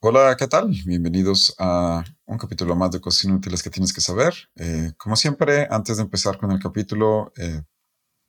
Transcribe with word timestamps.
Hola, 0.00 0.36
¿qué 0.38 0.46
tal? 0.46 0.70
Bienvenidos 0.86 1.56
a 1.58 2.04
un 2.24 2.38
capítulo 2.38 2.76
más 2.76 2.92
de 2.92 3.00
Cosas 3.00 3.24
Inútiles 3.24 3.64
que 3.64 3.70
tienes 3.70 3.92
que 3.92 4.00
saber. 4.00 4.32
Eh, 4.54 4.92
como 4.96 5.16
siempre, 5.16 5.66
antes 5.68 5.96
de 5.96 6.04
empezar 6.04 6.38
con 6.38 6.52
el 6.52 6.60
capítulo, 6.60 7.32
eh, 7.36 7.62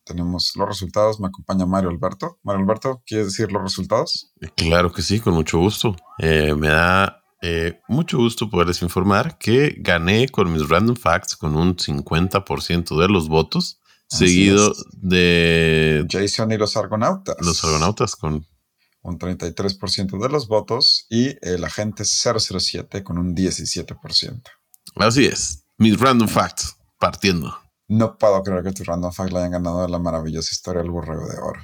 tenemos 0.04 0.54
los 0.55 0.68
resultados. 0.68 1.20
Me 1.20 1.28
acompaña 1.28 1.68
Mario 1.68 1.92
Alberto. 1.92 2.40
Mario 2.42 2.63
Alberto, 2.63 3.04
¿quieres 3.05 3.28
decir 3.28 3.52
los 3.52 3.62
resultados? 3.62 4.34
Claro 4.55 4.92
que 4.92 5.04
sí, 5.04 5.20
con 5.20 5.36
mucho 5.36 5.60
gusto. 5.60 5.96
Eh, 6.18 6.55
me 6.55 6.70
da 6.70 7.24
mucho 7.88 8.17
gusto 8.17 8.49
poderles 8.49 8.81
informar 8.81 9.38
que 9.38 9.76
gané 9.78 10.28
con 10.28 10.51
mis 10.51 10.67
random 10.67 10.96
facts 10.96 11.38
con 11.38 11.56
un 11.56 11.78
50% 11.78 12.99
de 12.99 13.08
los 13.08 13.29
votos, 13.29 13.79
seguido 14.08 14.74
de 14.94 16.04
Jason 16.09 16.52
y 16.52 16.58
los 16.58 16.76
Argonautas. 16.76 17.38
Los 17.40 17.63
Argonautas 17.63 18.16
con 18.16 18.44
un 19.02 19.18
33% 19.18 20.22
de 20.22 20.30
los 20.30 20.48
votos 20.48 21.05
y 21.09 21.38
el 21.41 21.63
agente 21.63 22.04
007 22.05 23.04
con 23.04 23.18
un 23.18 23.36
17%. 23.36 24.42
Así 24.96 25.26
es, 25.26 25.66
mis 25.78 26.00
random 26.00 26.28
facts 26.28 26.76
partiendo. 27.00 27.58
No 27.88 28.18
puedo 28.18 28.44
creer 28.44 28.64
que 28.64 28.72
tus 28.72 28.86
random 28.86 29.12
facts 29.12 29.32
le 29.32 29.40
hayan 29.40 29.52
ganado 29.52 29.88
la 29.88 30.00
maravillosa 30.00 30.50
historia 30.52 30.82
del 30.82 30.92
borrego 30.92 31.28
de 31.28 31.38
oro. 31.38 31.62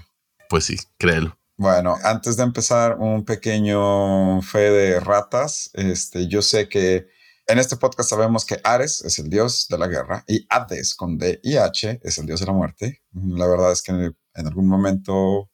Pues 0.50 0.66
sí, 0.66 0.78
créelo. 0.98 1.38
Bueno, 1.58 1.95
antes 2.04 2.36
de 2.36 2.44
empezar, 2.44 2.98
un 3.00 3.23
pequeño 3.23 4.42
fe 4.42 4.72
de 4.72 5.00
ratas. 5.00 5.70
Este, 5.73 6.28
yo 6.28 6.42
sé 6.42 6.67
que 6.67 7.08
en 7.48 7.59
este 7.59 7.78
podcast 7.78 8.09
sabemos 8.09 8.44
que 8.44 8.59
Ares 8.64 9.02
es 9.06 9.20
el 9.20 9.30
dios 9.30 9.67
de 9.70 9.78
la 9.78 9.88
guerra 9.88 10.26
y 10.28 10.45
Hades 10.50 10.95
con 10.95 11.17
D 11.17 11.40
y 11.44 11.58
H 11.58 12.00
es 12.04 12.17
el 12.17 12.26
dios 12.26 12.40
de 12.40 12.48
la 12.48 12.54
muerte. 12.54 13.04
La 13.14 13.48
verdad 13.48 13.72
es 13.72 13.81
que 13.84 13.92
en 13.92 14.48
algún 14.48 14.67
momento 14.67 15.50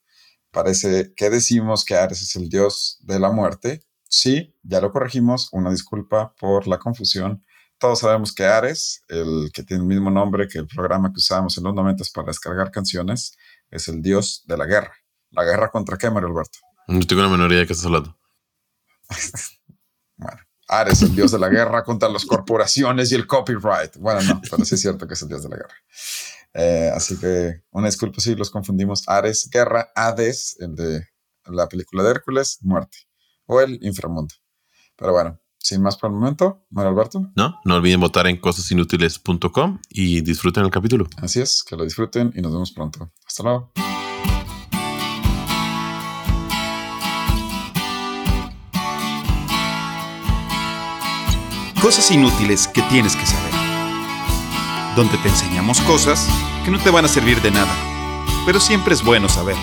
Parece 0.52 1.14
que 1.16 1.30
decimos 1.30 1.86
que 1.86 1.96
Ares 1.96 2.22
es 2.22 2.36
el 2.36 2.50
dios 2.50 2.98
de 3.02 3.20
la 3.20 3.32
muerte. 3.32 3.84
Sí, 4.10 4.54
ya 4.64 4.82
lo 4.82 4.92
corregimos. 4.92 5.50
Una 5.54 5.72
disculpa 5.72 6.34
por 6.36 6.68
la 6.68 6.78
confusión. 6.78 7.44
Todos 7.78 8.00
sabemos 8.00 8.34
que 8.34 8.46
Ares, 8.46 9.02
el 9.08 9.50
que 9.54 9.64
tiene 9.64 9.82
el 9.82 9.88
mismo 9.88 10.12
nombre 10.12 10.48
que 10.48 10.60
el 10.60 10.68
programa 10.68 11.10
que 11.10 11.18
usábamos 11.18 11.58
en 11.58 11.64
los 11.64 11.74
90 11.74 12.04
para 12.14 12.28
descargar 12.28 12.70
canciones, 12.70 13.36
es 13.72 13.88
el 13.88 14.02
dios 14.02 14.44
de 14.46 14.58
la 14.58 14.66
guerra. 14.66 14.94
¿La 15.32 15.44
guerra 15.46 15.72
contra 15.72 15.98
qué, 15.98 16.10
Mario 16.10 16.30
Alberto? 16.30 16.60
No 16.88 17.00
tengo 17.00 17.22
una 17.22 17.32
menor 17.32 17.50
idea 17.52 17.62
de 17.62 17.68
qué 17.68 17.74
estás 17.74 17.86
hablando. 17.86 18.18
bueno, 20.18 20.42
Ares, 20.68 21.02
el 21.02 21.16
dios 21.16 21.32
de 21.32 21.40
la 21.40 21.48
guerra 21.48 21.84
contra 21.84 22.10
las 22.10 22.26
corporaciones 22.28 23.12
y 23.12 23.16
el 23.16 23.26
copyright. 23.26 23.96
Bueno, 23.98 24.22
no, 24.22 24.42
pero 24.42 24.66
sí 24.66 24.76
es 24.76 24.82
cierto 24.82 25.08
que 25.08 25.14
es 25.14 25.22
el 25.22 25.30
dios 25.30 25.44
de 25.44 25.50
la 25.50 25.56
guerra. 25.56 25.76
Eh, 26.54 26.92
así 26.94 27.18
que 27.18 27.64
una 27.72 27.88
disculpa 27.88 28.20
si 28.20 28.36
los 28.36 28.50
confundimos. 28.50 29.08
Ares, 29.08 29.50
guerra, 29.52 29.92
Hades, 29.96 30.58
el 30.60 30.76
de 30.76 31.08
la 31.46 31.68
película 31.68 32.04
de 32.04 32.12
Hércules, 32.12 32.60
muerte. 32.62 32.98
O 33.46 33.62
el 33.62 33.80
inframundo. 33.82 34.34
Pero 34.96 35.14
bueno, 35.14 35.40
sin 35.58 35.82
más 35.82 35.98
por 35.98 36.10
el 36.10 36.18
momento, 36.18 36.66
Mario 36.70 36.92
Alberto. 36.92 37.32
No, 37.36 37.60
no 37.66 37.76
olviden 37.76 38.00
votar 38.00 38.28
en 38.28 38.38
cosasinútiles.com 38.38 39.80
y 39.90 40.22
disfruten 40.22 40.64
el 40.64 40.72
capítulo. 40.72 41.08
Así 41.18 41.42
es, 41.42 41.64
que 41.64 41.76
lo 41.76 41.84
disfruten 41.84 42.32
y 42.36 42.42
nos 42.42 42.52
vemos 42.52 42.72
pronto. 42.72 43.12
Hasta 43.26 43.44
luego. 43.44 43.72
Cosas 51.82 52.12
inútiles 52.12 52.68
que 52.68 52.84
tienes 52.84 53.16
que 53.16 53.26
saber 53.26 53.41
donde 54.96 55.18
te 55.18 55.30
enseñamos 55.30 55.80
cosas 55.82 56.28
que 56.66 56.72
no 56.72 56.80
te 56.80 56.90
van 56.90 57.06
a 57.06 57.08
servir 57.08 57.42
de 57.42 57.52
nada, 57.52 57.74
pero 58.46 58.60
siempre 58.60 58.94
es 58.94 59.04
bueno 59.04 59.30
saber. 59.30 59.56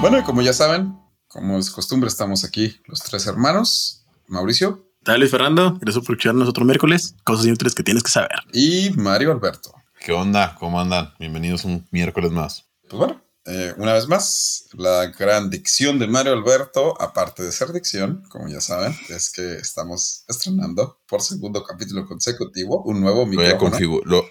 Bueno, 0.00 0.18
y 0.18 0.22
como 0.22 0.42
ya 0.42 0.52
saben, 0.52 0.98
como 1.28 1.58
es 1.58 1.70
costumbre, 1.70 2.08
estamos 2.08 2.44
aquí 2.44 2.78
los 2.86 3.00
tres 3.00 3.26
hermanos. 3.26 4.04
Mauricio. 4.28 4.86
Dale, 5.00 5.26
Fernando. 5.28 5.78
Gracias 5.80 6.04
por 6.04 6.14
escucharnos 6.14 6.48
otro 6.48 6.64
miércoles. 6.64 7.14
Cosas 7.24 7.46
inútiles 7.46 7.74
que 7.74 7.82
tienes 7.82 8.02
que 8.02 8.10
saber. 8.10 8.30
Y 8.52 8.90
Mario 8.96 9.32
Alberto. 9.32 9.72
¿Qué 9.98 10.12
onda? 10.12 10.54
¿Cómo 10.58 10.78
andan? 10.78 11.14
Bienvenidos 11.18 11.64
un 11.64 11.86
miércoles 11.90 12.30
más. 12.30 12.66
Pues 12.88 12.98
bueno, 12.98 13.24
eh, 13.46 13.74
una 13.76 13.92
vez 13.92 14.08
más, 14.08 14.68
la 14.72 15.06
gran 15.06 15.50
dicción 15.50 15.98
de 15.98 16.06
Mario 16.06 16.32
Alberto, 16.32 17.00
aparte 17.00 17.42
de 17.42 17.52
ser 17.52 17.72
dicción, 17.72 18.22
como 18.30 18.48
ya 18.48 18.60
saben, 18.60 18.96
es 19.10 19.30
que 19.30 19.56
estamos 19.56 20.24
estrenando 20.28 20.98
por 21.06 21.20
segundo 21.20 21.62
capítulo 21.62 22.06
consecutivo 22.06 22.82
un 22.84 23.02
nuevo 23.02 23.26
micrófono. 23.26 23.76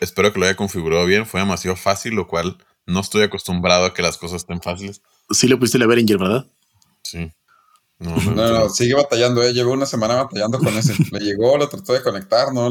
espero 0.01 0.33
que 0.33 0.39
lo 0.39 0.45
haya 0.45 0.55
configurado 0.55 1.05
bien, 1.05 1.27
fue 1.27 1.41
demasiado 1.41 1.77
fácil, 1.77 2.15
lo 2.15 2.27
cual 2.27 2.57
no 2.87 3.01
estoy 3.01 3.21
acostumbrado 3.21 3.85
a 3.85 3.93
que 3.93 4.01
las 4.01 4.17
cosas 4.17 4.41
estén 4.41 4.61
fáciles. 4.61 5.01
Sí 5.29 5.47
lo 5.47 5.59
pusiste 5.59 5.77
la 5.77 5.87
Behringer, 5.87 6.17
¿verdad? 6.17 6.47
Sí. 7.03 7.31
No, 7.99 8.15
no, 8.17 8.69
sigue 8.69 8.95
batallando, 8.95 9.43
eh. 9.43 9.53
llevo 9.53 9.71
una 9.71 9.85
semana 9.85 10.15
batallando 10.15 10.59
con 10.59 10.75
ese. 10.75 10.93
Le 11.11 11.19
llegó, 11.19 11.57
lo 11.57 11.69
trató 11.69 11.93
de 11.93 12.01
conectar, 12.01 12.51
¿no? 12.51 12.69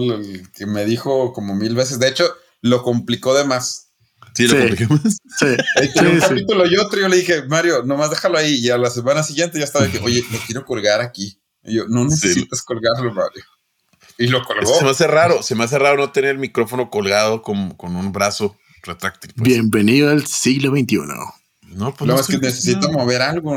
que 0.54 0.66
me 0.66 0.84
dijo 0.84 1.32
como 1.32 1.54
mil 1.54 1.74
veces. 1.74 1.98
De 1.98 2.08
hecho, 2.08 2.24
lo 2.60 2.82
complicó 2.82 3.34
de 3.34 3.44
más. 3.44 3.91
Sí, 4.34 4.46
lo 4.46 4.58
complicamos. 4.58 5.00
Sí. 5.38 5.46
un 6.00 6.20
capítulo 6.20 6.66
y 6.66 6.76
otro, 6.76 7.00
yo 7.00 7.08
le 7.08 7.16
dije, 7.16 7.42
Mario, 7.44 7.82
nomás 7.82 8.10
déjalo 8.10 8.38
ahí. 8.38 8.54
Y 8.54 8.70
a 8.70 8.78
la 8.78 8.90
semana 8.90 9.22
siguiente 9.22 9.58
ya 9.58 9.64
estaba 9.64 9.86
de 9.86 9.92
que, 9.92 9.98
oye, 9.98 10.24
lo 10.30 10.38
quiero 10.46 10.64
colgar 10.64 11.00
aquí. 11.00 11.38
Y 11.64 11.76
yo, 11.76 11.86
no 11.88 12.04
necesitas 12.04 12.62
colgarlo, 12.62 13.12
Mario. 13.12 13.44
Y 14.18 14.26
lo 14.26 14.42
colgó. 14.44 14.78
Se 14.78 14.84
me 14.84 14.90
hace 14.90 15.06
raro, 15.06 15.42
se 15.42 15.54
me 15.54 15.64
hace 15.64 15.78
raro 15.78 15.96
no 15.96 16.12
tener 16.12 16.30
el 16.30 16.38
micrófono 16.38 16.90
colgado 16.90 17.42
con, 17.42 17.74
con 17.74 17.96
un 17.96 18.12
brazo 18.12 18.56
retráctil. 18.82 19.32
Pues. 19.34 19.48
Bienvenido 19.48 20.10
al 20.10 20.26
siglo 20.26 20.70
XXI. 20.70 20.98
No, 21.74 21.94
pues 21.94 22.06
no, 22.06 22.20
es 22.20 22.26
que 22.26 22.38
necesito 22.38 22.90
mover 22.90 23.22
algo. 23.22 23.56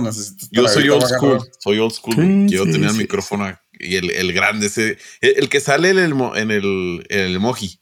yo 0.51 0.67
soy 0.67 0.89
old 0.89 1.05
school, 1.05 1.41
soy 1.59 1.79
old 1.79 1.91
school. 1.91 2.45
Quiero 2.47 2.63
tener 2.65 2.89
el 2.91 2.95
micrófono 2.95 3.57
y 3.73 3.95
el, 3.97 4.09
el 4.09 4.31
grande, 4.31 4.67
ese, 4.67 4.97
el, 5.19 5.49
que 5.49 5.59
sale 5.59 5.89
en 5.89 5.97
el, 5.97 6.13
en 6.35 6.51
el, 6.51 7.05
en 7.09 7.19
el 7.19 7.35
emoji. 7.35 7.81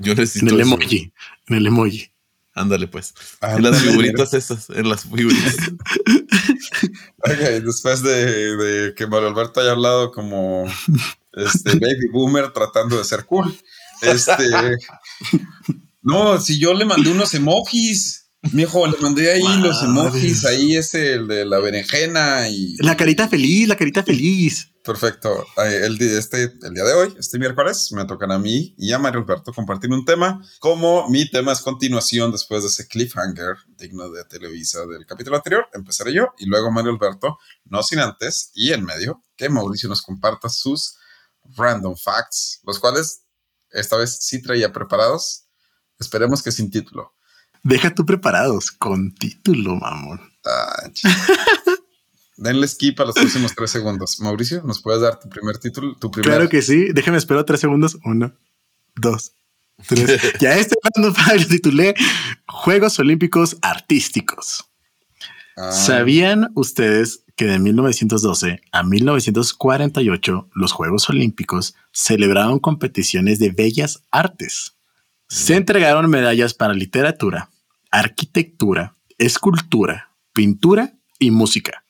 Yo 0.00 0.14
necesito. 0.14 0.46
En 0.46 0.54
el 0.54 0.60
emoji. 0.60 1.12
En 1.48 1.56
el 1.56 1.66
emoji. 1.66 2.10
Ándale, 2.56 2.88
pues. 2.88 3.12
en 3.42 3.62
las 3.62 3.82
figuritas 3.82 4.32
esas, 4.32 4.70
en 4.70 4.88
las 4.88 5.02
figuritas. 5.02 5.56
ok, 7.18 7.62
después 7.62 8.02
de, 8.02 8.56
de, 8.56 8.94
que 8.94 9.06
Mario 9.06 9.28
Alberto 9.28 9.60
haya 9.60 9.72
hablado 9.72 10.10
como 10.10 10.64
este 11.34 11.70
baby 11.74 12.08
boomer 12.10 12.50
tratando 12.52 12.96
de 12.96 13.04
ser 13.04 13.26
cool. 13.26 13.54
Este. 14.00 14.48
no, 16.02 16.40
si 16.40 16.58
yo 16.58 16.72
le 16.72 16.86
mandé 16.86 17.10
unos 17.10 17.34
emojis. 17.34 18.25
Mijo, 18.52 18.86
le 18.86 18.96
mandé 18.98 19.30
ahí 19.32 19.58
los 19.60 19.82
emojis, 19.82 20.44
ahí 20.44 20.76
ese, 20.76 21.14
el 21.14 21.28
de 21.28 21.44
la 21.44 21.58
berenjena 21.58 22.48
y. 22.48 22.76
La 22.78 22.96
carita 22.96 23.28
feliz, 23.28 23.68
la 23.68 23.76
carita 23.76 24.02
feliz. 24.02 24.70
Perfecto. 24.86 25.44
El, 25.56 26.00
este, 26.00 26.52
el 26.62 26.72
día 26.74 26.84
de 26.84 26.92
hoy, 26.92 27.14
este 27.18 27.40
miércoles, 27.40 27.90
me 27.90 28.04
tocan 28.04 28.30
a 28.30 28.38
mí 28.38 28.72
y 28.78 28.92
a 28.92 29.00
Mario 29.00 29.20
Alberto 29.20 29.52
compartir 29.52 29.90
un 29.90 30.04
tema. 30.04 30.40
Como 30.60 31.08
mi 31.08 31.28
tema 31.28 31.52
es 31.52 31.60
continuación 31.60 32.30
después 32.30 32.62
de 32.62 32.68
ese 32.68 32.86
cliffhanger 32.86 33.56
digno 33.76 34.08
de 34.10 34.24
Televisa 34.24 34.86
del 34.86 35.04
capítulo 35.04 35.36
anterior, 35.36 35.66
empezaré 35.72 36.12
yo 36.12 36.28
y 36.38 36.46
luego 36.46 36.70
Mario 36.70 36.92
Alberto, 36.92 37.38
no 37.64 37.82
sin 37.82 37.98
antes 37.98 38.52
y 38.54 38.72
en 38.72 38.84
medio, 38.84 39.24
que 39.36 39.48
Mauricio 39.48 39.88
nos 39.88 40.02
comparta 40.02 40.48
sus 40.48 40.96
random 41.56 41.96
facts, 41.96 42.60
los 42.64 42.78
cuales 42.78 43.22
esta 43.70 43.96
vez 43.96 44.16
sí 44.20 44.40
traía 44.40 44.72
preparados. 44.72 45.48
Esperemos 45.98 46.44
que 46.44 46.52
sin 46.52 46.70
título. 46.70 47.15
Deja 47.66 47.92
tú 47.92 48.06
preparados 48.06 48.70
con 48.70 49.12
título, 49.12 49.74
mamón. 49.74 50.20
Ah, 50.44 50.88
Denle 52.36 52.68
skip 52.68 53.00
a 53.00 53.06
los 53.06 53.16
próximos 53.16 53.56
tres 53.56 53.72
segundos. 53.72 54.20
Mauricio, 54.20 54.62
¿nos 54.62 54.80
puedes 54.80 55.02
dar 55.02 55.18
tu 55.18 55.28
primer 55.28 55.58
título? 55.58 55.96
Tu 55.96 56.08
primer... 56.08 56.30
Claro 56.30 56.48
que 56.48 56.62
sí. 56.62 56.92
Déjame 56.92 57.18
esperar 57.18 57.42
tres 57.42 57.58
segundos. 57.58 57.98
Uno, 58.04 58.32
dos, 58.94 59.32
tres. 59.84 60.20
ya 60.40 60.56
este 60.56 60.76
random 60.80 61.12
fact 61.12 61.48
titulé 61.50 61.96
Juegos 62.46 63.00
Olímpicos 63.00 63.56
Artísticos. 63.62 64.70
Ah. 65.56 65.72
¿Sabían 65.72 66.52
ustedes 66.54 67.24
que 67.34 67.46
de 67.46 67.58
1912 67.58 68.60
a 68.70 68.84
1948 68.84 70.50
los 70.54 70.70
Juegos 70.70 71.10
Olímpicos 71.10 71.74
celebraron 71.90 72.60
competiciones 72.60 73.40
de 73.40 73.50
bellas 73.50 74.04
artes? 74.12 74.76
Se 75.28 75.54
mm. 75.54 75.56
entregaron 75.56 76.08
medallas 76.08 76.54
para 76.54 76.72
literatura, 76.72 77.50
arquitectura, 77.98 78.94
escultura, 79.16 80.10
pintura 80.34 80.92
y 81.18 81.30
música. 81.30 81.84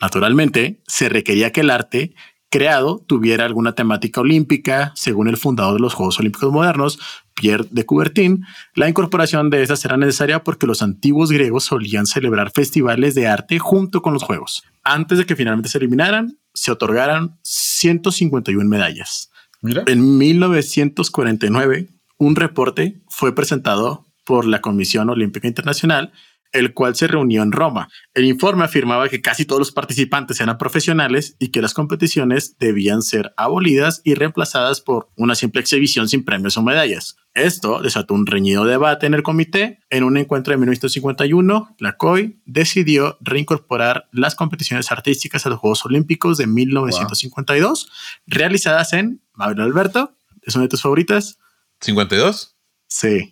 Naturalmente, 0.00 0.82
se 0.88 1.08
requería 1.08 1.52
que 1.52 1.60
el 1.60 1.70
arte 1.70 2.14
creado 2.50 3.04
tuviera 3.06 3.44
alguna 3.44 3.76
temática 3.76 4.20
olímpica, 4.20 4.92
según 4.96 5.28
el 5.28 5.36
fundador 5.36 5.74
de 5.74 5.80
los 5.80 5.94
Juegos 5.94 6.18
Olímpicos 6.18 6.52
modernos, 6.52 6.98
Pierre 7.34 7.68
de 7.70 7.86
Coubertin. 7.86 8.44
La 8.74 8.88
incorporación 8.88 9.50
de 9.50 9.62
estas 9.62 9.84
era 9.84 9.96
necesaria 9.96 10.42
porque 10.42 10.66
los 10.66 10.82
antiguos 10.82 11.30
griegos 11.30 11.62
solían 11.62 12.06
celebrar 12.06 12.50
festivales 12.50 13.14
de 13.14 13.28
arte 13.28 13.60
junto 13.60 14.02
con 14.02 14.12
los 14.12 14.24
Juegos. 14.24 14.64
Antes 14.82 15.18
de 15.18 15.26
que 15.26 15.36
finalmente 15.36 15.68
se 15.68 15.78
eliminaran, 15.78 16.38
se 16.54 16.72
otorgaran 16.72 17.38
151 17.42 18.68
medallas. 18.68 19.30
Mira. 19.60 19.84
En 19.86 20.18
1949, 20.18 21.88
un 22.18 22.34
reporte 22.34 23.00
fue 23.08 23.32
presentado 23.32 24.11
por 24.24 24.46
la 24.46 24.60
Comisión 24.60 25.10
Olímpica 25.10 25.48
Internacional 25.48 26.12
el 26.52 26.74
cual 26.74 26.94
se 26.94 27.08
reunió 27.08 27.42
en 27.42 27.50
Roma. 27.50 27.88
El 28.14 28.26
informe 28.26 28.64
afirmaba 28.64 29.08
que 29.08 29.22
casi 29.22 29.44
todos 29.44 29.58
los 29.58 29.72
participantes 29.72 30.40
eran 30.40 30.58
profesionales 30.58 31.34
y 31.38 31.48
que 31.48 31.62
las 31.62 31.74
competiciones 31.74 32.56
debían 32.58 33.02
ser 33.02 33.32
abolidas 33.36 34.02
y 34.04 34.14
reemplazadas 34.14 34.80
por 34.80 35.08
una 35.16 35.34
simple 35.34 35.62
exhibición 35.62 36.08
sin 36.08 36.24
premios 36.24 36.56
o 36.56 36.62
medallas. 36.62 37.16
Esto 37.34 37.80
desató 37.80 38.12
un 38.12 38.26
reñido 38.26 38.66
debate 38.66 39.06
en 39.06 39.14
el 39.14 39.22
comité. 39.22 39.80
En 39.88 40.04
un 40.04 40.18
encuentro 40.18 40.52
de 40.52 40.58
1951, 40.58 41.74
la 41.78 41.96
COI 41.96 42.38
decidió 42.44 43.16
reincorporar 43.22 44.08
las 44.12 44.34
competiciones 44.34 44.92
artísticas 44.92 45.46
a 45.46 45.48
los 45.48 45.58
Juegos 45.58 45.86
Olímpicos 45.86 46.36
de 46.36 46.46
1952, 46.46 47.90
realizadas 48.26 48.92
en 48.92 49.22
Mauro 49.32 49.62
Alberto. 49.62 50.14
¿Es 50.42 50.54
una 50.54 50.64
de 50.64 50.68
tus 50.68 50.82
favoritas? 50.82 51.38
¿52? 51.80 52.52
Sí. 52.86 53.31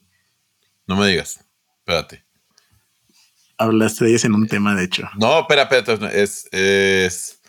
No 0.90 0.96
me 0.96 1.06
digas. 1.06 1.40
Espérate 1.78 2.30
hablaste 3.60 4.04
de 4.04 4.10
ellas 4.10 4.24
en 4.24 4.34
un 4.34 4.46
tema, 4.46 4.74
de 4.74 4.84
hecho. 4.84 5.08
No, 5.16 5.40
espera, 5.40 5.68
espera, 5.70 6.10
es, 6.12 6.48
es 6.50 7.40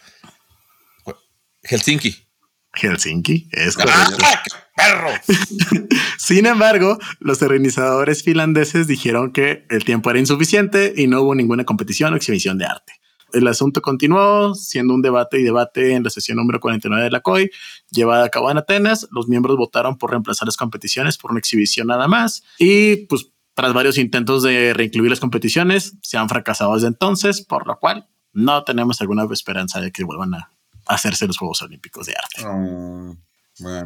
Helsinki. 1.63 2.27
Helsinki, 2.73 3.49
es 3.51 3.77
¡Ah, 3.79 4.43
qué 4.43 4.51
perro! 4.75 5.11
Sin 6.17 6.45
embargo, 6.45 6.97
los 7.19 7.41
organizadores 7.41 8.23
finlandeses 8.23 8.88
dijeron 8.88 9.33
que 9.33 9.65
el 9.69 9.83
tiempo 9.83 10.09
era 10.09 10.19
insuficiente 10.19 10.93
y 10.95 11.07
no 11.07 11.21
hubo 11.21 11.35
ninguna 11.35 11.65
competición 11.65 12.13
o 12.13 12.15
exhibición 12.15 12.57
de 12.57 12.65
arte. 12.65 12.93
El 13.33 13.48
asunto 13.48 13.81
continuó 13.81 14.56
siendo 14.56 14.94
un 14.94 15.01
debate 15.01 15.39
y 15.39 15.44
debate 15.44 15.94
en 15.94 16.04
la 16.04 16.10
sesión 16.10 16.38
número 16.38 16.60
49 16.60 17.04
de 17.04 17.12
la 17.12 17.22
COI, 17.22 17.50
llevada 17.89 18.25
a 18.25 18.30
cabo 18.30 18.51
en 18.51 18.57
Atenas. 18.57 19.07
Los 19.12 19.28
miembros 19.28 19.57
votaron 19.57 19.98
por 19.98 20.12
reemplazar 20.12 20.48
las 20.48 20.57
competiciones 20.57 21.18
por 21.18 21.31
una 21.31 21.39
exhibición 21.39 21.88
nada 21.88 22.07
más 22.07 22.44
y 22.57 23.07
pues 23.07 23.28
tras 23.54 23.74
varios 23.74 23.98
intentos 23.98 24.44
de 24.44 24.74
reincluir 24.74 25.10
las 25.10 25.19
competiciones, 25.19 25.94
se 26.01 26.18
han 26.18 26.30
fracasado 26.30 26.74
desde 26.74 26.88
entonces, 26.88 27.42
por 27.42 27.68
lo 27.68 27.78
cual 27.80 28.07
no 28.33 28.63
tenemos 28.63 29.01
alguna 29.01 29.28
esperanza 29.31 29.81
de 29.81 29.92
que 29.92 30.04
vuelvan 30.04 30.34
a 30.34 30.51
hacerse 30.88 31.27
los 31.27 31.38
Juegos 31.38 31.62
Olímpicos 31.62 32.07
de 32.07 32.13
Arte. 32.13 32.45
Oh, 32.48 33.16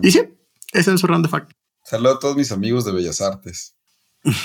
y 0.01 0.11
sí, 0.11 0.21
ese 0.71 0.93
es 0.93 0.99
su 0.99 1.07
round 1.07 1.25
de 1.25 1.29
fact. 1.29 1.51
Saludos 1.83 2.17
a 2.17 2.19
todos 2.19 2.35
mis 2.35 2.51
amigos 2.51 2.85
de 2.85 2.91
Bellas 2.91 3.21
Artes. 3.21 3.75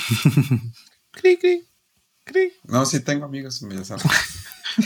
No, 2.63 2.85
sí 2.85 3.01
tengo 3.01 3.25
amigos 3.25 3.61
en 3.61 3.69
Bellas 3.69 3.91
Artes. 3.91 4.11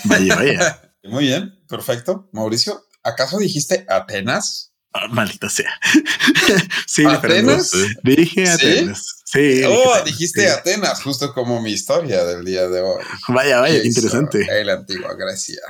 vaya, 0.05 0.35
vaya. 0.35 0.81
Muy 1.03 1.25
bien, 1.25 1.53
perfecto. 1.67 2.29
Mauricio, 2.33 2.83
¿acaso 3.03 3.37
dijiste 3.37 3.85
Atenas? 3.87 4.73
Ah, 4.93 5.07
maldita 5.09 5.49
sea. 5.49 5.69
sí, 6.87 7.05
¿Atenas? 7.05 7.71
Dije 8.01 8.49
Atenas. 8.49 9.23
Sí. 9.25 9.61
oh, 9.65 10.01
dijiste 10.05 10.49
Atenas, 10.49 11.03
justo 11.03 11.33
como 11.33 11.61
mi 11.61 11.71
historia 11.71 12.23
del 12.23 12.45
día 12.45 12.67
de 12.67 12.81
hoy. 12.81 13.03
Vaya, 13.27 13.59
vaya, 13.59 13.83
interesante. 13.83 14.47
El 14.49 14.69
antigua 14.69 15.13
Grecia. 15.15 15.61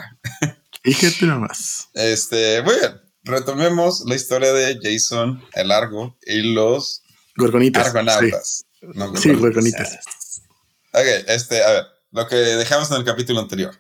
Fíjate 0.83 1.25
nomás. 1.25 1.89
Este, 1.95 2.61
muy 2.61 2.75
bien. 2.75 3.01
Retomemos 3.23 4.03
la 4.05 4.13
historia 4.15 4.53
de 4.53 4.79
Jason 4.81 5.43
el 5.53 5.69
Largo 5.69 6.15
y 6.27 6.53
los 6.53 7.01
Gorgonitas. 7.35 7.87
Argonautas. 7.87 8.65
Sí, 9.15 9.33
Gorgonitas. 9.33 9.97
Ok, 10.93 11.25
este, 11.27 11.63
a 11.63 11.71
ver, 11.71 11.83
lo 12.11 12.27
que 12.27 12.35
dejamos 12.35 12.91
en 12.91 12.97
el 12.97 13.03
capítulo 13.03 13.39
anterior 13.39 13.75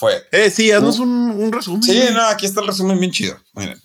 fue. 0.00 0.26
Eh, 0.32 0.48
sí, 0.48 0.72
haznos 0.72 0.98
un, 0.98 1.10
un, 1.10 1.52
resumen. 1.52 1.82
Sí, 1.82 2.02
no, 2.14 2.22
aquí 2.22 2.46
está 2.46 2.62
el 2.62 2.68
resumen 2.68 2.98
bien 2.98 3.12
chido. 3.12 3.38
Miren. 3.52 3.78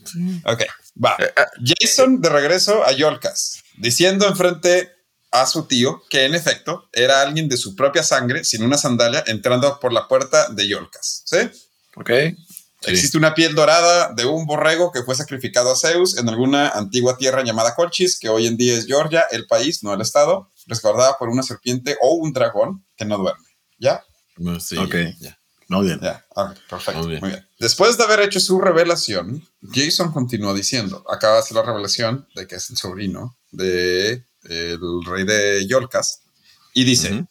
Ok, 0.45 0.63
va. 1.03 1.17
Eh, 1.19 1.25
eh. 1.35 1.43
Jason 1.61 2.21
de 2.21 2.29
regreso 2.29 2.85
a 2.85 2.93
Yolkas, 2.93 3.61
diciendo 3.77 4.25
enfrente 4.25 4.93
a 5.31 5.45
su 5.45 5.67
tío 5.67 6.03
que 6.09 6.23
en 6.23 6.33
efecto 6.33 6.87
era 6.93 7.21
alguien 7.21 7.49
de 7.49 7.57
su 7.57 7.75
propia 7.75 8.01
sangre, 8.01 8.45
sin 8.45 8.63
una 8.63 8.77
sandalia, 8.77 9.25
entrando 9.27 9.77
por 9.81 9.91
la 9.91 10.07
puerta 10.07 10.47
de 10.53 10.69
Yolkas. 10.69 11.23
¿Sí? 11.25 11.37
Ok. 11.97 12.11
Existe 12.87 13.17
una 13.17 13.33
piel 13.33 13.53
dorada 13.53 14.13
de 14.13 14.25
un 14.25 14.45
borrego 14.45 14.93
que 14.93 15.03
fue 15.03 15.15
sacrificado 15.15 15.71
a 15.71 15.75
Zeus 15.75 16.17
en 16.17 16.29
alguna 16.29 16.69
antigua 16.69 17.17
tierra 17.17 17.43
llamada 17.43 17.75
Colchis, 17.75 18.17
que 18.17 18.29
hoy 18.29 18.47
en 18.47 18.55
día 18.55 18.77
es 18.77 18.85
Georgia, 18.85 19.25
el 19.31 19.47
país, 19.47 19.83
no 19.83 19.93
el 19.93 19.99
estado, 19.99 20.49
resguardada 20.67 21.17
por 21.17 21.27
una 21.27 21.43
serpiente 21.43 21.97
o 22.01 22.13
un 22.13 22.31
dragón 22.31 22.85
que 22.95 23.03
no 23.03 23.17
duerme. 23.17 23.47
¿Ya? 23.79 24.01
Sí, 24.59 24.77
ok. 24.77 24.95
Ya. 25.19 25.37
Muy 25.67 25.87
bien. 25.87 25.99
Ya, 26.01 26.25
perfecto. 26.69 27.01
Muy 27.01 27.17
bien. 27.17 27.47
Después 27.59 27.97
de 27.97 28.03
haber 28.03 28.21
hecho 28.21 28.39
su 28.39 28.59
revelación, 28.59 29.47
Jason 29.73 30.11
continuó 30.11 30.53
diciendo, 30.53 31.03
acaba 31.09 31.35
de 31.35 31.39
hacer 31.39 31.55
la 31.55 31.63
revelación 31.63 32.27
de 32.35 32.47
que 32.47 32.55
es 32.55 32.69
el 32.69 32.77
sobrino 32.77 33.37
de 33.51 34.25
el 34.43 34.79
rey 35.05 35.25
de 35.25 35.65
Yolkas, 35.67 36.21
y 36.73 36.83
dice, 36.83 37.25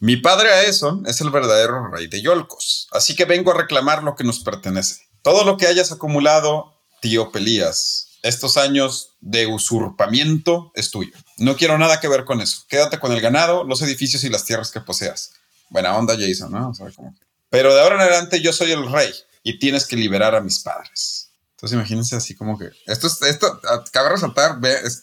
mi 0.00 0.16
padre 0.16 0.52
Aeson 0.52 1.04
es 1.06 1.20
el 1.20 1.30
verdadero 1.30 1.88
rey 1.88 2.06
de 2.06 2.22
Yolcos, 2.22 2.88
así 2.90 3.14
que 3.14 3.24
vengo 3.24 3.52
a 3.52 3.56
reclamar 3.56 4.02
lo 4.02 4.16
que 4.16 4.24
nos 4.24 4.40
pertenece. 4.40 5.02
Todo 5.22 5.44
lo 5.44 5.56
que 5.56 5.66
hayas 5.66 5.92
acumulado, 5.92 6.74
tío 7.00 7.30
Pelías, 7.30 8.18
estos 8.22 8.56
años 8.56 9.16
de 9.20 9.46
usurpamiento 9.46 10.72
es 10.74 10.90
tuyo. 10.90 11.12
No 11.38 11.56
quiero 11.56 11.78
nada 11.78 12.00
que 12.00 12.08
ver 12.08 12.24
con 12.24 12.40
eso. 12.40 12.62
Quédate 12.68 12.98
con 12.98 13.12
el 13.12 13.20
ganado, 13.20 13.64
los 13.64 13.82
edificios 13.82 14.24
y 14.24 14.28
las 14.28 14.44
tierras 14.44 14.70
que 14.70 14.80
poseas. 14.80 15.32
Buena 15.68 15.96
onda, 15.96 16.16
Jason, 16.18 16.50
¿no? 16.50 16.72
Pero 17.50 17.74
de 17.74 17.80
ahora 17.80 17.96
en 17.96 18.00
adelante 18.02 18.40
yo 18.40 18.52
soy 18.52 18.72
el 18.72 18.90
rey 18.90 19.12
y 19.42 19.58
tienes 19.58 19.86
que 19.86 19.96
liberar 19.96 20.34
a 20.34 20.40
mis 20.40 20.60
padres. 20.60 21.30
Entonces 21.56 21.76
imagínense 21.76 22.16
así 22.16 22.34
como 22.34 22.58
que 22.58 22.70
esto 22.86 23.06
es 23.06 23.20
esto 23.20 23.60
cabe 23.92 24.08
resaltar, 24.08 24.58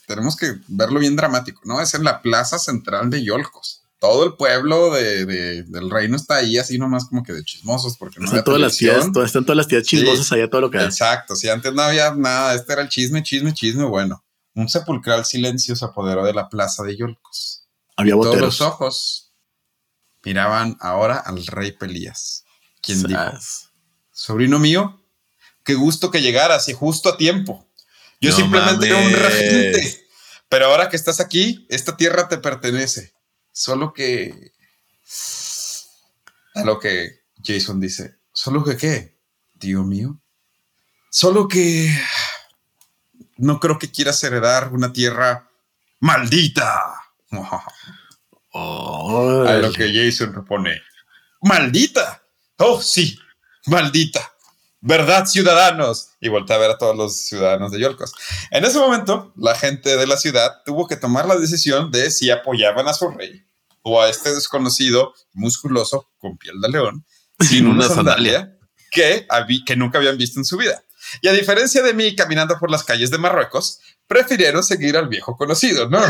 tenemos 0.07 0.35
que 0.35 0.55
verlo 0.67 0.99
bien 0.99 1.15
dramático, 1.15 1.61
¿no? 1.65 1.79
Es 1.81 1.93
en 1.93 2.03
la 2.03 2.21
plaza 2.23 2.57
central 2.57 3.11
de 3.11 3.23
Yolcos. 3.23 3.83
Todo 3.99 4.25
el 4.25 4.33
pueblo 4.35 4.91
de, 4.91 5.25
del 5.63 5.89
reino 5.89 6.15
está 6.15 6.37
ahí 6.37 6.57
así 6.57 6.79
nomás 6.79 7.05
como 7.05 7.23
que 7.23 7.33
de 7.33 7.43
chismosos 7.43 7.97
porque 7.97 8.19
no 8.19 8.25
están 8.25 8.43
todas 8.43 8.61
las 8.61 8.77
tías, 8.77 9.05
están 9.05 9.45
todas 9.45 9.57
las 9.57 9.67
tías 9.67 9.83
chismosas 9.83 10.31
allá 10.31 10.49
todo 10.49 10.61
lo 10.61 10.71
que 10.71 10.79
Exacto, 10.79 11.35
si 11.35 11.47
antes 11.49 11.73
no 11.73 11.81
había 11.81 12.13
nada, 12.15 12.55
este 12.55 12.73
era 12.73 12.81
el 12.81 12.89
chisme, 12.89 13.21
chisme, 13.21 13.53
chisme, 13.53 13.83
bueno. 13.83 14.23
Un 14.55 14.69
sepulcral 14.69 15.25
silencio 15.25 15.75
se 15.75 15.85
apoderó 15.85 16.25
de 16.25 16.33
la 16.33 16.49
plaza 16.49 16.83
de 16.83 16.97
Yolcos. 16.97 17.67
Había 17.95 18.15
boteros. 18.15 18.39
Todos 18.39 18.45
los 18.47 18.61
ojos 18.61 19.26
miraban 20.27 20.75
ahora 20.81 21.19
al 21.19 21.47
rey 21.47 21.71
Pelías, 21.71 22.43
quien 22.81 23.01
dijo, 23.03 23.21
sobrino 24.11 24.59
mío, 24.59 25.01
qué 25.63 25.73
gusto 25.73 26.11
que 26.11 26.21
llegaras 26.21 26.67
y 26.67 26.73
justo 26.73 27.07
a 27.07 27.15
tiempo. 27.15 27.65
Yo 28.19 28.33
simplemente 28.33 28.87
era 28.87 28.97
un 28.97 29.13
regente, 29.13 30.05
pero 30.49 30.65
ahora 30.65 30.89
que 30.89 30.97
estás 30.97 31.21
aquí, 31.21 31.65
esta 31.69 31.95
tierra 31.95 32.27
te 32.27 32.39
pertenece. 32.39 33.13
Solo 33.53 33.93
que... 33.93 34.51
A 36.55 36.65
lo 36.65 36.77
que 36.77 37.21
Jason 37.41 37.79
dice, 37.79 38.17
¿solo 38.33 38.65
que 38.65 38.75
qué? 38.75 39.17
Dios 39.53 39.85
mío. 39.85 40.19
Solo 41.09 41.47
que... 41.47 41.89
No 43.37 43.61
creo 43.61 43.79
que 43.79 43.91
quieras 43.91 44.21
heredar 44.25 44.73
una 44.73 44.91
tierra 44.91 45.49
maldita. 46.01 47.01
a 48.53 49.57
lo 49.61 49.71
que 49.71 49.91
Jason 49.93 50.33
repone, 50.33 50.81
maldita. 51.41 52.23
Oh, 52.57 52.81
sí, 52.81 53.17
maldita. 53.65 54.33
¿Verdad, 54.79 55.25
ciudadanos? 55.25 56.09
Y 56.21 56.29
voltea 56.29 56.55
a 56.55 56.59
ver 56.59 56.71
a 56.71 56.77
todos 56.77 56.95
los 56.95 57.25
ciudadanos 57.25 57.71
de 57.71 57.79
Yolcos. 57.79 58.13
En 58.51 58.63
ese 58.63 58.79
momento, 58.79 59.33
la 59.35 59.55
gente 59.55 59.97
de 59.97 60.07
la 60.07 60.17
ciudad 60.17 60.61
tuvo 60.65 60.87
que 60.87 60.95
tomar 60.95 61.25
la 61.25 61.35
decisión 61.35 61.91
de 61.91 62.11
si 62.11 62.29
apoyaban 62.29 62.87
a 62.87 62.93
su 62.93 63.09
rey 63.09 63.43
o 63.81 64.01
a 64.01 64.09
este 64.09 64.33
desconocido 64.33 65.13
musculoso 65.33 66.09
con 66.17 66.37
piel 66.37 66.59
de 66.61 66.69
león 66.69 67.05
sin 67.39 67.67
una, 67.67 67.87
sandalia, 67.87 68.57
Que, 68.91 69.27
que 69.65 69.75
nunca 69.75 69.97
habían 69.97 70.17
visto 70.17 70.39
en 70.39 70.45
su 70.45 70.57
vida. 70.57 70.83
Y 71.21 71.27
a 71.27 71.33
diferencia 71.33 71.81
de 71.81 71.93
mí 71.93 72.15
caminando 72.15 72.57
por 72.59 72.69
las 72.69 72.83
calles 72.83 73.11
de 73.11 73.17
Marruecos, 73.17 73.79
prefirieron 74.07 74.63
seguir 74.63 74.97
al 74.97 75.07
viejo 75.07 75.37
conocido, 75.37 75.89
¿no? 75.89 75.99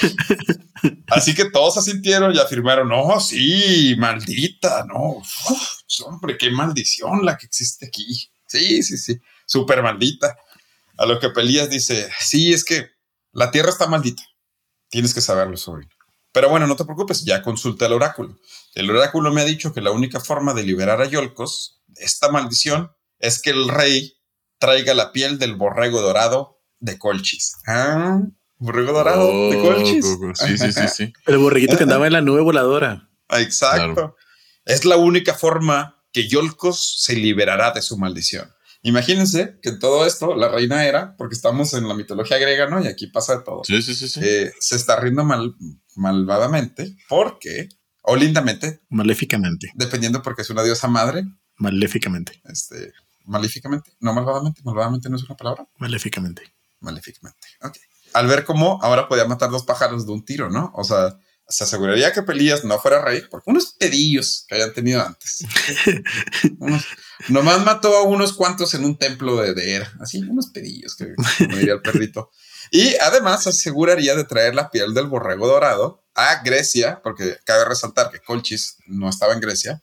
Así 1.08 1.34
que 1.34 1.50
todos 1.50 1.76
asintieron 1.76 2.34
y 2.34 2.38
afirmaron, 2.38 2.88
no, 2.88 3.20
sí, 3.20 3.94
maldita, 3.98 4.84
no, 4.86 5.22
hombre, 6.06 6.36
qué 6.38 6.50
maldición 6.50 7.24
la 7.24 7.36
que 7.36 7.46
existe 7.46 7.86
aquí. 7.86 8.30
Sí, 8.46 8.82
sí, 8.82 8.96
sí, 8.96 9.18
súper 9.46 9.82
maldita. 9.82 10.36
A 10.96 11.06
lo 11.06 11.18
que 11.18 11.30
Pelías 11.30 11.70
dice, 11.70 12.10
sí, 12.18 12.52
es 12.52 12.64
que 12.64 12.90
la 13.32 13.50
tierra 13.50 13.70
está 13.70 13.86
maldita. 13.86 14.22
Tienes 14.88 15.14
que 15.14 15.20
saberlo, 15.20 15.56
sobrino. 15.56 15.90
Pero 16.32 16.48
bueno, 16.48 16.66
no 16.66 16.76
te 16.76 16.84
preocupes, 16.84 17.24
ya 17.24 17.42
consulta 17.42 17.86
el 17.86 17.92
oráculo. 17.92 18.38
El 18.74 18.90
oráculo 18.90 19.32
me 19.32 19.40
ha 19.40 19.44
dicho 19.44 19.72
que 19.72 19.80
la 19.80 19.90
única 19.90 20.20
forma 20.20 20.54
de 20.54 20.62
liberar 20.62 21.00
a 21.00 21.06
Yolcos 21.06 21.82
de 21.86 22.04
esta 22.04 22.30
maldición 22.30 22.90
es 23.18 23.40
que 23.42 23.50
el 23.50 23.68
rey 23.68 24.14
traiga 24.58 24.94
la 24.94 25.12
piel 25.12 25.38
del 25.38 25.56
borrego 25.56 26.00
dorado 26.00 26.60
de 26.78 26.98
Colchis. 26.98 27.56
Ah, 27.66 28.20
Borrego 28.60 28.92
dorado 28.92 29.26
de 29.50 29.56
oh, 29.56 29.62
Colchis. 29.62 30.06
Sí, 30.34 30.58
sí, 30.58 30.72
sí, 30.72 30.88
sí. 30.94 31.12
El 31.26 31.38
borreguito 31.38 31.76
que 31.76 31.84
andaba 31.84 32.06
en 32.06 32.12
la 32.12 32.20
nube 32.20 32.42
voladora. 32.42 33.08
Exacto. 33.30 34.16
Es 34.64 34.84
la 34.84 34.96
única 34.96 35.34
forma 35.34 35.96
que 36.12 36.28
Yolkos 36.28 37.02
se 37.02 37.16
liberará 37.16 37.72
de 37.72 37.82
su 37.82 37.96
maldición. 37.96 38.52
Imagínense 38.82 39.58
que 39.62 39.72
todo 39.72 40.06
esto, 40.06 40.34
la 40.36 40.48
reina 40.48 40.84
era, 40.86 41.16
porque 41.16 41.34
estamos 41.34 41.74
en 41.74 41.88
la 41.88 41.94
mitología 41.94 42.38
griega, 42.38 42.68
¿no? 42.68 42.82
Y 42.82 42.86
aquí 42.86 43.06
pasa 43.08 43.38
de 43.38 43.44
todo. 43.44 43.62
Sí, 43.64 43.80
sí, 43.82 43.94
sí. 43.94 44.08
sí. 44.08 44.20
Eh, 44.22 44.52
se 44.58 44.76
está 44.76 44.96
riendo 45.00 45.24
mal, 45.24 45.54
malvadamente 45.96 46.96
porque, 47.08 47.68
o 48.02 48.16
lindamente, 48.16 48.80
Maléficamente. 48.88 49.70
dependiendo 49.74 50.22
porque 50.22 50.42
es 50.42 50.50
una 50.50 50.62
diosa 50.62 50.88
madre, 50.88 51.24
Maléficamente. 51.56 52.40
este, 52.44 52.92
malíficamente, 53.24 53.92
no 54.00 54.14
malvadamente, 54.14 54.62
malvadamente 54.64 55.10
no 55.10 55.16
es 55.16 55.24
una 55.24 55.36
palabra, 55.36 55.66
Maléficamente. 55.76 56.42
maléficamente. 56.80 57.48
Ok. 57.62 57.76
Al 58.12 58.26
ver 58.26 58.44
cómo 58.44 58.78
ahora 58.82 59.08
podía 59.08 59.24
matar 59.26 59.50
dos 59.50 59.64
pájaros 59.64 60.06
de 60.06 60.12
un 60.12 60.24
tiro, 60.24 60.50
¿no? 60.50 60.72
O 60.74 60.84
sea, 60.84 61.18
se 61.48 61.64
aseguraría 61.64 62.12
que 62.12 62.22
Pelías 62.22 62.64
no 62.64 62.78
fuera 62.78 63.04
rey 63.04 63.22
por 63.28 63.42
unos 63.46 63.72
pedillos 63.72 64.44
que 64.48 64.54
hayan 64.54 64.72
tenido 64.72 65.04
antes. 65.04 65.44
Unos- 66.58 66.84
nomás 67.28 67.64
mató 67.64 67.96
a 67.96 68.02
unos 68.04 68.32
cuantos 68.34 68.72
en 68.74 68.84
un 68.84 68.96
templo 68.96 69.36
de, 69.36 69.52
de 69.54 69.74
Hera, 69.74 69.92
así, 70.00 70.20
unos 70.20 70.48
pedillos 70.48 70.94
que 70.96 71.14
como 71.14 71.56
diría 71.56 71.74
el 71.74 71.82
perrito. 71.82 72.30
Y 72.70 72.94
además 72.98 73.42
se 73.42 73.50
aseguraría 73.50 74.14
de 74.14 74.24
traer 74.24 74.54
la 74.54 74.70
piel 74.70 74.94
del 74.94 75.06
borrego 75.06 75.48
dorado 75.48 76.04
a 76.14 76.42
Grecia, 76.44 77.00
porque 77.02 77.36
cabe 77.44 77.64
resaltar 77.64 78.10
que 78.10 78.20
Colchis 78.20 78.76
no 78.86 79.08
estaba 79.08 79.32
en 79.32 79.40
Grecia, 79.40 79.82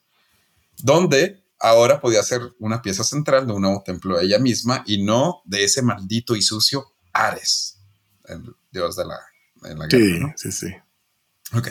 donde 0.77 1.43
ahora 1.59 1.99
podía 1.99 2.23
ser 2.23 2.41
una 2.59 2.81
pieza 2.81 3.03
central 3.03 3.45
de 3.47 3.53
un 3.53 3.61
nuevo 3.63 3.83
templo 3.85 4.17
de 4.17 4.25
ella 4.25 4.39
misma 4.39 4.83
y 4.85 5.03
no 5.03 5.41
de 5.45 5.63
ese 5.63 5.81
maldito 5.81 6.35
y 6.35 6.41
sucio 6.41 6.93
Ares, 7.13 7.76
el 8.27 8.55
dios 8.71 8.95
de 8.95 9.05
la, 9.05 9.19
de 9.55 9.75
la 9.75 9.87
guerra. 9.87 10.03
Sí, 10.03 10.19
¿no? 10.19 10.33
sí, 10.35 10.51
sí. 10.51 10.75
Ok. 11.53 11.69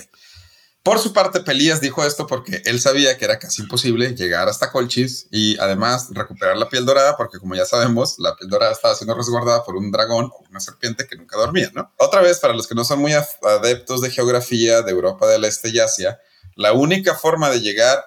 Por 0.87 1.01
su 1.01 1.13
parte, 1.13 1.41
Pelías 1.41 1.81
dijo 1.81 2.05
esto 2.05 2.29
porque 2.29 2.63
él 2.65 2.81
sabía 2.81 3.19
que 3.19 3.25
era 3.25 3.41
casi 3.41 3.63
imposible 3.63 4.15
llegar 4.15 4.49
hasta 4.49 4.71
Colchis 4.71 5.27
y 5.33 5.59
además 5.59 6.11
recuperar 6.13 6.57
la 6.57 6.69
piel 6.69 6.87
dorada, 6.87 7.17
porque 7.17 7.41
como 7.41 7.57
ya 7.57 7.65
sabemos, 7.65 8.21
la 8.21 8.37
piel 8.37 8.49
dorada 8.49 8.71
estaba 8.71 8.95
siendo 8.95 9.17
resguardada 9.17 9.65
por 9.65 9.75
un 9.75 9.91
dragón 9.91 10.27
o 10.27 10.45
una 10.49 10.61
serpiente 10.61 11.09
que 11.09 11.17
nunca 11.17 11.37
dormía, 11.37 11.73
¿no? 11.75 11.93
Otra 11.99 12.21
vez, 12.21 12.39
para 12.39 12.55
los 12.55 12.69
que 12.69 12.77
no 12.77 12.85
son 12.85 13.01
muy 13.01 13.13
adeptos 13.43 14.01
de 14.01 14.13
geografía 14.13 14.83
de 14.83 14.93
Europa 14.93 15.27
del 15.27 15.45
Este 15.45 15.71
y 15.71 15.81
Asia, 15.81 16.21
la 16.55 16.73
única 16.73 17.17
forma 17.17 17.51
de 17.51 17.63
llegar 17.63 18.05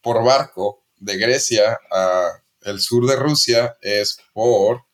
por 0.00 0.24
barco 0.24 0.82
de 1.00 1.18
Grecia 1.18 1.78
a 1.90 2.30
el 2.62 2.80
sur 2.80 3.06
de 3.06 3.16
Rusia 3.16 3.76
es 3.82 4.18
por 4.32 4.86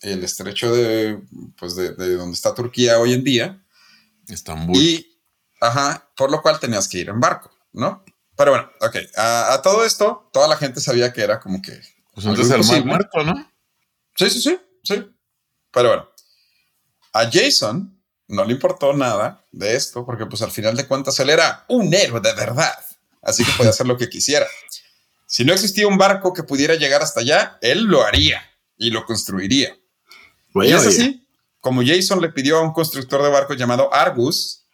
el 0.00 0.24
estrecho 0.24 0.74
de, 0.74 1.20
pues 1.56 1.74
de, 1.76 1.94
de 1.94 2.16
donde 2.16 2.34
está 2.34 2.54
Turquía 2.54 2.98
hoy 2.98 3.12
en 3.14 3.24
día, 3.24 3.64
Estambul. 4.28 4.76
y, 4.76 5.20
ajá, 5.60 6.10
por 6.16 6.30
lo 6.30 6.42
cual 6.42 6.60
tenías 6.60 6.88
que 6.88 6.98
ir 6.98 7.08
en 7.08 7.20
barco, 7.20 7.50
¿no? 7.72 8.04
Pero 8.36 8.52
bueno, 8.52 8.70
ok. 8.80 8.96
A, 9.16 9.54
a 9.54 9.62
todo 9.62 9.84
esto, 9.84 10.30
toda 10.32 10.46
la 10.46 10.56
gente 10.56 10.80
sabía 10.80 11.12
que 11.12 11.22
era 11.22 11.40
como 11.40 11.60
que. 11.60 11.72
pues 12.14 12.26
algo 12.26 12.40
entonces 12.42 12.70
el 12.70 12.84
mar 12.84 12.98
muerto, 12.98 13.24
¿no? 13.24 13.52
Sí, 14.16 14.30
sí, 14.30 14.40
sí, 14.40 14.58
sí. 14.84 15.06
Pero 15.72 15.88
bueno, 15.88 16.08
a 17.12 17.30
Jason 17.30 18.00
no 18.28 18.44
le 18.44 18.52
importó 18.52 18.92
nada 18.92 19.44
de 19.52 19.74
esto, 19.74 20.04
porque 20.04 20.26
pues 20.26 20.42
al 20.42 20.50
final 20.50 20.76
de 20.76 20.86
cuentas 20.86 21.18
él 21.20 21.30
era 21.30 21.64
un 21.68 21.92
héroe 21.92 22.20
de 22.20 22.34
verdad. 22.34 22.74
Así 23.22 23.44
que 23.44 23.52
podía 23.56 23.70
hacer 23.70 23.86
lo 23.86 23.96
que 23.96 24.08
quisiera. 24.08 24.46
Si 25.26 25.44
no 25.44 25.52
existía 25.52 25.86
un 25.86 25.98
barco 25.98 26.32
que 26.32 26.42
pudiera 26.42 26.74
llegar 26.74 27.02
hasta 27.02 27.20
allá, 27.20 27.58
él 27.60 27.84
lo 27.84 28.04
haría 28.04 28.42
y 28.76 28.90
lo 28.90 29.04
construiría. 29.04 29.77
Y 30.64 30.72
es 30.72 30.80
oye, 30.86 30.88
así, 30.88 31.28
como 31.60 31.82
Jason 31.84 32.20
le 32.20 32.28
pidió 32.30 32.58
a 32.58 32.62
un 32.62 32.72
constructor 32.72 33.22
de 33.22 33.28
barcos 33.30 33.56
llamado 33.56 33.92
Argus 33.92 34.66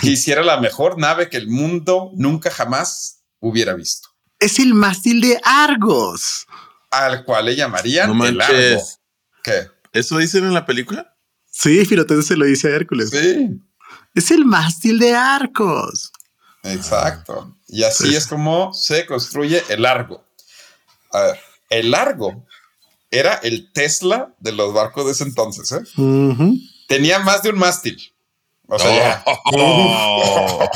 que 0.00 0.10
hiciera 0.10 0.42
la 0.42 0.60
mejor 0.60 0.98
nave 0.98 1.28
que 1.28 1.36
el 1.36 1.48
mundo 1.48 2.10
nunca 2.14 2.50
jamás 2.50 3.22
hubiera 3.40 3.74
visto, 3.74 4.08
es 4.38 4.58
el 4.58 4.74
mástil 4.74 5.20
de 5.20 5.40
Argos. 5.44 6.46
al 6.90 7.24
cual 7.24 7.46
le 7.46 7.56
llamarían 7.56 8.16
No 8.16 8.24
el. 8.26 8.40
Argo. 8.40 8.82
¿Qué? 9.44 9.68
¿Eso 9.92 10.18
dicen 10.18 10.44
en 10.44 10.54
la 10.54 10.64
película? 10.66 11.16
Sí, 11.50 11.84
Filotetes 11.84 12.26
se 12.26 12.36
lo 12.36 12.44
dice 12.46 12.68
a 12.68 12.76
Hércules. 12.76 13.10
Sí, 13.10 13.60
Es 14.14 14.30
el 14.30 14.44
mástil 14.46 14.98
de 14.98 15.14
Arcos. 15.14 16.10
exacto. 16.62 17.56
Y 17.68 17.82
así 17.84 18.08
Sí. 18.08 18.16
es 18.16 18.26
como 18.26 18.72
se 18.74 19.06
construye 19.06 19.62
el 19.68 19.84
Argo. 19.86 20.24
A 21.12 21.20
ver, 21.22 21.40
el 21.70 21.94
Argo 21.94 22.46
era 23.12 23.34
el 23.34 23.70
Tesla 23.72 24.34
de 24.40 24.52
los 24.52 24.72
barcos 24.74 25.04
de 25.04 25.12
ese 25.12 25.24
entonces. 25.24 25.70
¿eh? 25.70 25.84
Tenía 26.88 27.20
más 27.20 27.42
de 27.42 27.50
un 27.50 27.58
mástil. 27.58 27.98
O 28.66 28.78
sea, 28.78 28.90
ya. 28.90 29.24
Oh. 29.54 30.68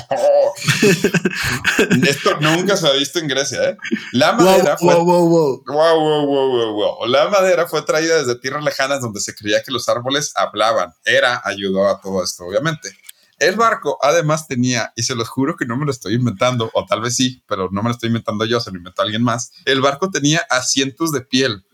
Esto 2.06 2.40
nunca 2.40 2.76
se 2.76 2.86
ha 2.86 2.92
visto 2.92 3.18
en 3.18 3.28
Grecia, 3.28 3.70
¿eh? 3.70 3.76
La 4.12 4.32
madera 4.34 4.76
fue. 4.76 4.94
wow, 4.94 5.04
wow, 5.04 5.28
wow. 5.28 5.64
Wow, 5.66 6.00
wow, 6.00 6.26
wow, 6.26 6.48
wow, 6.50 6.72
wow. 6.74 7.06
La 7.06 7.28
madera 7.30 7.66
fue 7.66 7.82
traída 7.82 8.18
desde 8.18 8.38
tierras 8.38 8.62
lejanas 8.62 9.00
donde 9.00 9.20
se 9.20 9.34
creía 9.34 9.62
que 9.62 9.72
los 9.72 9.88
árboles 9.88 10.32
hablaban. 10.36 10.92
Era 11.04 11.40
ayudó 11.42 11.88
a 11.88 12.00
todo 12.00 12.22
esto, 12.22 12.44
obviamente. 12.44 12.90
El 13.38 13.56
barco 13.56 13.98
además 14.02 14.46
tenía, 14.46 14.92
y 14.96 15.02
se 15.02 15.14
los 15.14 15.28
juro 15.28 15.56
que 15.56 15.66
no 15.66 15.76
me 15.76 15.84
lo 15.84 15.90
estoy 15.90 16.14
inventando, 16.14 16.70
o 16.72 16.86
tal 16.86 17.02
vez 17.02 17.16
sí, 17.16 17.42
pero 17.46 17.68
no 17.70 17.82
me 17.82 17.90
lo 17.90 17.94
estoy 17.94 18.08
inventando 18.08 18.46
yo, 18.46 18.60
se 18.60 18.70
lo 18.70 18.78
inventó 18.78 19.02
alguien 19.02 19.22
más. 19.22 19.52
El 19.66 19.82
barco 19.82 20.10
tenía 20.10 20.42
asientos 20.48 21.12
de 21.12 21.20
piel. 21.20 21.65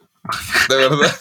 De 0.69 0.77
verdad. 0.77 1.17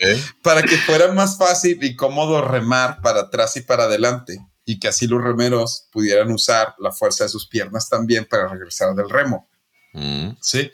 ¿Eh? 0.00 0.22
para 0.42 0.62
que 0.62 0.78
fuera 0.78 1.12
más 1.12 1.36
fácil 1.36 1.82
y 1.84 1.94
cómodo 1.94 2.40
remar 2.40 3.02
para 3.02 3.20
atrás 3.20 3.56
y 3.56 3.60
para 3.60 3.84
adelante 3.84 4.38
y 4.64 4.78
que 4.78 4.88
así 4.88 5.06
los 5.06 5.22
remeros 5.22 5.88
pudieran 5.92 6.30
usar 6.32 6.74
la 6.78 6.92
fuerza 6.92 7.24
de 7.24 7.30
sus 7.30 7.46
piernas 7.48 7.88
también 7.88 8.24
para 8.24 8.48
regresar 8.48 8.94
del 8.94 9.10
remo. 9.10 9.48
Mm. 9.92 10.30
Sí. 10.40 10.70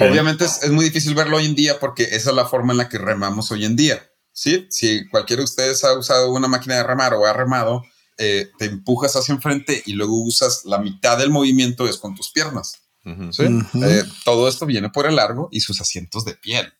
Obviamente 0.00 0.46
es, 0.46 0.62
es 0.62 0.70
muy 0.70 0.86
difícil 0.86 1.14
verlo 1.14 1.36
hoy 1.36 1.44
en 1.44 1.54
día 1.54 1.78
porque 1.78 2.04
esa 2.04 2.30
es 2.30 2.36
la 2.36 2.46
forma 2.46 2.72
en 2.72 2.78
la 2.78 2.88
que 2.88 2.96
remamos 2.96 3.50
hoy 3.50 3.64
en 3.66 3.76
día. 3.76 4.10
Sí, 4.32 4.66
si 4.70 5.06
cualquiera 5.08 5.40
de 5.40 5.44
ustedes 5.44 5.84
ha 5.84 5.96
usado 5.96 6.32
una 6.32 6.48
máquina 6.48 6.76
de 6.76 6.82
remar 6.82 7.14
o 7.14 7.26
ha 7.26 7.32
remado, 7.32 7.84
eh, 8.16 8.50
te 8.58 8.66
empujas 8.66 9.14
hacia 9.16 9.34
enfrente 9.34 9.82
y 9.86 9.92
luego 9.92 10.22
usas 10.24 10.64
la 10.64 10.78
mitad 10.78 11.18
del 11.18 11.30
movimiento 11.30 11.88
es 11.88 11.98
con 11.98 12.14
tus 12.14 12.30
piernas. 12.30 12.83
¿Sí? 13.32 13.44
Ujú. 13.46 13.84
Eh, 13.84 14.02
todo 14.24 14.48
esto 14.48 14.66
viene 14.66 14.90
por 14.90 15.06
el 15.06 15.16
largo 15.16 15.48
y 15.52 15.60
sus 15.60 15.80
asientos 15.80 16.24
de 16.24 16.34
piel. 16.34 16.72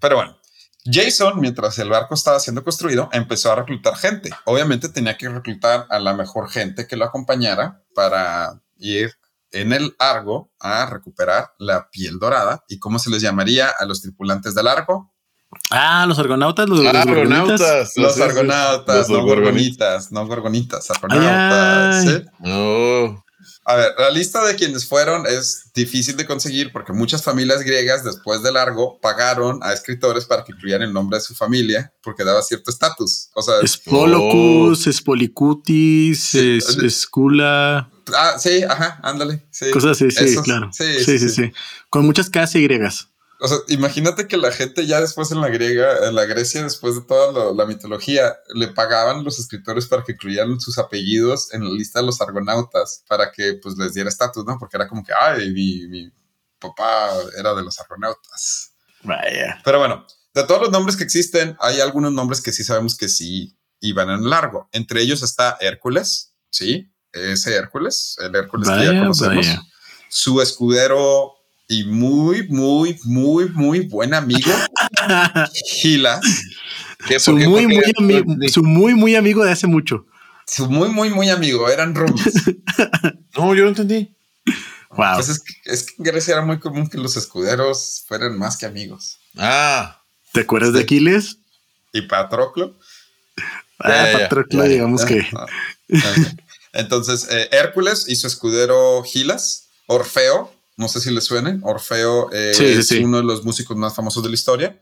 Pero 0.00 0.16
bueno, 0.16 0.36
Jason, 0.84 1.38
mientras 1.40 1.78
el 1.78 1.90
barco 1.90 2.14
estaba 2.14 2.40
siendo 2.40 2.64
construido, 2.64 3.08
empezó 3.12 3.52
a 3.52 3.56
reclutar 3.56 3.96
gente. 3.96 4.30
Obviamente 4.46 4.88
tenía 4.88 5.16
que 5.18 5.28
reclutar 5.28 5.86
a 5.90 5.98
la 5.98 6.14
mejor 6.14 6.48
gente 6.50 6.86
que 6.86 6.96
lo 6.96 7.04
acompañara 7.04 7.82
para 7.94 8.60
ir 8.78 9.12
en 9.52 9.72
el 9.72 9.94
Argo 9.98 10.50
a 10.60 10.86
recuperar 10.86 11.50
la 11.58 11.90
piel 11.90 12.18
dorada. 12.18 12.64
¿Y 12.68 12.78
cómo 12.78 12.98
se 12.98 13.10
les 13.10 13.20
llamaría 13.20 13.68
a 13.78 13.84
los 13.84 14.00
tripulantes 14.00 14.54
del 14.54 14.68
Argo? 14.68 15.12
Ah, 15.70 16.04
los 16.06 16.18
argonautas, 16.20 16.68
los, 16.68 16.78
Ah, 16.86 16.92
los 16.92 17.06
gorgonitas. 17.06 17.60
argonautas. 17.60 17.92
Los 17.96 18.20
argonautas, 18.20 18.96
Los 18.96 19.08
no 19.10 19.24
gorgonitas. 19.24 19.42
gorgonitas, 19.44 20.12
no 20.12 20.26
gorgonitas, 20.28 20.90
argonautas. 20.92 21.96
Ay, 21.96 22.08
ay. 22.08 22.20
¿sí? 22.20 22.24
No. 22.38 23.24
A 23.70 23.76
ver, 23.76 23.94
la 23.98 24.10
lista 24.10 24.44
de 24.44 24.56
quienes 24.56 24.84
fueron 24.88 25.26
es 25.26 25.70
difícil 25.74 26.16
de 26.16 26.26
conseguir 26.26 26.72
porque 26.72 26.92
muchas 26.92 27.22
familias 27.22 27.62
griegas 27.62 28.02
después 28.02 28.42
del 28.42 28.54
largo 28.54 28.98
pagaron 29.00 29.60
a 29.62 29.72
escritores 29.72 30.24
para 30.24 30.42
que 30.42 30.50
incluyeran 30.52 30.82
el 30.88 30.92
nombre 30.92 31.18
de 31.18 31.22
su 31.24 31.34
familia 31.36 31.92
porque 32.02 32.24
daba 32.24 32.42
cierto 32.42 32.70
estatus. 32.72 33.28
O 33.34 33.42
sea, 33.42 33.60
Espolocus, 33.62 34.86
Espolicutis, 34.88 36.20
Sí. 36.20 36.58
es- 36.58 36.76
Escula, 36.78 37.88
ah, 38.14 38.36
sí, 38.38 38.62
ajá, 38.68 38.98
ándale. 39.02 39.46
Sí. 39.50 39.70
cosas 39.70 39.92
así, 39.92 40.10
sí, 40.10 40.24
Esos- 40.24 40.44
claro. 40.44 40.70
Sí, 40.72 41.04
Sí, 41.04 41.18
sí, 41.18 41.28
sí, 41.28 41.52
Con 41.88 42.06
muchas 42.06 42.28
Ks 42.30 42.54
y 42.56 42.62
gregas. 42.64 43.09
O 43.42 43.48
sea, 43.48 43.58
imagínate 43.68 44.28
que 44.28 44.36
la 44.36 44.52
gente 44.52 44.86
ya 44.86 45.00
después 45.00 45.30
en 45.32 45.40
la 45.40 45.48
griega, 45.48 46.06
en 46.08 46.14
la 46.14 46.26
Grecia, 46.26 46.62
después 46.62 46.94
de 46.94 47.00
toda 47.02 47.32
lo- 47.32 47.54
la 47.54 47.64
mitología, 47.66 48.36
le 48.54 48.68
pagaban 48.68 49.24
los 49.24 49.38
escritores 49.38 49.86
para 49.86 50.04
que 50.04 50.12
incluyeran 50.12 50.60
sus 50.60 50.78
apellidos 50.78 51.52
en 51.54 51.64
la 51.64 51.70
lista 51.70 52.00
de 52.00 52.06
los 52.06 52.20
argonautas 52.20 53.02
para 53.08 53.32
que 53.32 53.54
pues 53.54 53.76
les 53.78 53.94
diera 53.94 54.08
estatus, 54.10 54.44
¿no? 54.44 54.58
Porque 54.58 54.76
era 54.76 54.86
como 54.88 55.02
que, 55.02 55.12
ay, 55.18 55.50
mi, 55.52 55.86
mi 55.88 56.12
papá 56.58 57.10
era 57.38 57.54
de 57.54 57.62
los 57.62 57.80
argonautas. 57.80 58.72
Vaya. 59.02 59.60
Pero 59.64 59.78
bueno, 59.78 60.06
de 60.34 60.44
todos 60.44 60.60
los 60.60 60.70
nombres 60.70 60.96
que 60.96 61.04
existen, 61.04 61.56
hay 61.60 61.80
algunos 61.80 62.12
nombres 62.12 62.40
que 62.42 62.52
sí 62.52 62.62
sabemos 62.62 62.96
que 62.96 63.08
sí 63.08 63.56
iban 63.80 64.10
en 64.10 64.28
largo. 64.28 64.68
Entre 64.72 65.00
ellos 65.00 65.22
está 65.22 65.56
Hércules, 65.60 66.34
¿sí? 66.50 66.92
Ese 67.12 67.54
Hércules, 67.56 68.16
el 68.20 68.34
Hércules 68.36 68.68
que 68.68 68.84
ya 68.84 69.00
conocemos. 69.00 69.46
vaya. 69.46 69.62
Su 70.10 70.42
escudero 70.42 71.32
y 71.70 71.84
muy, 71.84 72.48
muy, 72.48 72.98
muy, 73.04 73.48
muy 73.50 73.80
buen 73.86 74.12
amigo, 74.12 74.50
Gilas. 75.80 76.20
¿Qué? 77.06 77.20
su 77.20 77.32
muy, 77.32 77.44
¿Por 77.62 77.74
muy, 77.74 77.80
qué? 77.84 77.92
ami- 78.24 78.48
su 78.48 78.62
muy, 78.64 78.94
muy 78.94 79.14
amigo 79.14 79.44
de 79.44 79.52
hace 79.52 79.68
mucho. 79.68 80.04
Su 80.48 80.68
muy, 80.68 80.88
muy, 80.88 81.10
muy 81.10 81.30
amigo, 81.30 81.68
eran 81.70 81.94
roomies. 81.94 82.34
No, 83.36 83.54
yo 83.54 83.62
no 83.62 83.68
entendí. 83.68 84.12
Wow. 84.90 85.14
Pues 85.14 85.28
es, 85.28 85.40
que, 85.40 85.52
es 85.66 85.84
que 85.84 85.94
en 85.98 86.04
Grecia 86.04 86.32
era 86.34 86.42
muy 86.44 86.58
común 86.58 86.88
que 86.90 86.98
los 86.98 87.16
escuderos 87.16 88.02
fueran 88.08 88.36
más 88.36 88.56
que 88.56 88.66
amigos. 88.66 89.18
Ah, 89.38 90.02
¿Te 90.32 90.40
acuerdas 90.40 90.72
de. 90.72 90.80
Aquiles? 90.80 91.38
Y 91.92 92.02
Patroclo. 92.02 92.76
Ah, 93.78 94.06
Patroclo, 94.12 94.62
ya, 94.64 94.66
ya. 94.66 94.72
digamos 94.74 95.04
que. 95.04 95.24
Ah, 95.36 95.46
ok. 95.92 96.26
Entonces, 96.72 97.28
eh, 97.30 97.48
Hércules 97.52 98.06
y 98.08 98.16
su 98.16 98.26
escudero 98.26 99.04
Gilas, 99.04 99.68
Orfeo, 99.86 100.52
no 100.80 100.88
sé 100.88 101.00
si 101.00 101.10
le 101.12 101.20
suene. 101.20 101.60
Orfeo 101.62 102.32
eh, 102.32 102.52
Sí, 102.54 102.64
sí, 102.74 102.78
es 102.80 102.88
sí. 102.88 102.98
uno 103.04 103.18
de 103.18 103.22
los 103.24 103.44
músicos 103.44 103.76
más 103.76 103.94
famosos 103.94 104.22
de 104.24 104.30
la 104.30 104.34
historia. 104.34 104.80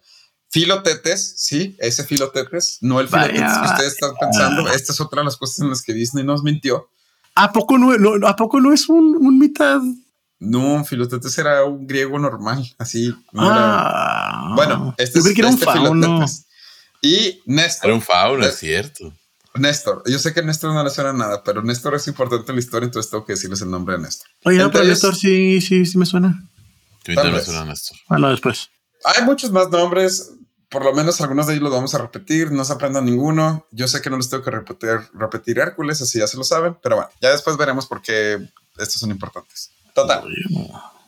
Filotetes, 0.50 1.34
sí, 1.36 1.76
ese 1.78 2.04
Filotetes, 2.04 2.78
no 2.80 3.00
el 3.00 3.06
Vaya. 3.08 3.26
Filotetes 3.34 3.58
que 3.58 3.66
ustedes 3.66 3.92
están 3.92 4.10
pensando. 4.18 4.70
Esta 4.70 4.92
es 4.94 5.00
otra 5.00 5.20
de 5.20 5.26
las 5.26 5.36
cosas 5.36 5.58
en 5.60 5.68
las 5.68 5.82
que 5.82 5.92
Disney 5.92 6.24
nos 6.24 6.42
mintió. 6.42 6.88
¿A 7.34 7.52
poco 7.52 7.76
no, 7.76 7.96
no- 7.98 8.26
¿a 8.26 8.34
poco 8.34 8.58
no 8.60 8.72
es 8.72 8.88
un, 8.88 9.14
un 9.16 9.38
mitad? 9.38 9.80
No, 10.38 10.84
Filotetes 10.84 11.36
era 11.36 11.64
un 11.64 11.86
griego 11.86 12.18
normal, 12.18 12.64
así. 12.78 13.14
no 13.32 13.44
era- 13.44 13.56
Ah, 13.60 14.52
Bueno, 14.56 14.94
este 14.96 15.18
yo 15.18 15.18
es 15.18 15.24
creí 15.24 15.34
que 15.34 15.40
era 15.42 15.48
un 15.50 15.54
este 15.54 15.64
fauno. 15.66 15.90
Filotetes. 15.92 16.46
Y 17.02 17.42
Néstor. 17.46 17.86
Era 17.90 17.94
un 17.94 18.02
fauna, 18.02 18.46
Eh, 18.46 18.48
es 18.48 18.56
cierto. 18.58 19.12
Néstor, 19.58 20.02
yo 20.06 20.18
sé 20.18 20.32
que 20.32 20.42
Néstor 20.42 20.72
no 20.72 20.82
le 20.82 20.90
suena 20.90 21.12
nada, 21.12 21.42
pero 21.42 21.62
Néstor 21.62 21.94
es 21.94 22.06
importante 22.08 22.50
en 22.50 22.56
la 22.56 22.60
historia, 22.60 22.86
entonces 22.86 23.10
tengo 23.10 23.24
que 23.24 23.32
decirles 23.32 23.60
el 23.62 23.70
nombre 23.70 23.96
de 23.96 24.02
Néstor. 24.02 24.28
Oye, 24.44 24.58
no, 24.58 24.70
pero 24.70 24.84
Néstor 24.84 25.14
sí, 25.14 25.60
sí, 25.60 25.86
sí 25.86 25.98
me 25.98 26.06
suena. 26.06 26.48
Tal 27.04 27.14
también 27.14 27.36
vez. 27.36 27.44
suena 27.44 27.64
Néstor. 27.64 27.96
Bueno, 28.08 28.30
después. 28.30 28.70
Hay 29.04 29.24
muchos 29.24 29.50
más 29.50 29.70
nombres, 29.70 30.32
por 30.68 30.84
lo 30.84 30.92
menos 30.92 31.20
algunos 31.20 31.46
de 31.46 31.54
ellos 31.54 31.64
los 31.64 31.72
vamos 31.72 31.94
a 31.94 31.98
repetir, 31.98 32.52
no 32.52 32.64
se 32.64 32.72
aprendan 32.72 33.04
ninguno. 33.04 33.66
Yo 33.70 33.88
sé 33.88 34.02
que 34.02 34.10
no 34.10 34.16
les 34.16 34.28
tengo 34.28 34.42
que 34.42 34.50
repetir, 34.50 35.00
repetir 35.14 35.58
Hércules, 35.58 36.02
así 36.02 36.18
ya 36.18 36.26
se 36.26 36.36
lo 36.36 36.44
saben, 36.44 36.76
pero 36.82 36.96
bueno, 36.96 37.10
ya 37.20 37.30
después 37.30 37.56
veremos 37.56 37.86
por 37.86 38.02
qué 38.02 38.38
estos 38.76 39.00
son 39.00 39.10
importantes. 39.10 39.70
Total, 39.94 40.24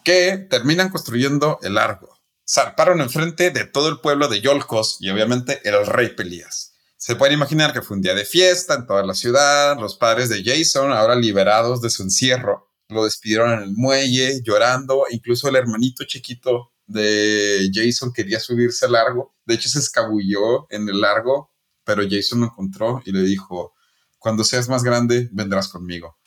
que 0.05 0.39
terminan 0.51 0.89
construyendo 0.89 1.59
el 1.63 1.79
Argo. 1.79 2.09
Zarparon 2.49 3.01
enfrente 3.01 3.51
de 3.51 3.65
todo 3.65 3.89
el 3.89 4.01
pueblo 4.01 4.29
de 4.29 4.41
Yolcos 4.41 4.97
y 4.99 5.11
obviamente 5.11 5.61
el 5.69 5.87
rey 5.87 6.09
Pelías. 6.09 6.70
Se 7.01 7.17
pueden 7.17 7.33
imaginar 7.33 7.73
que 7.73 7.81
fue 7.81 7.97
un 7.97 8.03
día 8.03 8.15
de 8.15 8.27
fiesta 8.27 8.75
en 8.75 8.87
toda 8.87 9.03
la 9.03 9.15
ciudad. 9.15 9.81
Los 9.81 9.97
padres 9.97 10.29
de 10.29 10.45
Jason, 10.45 10.93
ahora 10.93 11.15
liberados 11.15 11.81
de 11.81 11.89
su 11.89 12.03
encierro, 12.03 12.75
lo 12.91 13.05
despidieron 13.05 13.55
en 13.55 13.63
el 13.63 13.73
muelle, 13.73 14.43
llorando. 14.43 15.07
Incluso 15.11 15.49
el 15.49 15.57
hermanito 15.57 16.05
chiquito 16.05 16.73
de 16.87 17.71
Jason 17.73 18.13
quería 18.13 18.39
subirse 18.39 18.85
al 18.85 18.93
largo. 18.93 19.35
De 19.47 19.55
hecho, 19.55 19.71
se 19.71 19.79
escabulló 19.79 20.67
en 20.69 20.91
el 20.91 21.01
largo, 21.01 21.55
pero 21.85 22.03
Jason 22.03 22.41
lo 22.41 22.47
encontró 22.49 23.01
y 23.07 23.13
le 23.13 23.23
dijo: 23.23 23.73
Cuando 24.19 24.45
seas 24.45 24.69
más 24.69 24.83
grande, 24.85 25.31
vendrás 25.33 25.69
conmigo. 25.69 26.19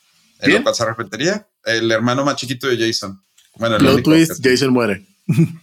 Lo 0.42 0.64
cual 0.64 0.74
se 0.74 0.82
arrepentiría. 0.82 1.48
El 1.66 1.92
hermano 1.92 2.26
más 2.26 2.38
chiquito 2.38 2.66
de 2.66 2.80
Jason. 2.84 3.24
Bueno, 3.58 3.76
el 3.76 4.04
Jason 4.42 4.74
muere. 4.74 5.06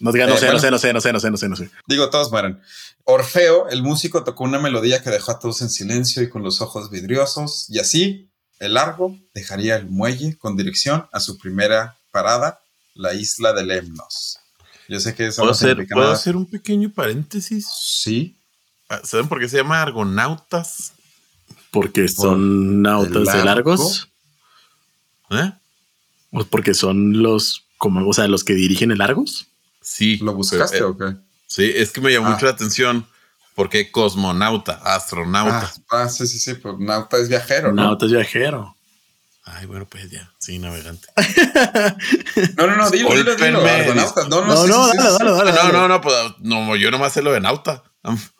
No, 0.00 0.12
diga, 0.12 0.26
no 0.26 0.34
Eh, 0.34 0.38
sé, 0.38 0.46
bueno. 0.46 0.54
no 0.54 0.60
sé, 0.60 0.70
no 0.70 0.78
sé, 0.78 0.92
no 0.92 1.00
sé, 1.00 1.12
no 1.12 1.20
sé, 1.20 1.30
no 1.30 1.36
sé, 1.36 1.48
no 1.48 1.56
sé. 1.56 1.70
Digo, 1.86 2.08
todos 2.10 2.30
mueren. 2.30 2.60
Orfeo, 3.04 3.68
el 3.68 3.82
músico, 3.82 4.22
tocó 4.24 4.44
una 4.44 4.58
melodía 4.58 5.02
que 5.02 5.10
dejó 5.10 5.32
a 5.32 5.38
todos 5.38 5.60
en 5.62 5.70
silencio 5.70 6.22
y 6.22 6.28
con 6.28 6.42
los 6.42 6.60
ojos 6.60 6.90
vidriosos, 6.90 7.66
y 7.68 7.78
así 7.78 8.28
el 8.60 8.74
largo 8.74 9.16
dejaría 9.34 9.76
el 9.76 9.86
muelle 9.86 10.36
con 10.38 10.56
dirección 10.56 11.06
a 11.12 11.20
su 11.20 11.38
primera 11.38 11.96
parada, 12.10 12.60
la 12.94 13.14
isla 13.14 13.52
de 13.52 13.64
Lemnos. 13.64 14.38
Yo 14.88 15.00
sé 15.00 15.14
que 15.14 15.26
eso 15.26 15.42
¿Puedo, 15.42 15.50
no 15.52 15.56
hacer, 15.56 15.86
¿puedo 15.88 16.00
nada. 16.06 16.14
hacer 16.14 16.36
un 16.36 16.46
pequeño 16.46 16.90
paréntesis? 16.92 17.66
Sí. 17.80 18.36
Ah, 18.88 19.00
¿Saben 19.04 19.28
por 19.28 19.38
qué 19.40 19.48
se 19.48 19.58
llama 19.58 19.82
Argonautas? 19.82 20.92
Porque 21.70 22.08
son 22.08 22.80
nautas 22.82 23.12
de 23.12 23.44
largo. 23.44 23.44
largos. 23.72 24.08
¿Eh? 25.30 25.52
O 26.32 26.44
porque 26.44 26.72
son 26.74 27.22
los, 27.22 27.64
como, 27.76 28.08
o 28.08 28.12
sea, 28.14 28.26
los 28.28 28.44
que 28.44 28.54
dirigen 28.54 28.90
el 28.90 29.00
Argos. 29.02 29.47
Sí. 29.90 30.18
¿Lo 30.18 30.34
buscaste 30.34 30.78
Eh, 30.78 30.82
o 30.82 30.96
qué? 30.96 31.14
Sí, 31.46 31.72
es 31.74 31.90
que 31.92 32.00
me 32.00 32.10
llamó 32.12 32.28
Ah. 32.28 32.30
mucho 32.32 32.46
la 32.46 32.52
atención 32.52 33.06
porque 33.54 33.90
cosmonauta, 33.90 34.74
astronauta. 34.84 35.72
Ah, 35.90 36.02
ah, 36.02 36.08
sí, 36.08 36.26
sí, 36.26 36.38
sí, 36.38 36.54
pues 36.54 36.74
nauta 36.78 37.16
es 37.18 37.28
viajero, 37.28 37.72
¿no? 37.72 37.82
Nautas 37.82 38.10
viajero. 38.10 38.74
Ay, 39.44 39.64
bueno, 39.66 39.86
pues 39.86 40.10
ya, 40.10 40.30
sí, 40.38 40.58
navegante. 40.58 41.08
No, 42.56 42.66
no, 42.66 42.76
no, 42.76 42.90
dilo, 42.90 43.10
dilo, 43.14 43.34
dilo, 43.34 43.60
argonautas. 43.66 44.28
No, 44.28 44.44
no, 44.44 44.54
No, 44.54 44.66
no, 44.66 44.86
sí, 44.86 44.92
sí, 44.92 44.98
dale, 44.98 45.30
dale, 45.32 45.52
dale. 45.52 45.72
no, 45.72 45.72
no, 45.72 45.88
no, 45.88 46.00
pues 46.00 46.14
no, 46.40 46.76
yo 46.76 46.90
nomás 46.90 47.12
sé 47.14 47.22
lo 47.22 47.32
de 47.32 47.40
nauta. 47.40 47.82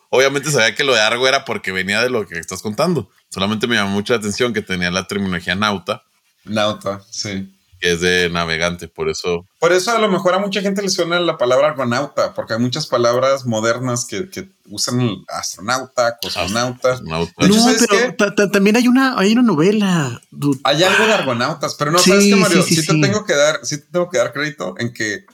Obviamente 0.09 0.51
sabía 0.51 0.73
que 0.75 0.83
lo 0.83 0.93
de 0.93 1.01
Argo 1.01 1.27
era 1.27 1.45
porque 1.45 1.71
venía 1.71 2.01
de 2.01 2.09
lo 2.09 2.25
que 2.27 2.37
estás 2.39 2.61
contando. 2.61 3.09
Solamente 3.29 3.67
me 3.67 3.75
llamó 3.75 3.91
mucho 3.91 4.13
la 4.13 4.19
atención 4.19 4.53
que 4.53 4.61
tenía 4.61 4.89
la 4.91 5.07
terminología 5.07 5.55
nauta, 5.55 6.03
Nauta, 6.45 7.01
sí. 7.11 7.53
Que 7.79 7.93
es 7.93 8.01
de 8.01 8.29
navegante, 8.29 8.87
por 8.87 9.09
eso. 9.09 9.45
Por 9.59 9.71
eso 9.71 9.91
a 9.91 9.99
lo 9.99 10.09
mejor 10.09 10.33
a 10.33 10.39
mucha 10.39 10.61
gente 10.61 10.81
le 10.81 10.89
suena 10.89 11.19
la 11.19 11.37
palabra 11.37 11.67
argonauta, 11.69 12.33
porque 12.33 12.53
hay 12.53 12.59
muchas 12.59 12.87
palabras 12.87 13.45
modernas 13.45 14.05
que, 14.05 14.29
que 14.29 14.49
usan 14.65 15.01
el 15.01 15.17
astronauta, 15.27 16.17
cosmonauta. 16.21 16.93
Hecho, 16.95 17.03
No, 17.47 17.53
¿sabes 17.63 17.85
pero 17.89 18.15
ta- 18.15 18.35
ta- 18.35 18.51
también 18.51 18.75
hay 18.75 18.87
una, 18.87 19.17
hay 19.17 19.31
una 19.33 19.41
novela. 19.43 20.21
dude. 20.31 20.59
Hay 20.63 20.83
algo 20.83 21.05
de 21.05 21.13
argonautas, 21.13 21.75
pero 21.75 21.91
no 21.91 21.99
Sí, 21.99 22.09
sabes 22.11 22.25
que 22.25 22.35
Mario, 22.35 22.63
sí, 22.63 22.75
sí, 22.75 22.81
sí, 22.81 22.87
te 22.87 23.07
tengo 23.07 23.25
que 23.25 23.35
dar, 23.35 23.59
sí 23.63 23.77
te 23.79 23.87
tengo 23.91 24.09
que 24.09 24.17
dar 24.17 24.33
crédito 24.33 24.75
en 24.77 24.93
que 24.93 25.25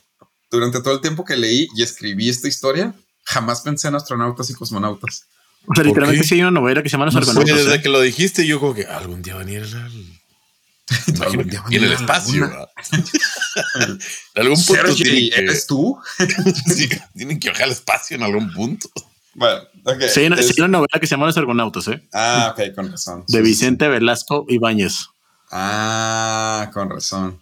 durante 0.52 0.82
todo 0.82 0.94
el 0.94 1.02
tiempo 1.02 1.26
que 1.26 1.36
leí 1.36 1.68
y 1.76 1.84
escribí 1.84 2.30
esta 2.30 2.48
historia, 2.48 2.94
jamás 3.24 3.62
pensé 3.62 3.88
en 3.88 3.96
astronautas 3.96 4.50
y 4.50 4.54
cosmonautas. 4.54 5.24
O 5.68 5.74
sea, 5.74 5.84
literalmente 5.84 6.22
qué? 6.22 6.28
sí 6.28 6.36
hay 6.36 6.42
una 6.42 6.52
novela 6.52 6.84
que 6.84 6.90
se 6.90 6.94
llama 6.94 7.06
Los 7.06 7.16
Argonautas. 7.16 7.56
desde 7.58 7.76
¿eh? 7.76 7.82
que 7.82 7.90
lo 7.90 8.00
dijiste, 8.00 8.46
yo 8.46 8.60
como 8.60 8.76
que 8.76 8.86
algún 8.86 9.24
día 9.24 9.34
van 9.36 9.48
a 9.48 9.52
ir 9.52 9.64
al. 9.64 10.15
Y 11.70 11.76
en 11.78 11.84
el 11.84 11.92
espacio. 11.94 12.42
luna. 12.42 12.48
¿verdad? 12.48 12.70
en 14.36 14.42
algún 14.42 14.64
punto 14.66 14.74
Sergi, 14.96 15.04
tienen 15.04 15.30
que, 15.32 15.36
¿eres 15.42 15.68
tú? 15.68 15.98
sí, 16.76 16.90
tienen 17.16 17.40
que 17.40 17.50
bajar 17.50 17.64
al 17.66 17.72
espacio 17.72 18.16
en 18.18 18.24
algún 18.24 18.52
punto. 18.54 18.90
Bueno, 19.34 19.62
ok. 19.84 20.02
Sí, 20.14 20.22
es- 20.22 20.48
sí 20.48 20.62
una 20.62 20.68
novela 20.70 21.00
que 21.00 21.08
se 21.08 21.12
llama 21.16 21.26
Los 21.26 21.38
Argonautas, 21.38 21.88
¿eh? 21.88 22.02
Ah, 22.14 22.54
ok, 22.56 22.76
con 22.76 22.92
razón. 22.92 23.24
De 23.28 23.40
sí, 23.40 23.44
Vicente 23.44 23.88
Velasco 23.88 24.46
Ibáñez. 24.48 25.08
Ah, 25.52 26.70
con 26.74 26.90
razón. 26.90 27.42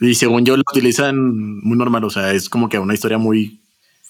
Y 0.00 0.14
según 0.14 0.44
yo 0.44 0.56
lo 0.56 0.62
utilizan 0.70 1.16
muy 1.60 1.76
normal, 1.78 2.04
o 2.04 2.10
sea, 2.10 2.32
es 2.32 2.48
como 2.48 2.68
que 2.68 2.78
una 2.78 2.94
historia 2.94 3.18
muy 3.18 3.60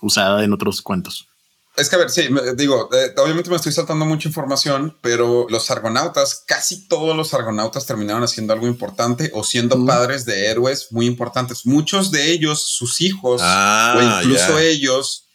usada 0.01 0.43
en 0.45 0.53
otros 0.53 0.83
cuentos. 0.83 1.29
Es 1.77 1.89
que 1.89 1.97
a 1.97 1.99
ver, 1.99 2.11
sí, 2.11 2.29
digo, 2.55 2.89
eh, 2.95 3.13
obviamente 3.17 3.51
me 3.51 3.57
estoy 3.57 3.73
saltando 3.73 4.05
mucha 4.05 4.29
información, 4.29 4.97
pero 5.01 5.47
los 5.51 5.71
argonautas, 5.73 6.45
casi 6.47 6.87
todos 6.87 7.17
los 7.17 7.35
argonautas 7.35 7.85
terminaron 7.85 8.23
haciendo 8.23 8.53
algo 8.53 8.69
importante 8.69 9.33
o 9.35 9.43
siendo 9.43 9.77
Mm. 9.77 9.87
padres 9.87 10.25
de 10.25 10.47
héroes 10.47 10.93
muy 10.93 11.07
importantes. 11.07 11.67
Muchos 11.67 12.13
de 12.13 12.31
ellos, 12.31 12.63
sus 12.63 13.01
hijos 13.01 13.41
Ah, 13.45 13.95
o 13.97 14.03
incluso 14.03 14.59
ellos 14.61 15.27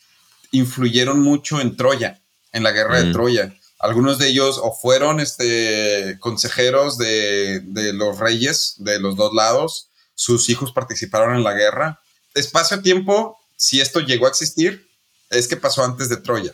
influyeron 0.52 1.20
mucho 1.20 1.60
en 1.60 1.76
Troya, 1.76 2.22
en 2.54 2.64
la 2.64 2.72
guerra 2.72 3.02
de. 3.04 3.12
Troya. 3.12 3.54
Algunos 3.78 4.18
de 4.18 4.28
ellos 4.30 4.60
o 4.62 4.74
fueron 4.74 5.20
este, 5.20 6.18
consejeros 6.20 6.98
de, 6.98 7.60
de 7.66 7.94
los 7.94 8.18
reyes 8.18 8.76
de 8.78 9.00
los 9.00 9.16
dos 9.16 9.34
lados, 9.34 9.90
sus 10.16 10.50
hijos 10.50 10.72
participaron 10.72 11.36
en 11.36 11.44
la 11.44 11.54
guerra. 11.54 12.02
Espacio-tiempo, 12.34 13.38
si 13.56 13.80
esto 13.82 14.00
llegó 14.00 14.26
a 14.26 14.30
existir, 14.30 14.89
es 15.30 15.48
que 15.48 15.58
pasó 15.58 15.84
antes 15.84 16.10
de 16.10 16.18
Troya. 16.18 16.54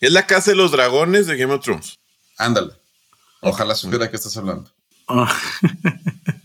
Es 0.00 0.12
la 0.12 0.26
casa 0.26 0.50
de 0.52 0.56
los 0.56 0.70
dragones 0.72 1.26
de 1.26 1.36
Game 1.36 1.52
of 1.52 1.62
Thrones. 1.64 1.98
Ándale. 2.36 2.72
Ojalá 3.40 3.74
supiera 3.74 4.08
qué 4.10 4.16
estás 4.16 4.36
hablando. 4.36 4.70
Ah, 5.08 5.32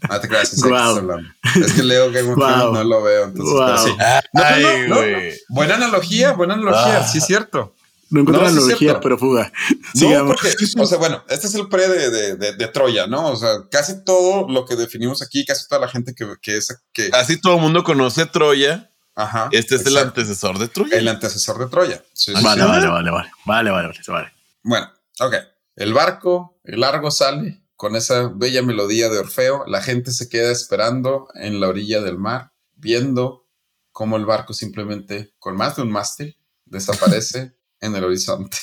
Ah, 0.09 0.19
te 0.19 0.27
creas, 0.27 0.51
estás 0.53 0.69
hablando. 0.71 1.17
Es 1.55 1.73
que 1.73 1.83
leo 1.83 2.11
Game 2.11 2.29
of. 2.31 2.37
Thrones, 2.37 2.71
no 2.73 2.83
lo 2.83 3.01
veo. 3.03 3.23
Entonces, 3.25 3.85
sí. 3.85 3.97
Ay, 4.33 4.63
no, 4.87 4.95
no, 4.95 5.01
no. 5.01 5.17
Buena 5.49 5.75
analogía, 5.75 6.33
buena 6.33 6.53
analogía, 6.55 6.99
Ah. 6.99 7.07
sí 7.07 7.17
es 7.19 7.25
cierto. 7.25 7.73
no 8.09 8.19
encuentro 8.21 8.47
sí 8.47 8.57
analogía, 8.57 8.99
pero 8.99 9.17
fuga. 9.17 9.51
No, 9.95 10.25
porque, 10.27 10.53
o 10.77 10.85
sea, 10.85 10.97
bueno, 10.99 11.23
este 11.29 11.47
es 11.47 11.55
el 11.55 11.67
pre 11.67 11.87
de, 11.87 12.09
de, 12.11 12.35
de- 12.35 12.53
de 12.53 12.67
Troya, 12.67 13.07
¿no? 13.07 13.29
O 13.31 13.35
sea, 13.35 13.49
casi 13.71 14.03
todo 14.03 14.47
lo 14.49 14.65
que 14.65 14.75
definimos 14.75 15.21
aquí, 15.23 15.45
casi 15.45 15.67
toda 15.67 15.81
la 15.81 15.87
gente 15.87 16.13
que, 16.13 16.27
que 16.41 16.57
es, 16.57 16.67
que, 16.91 17.09
Casi 17.09 17.37
todo 17.41 17.55
el 17.55 17.61
mundo 17.61 17.83
conoce 17.83 18.25
Troya. 18.27 18.89
Ajá. 19.15 19.49
Este 19.51 19.75
es 19.75 19.85
el 19.85 19.97
antecesor 19.97 20.57
de 20.59 20.67
Troya. 20.67 20.97
el 20.97 21.07
antecesor 21.07 21.59
de 21.59 21.67
Troya. 21.67 22.03
Sí, 22.13 22.33
sí, 22.35 22.43
Vale, 22.43 22.61
sí. 22.61 22.67
vale, 22.67 22.87
vale, 22.87 23.11
vale. 23.11 23.31
Vale, 23.45 23.71
vale, 23.71 23.87
vale, 23.87 23.99
vale. 24.07 24.33
Bueno, 24.63 24.91
ok. 25.19 25.35
El 25.75 25.93
barco, 25.93 26.59
el 26.63 26.79
largo 26.81 27.11
sale 27.11 27.63
con 27.75 27.95
esa 27.95 28.29
bella 28.33 28.61
melodía 28.61 29.09
de 29.09 29.19
Orfeo. 29.19 29.65
La 29.67 29.81
gente 29.81 30.11
se 30.11 30.29
queda 30.29 30.51
esperando 30.51 31.27
en 31.35 31.59
la 31.59 31.67
orilla 31.67 32.01
del 32.01 32.17
mar, 32.17 32.51
viendo 32.75 33.47
cómo 33.91 34.17
el 34.17 34.25
barco 34.25 34.53
simplemente, 34.53 35.33
con 35.39 35.55
más 35.55 35.75
de 35.75 35.81
un 35.83 35.91
mástil, 35.91 36.37
desaparece 36.65 37.55
en 37.79 37.95
el 37.95 38.03
horizonte. 38.03 38.57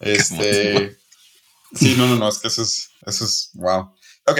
Este. 0.00 0.98
Sí, 1.74 1.94
no, 1.96 2.06
no, 2.06 2.16
no, 2.16 2.28
es 2.28 2.38
que 2.38 2.48
eso 2.48 2.62
es, 2.62 2.90
eso 3.04 3.24
es, 3.24 3.50
wow. 3.54 3.92
Ok. 4.26 4.38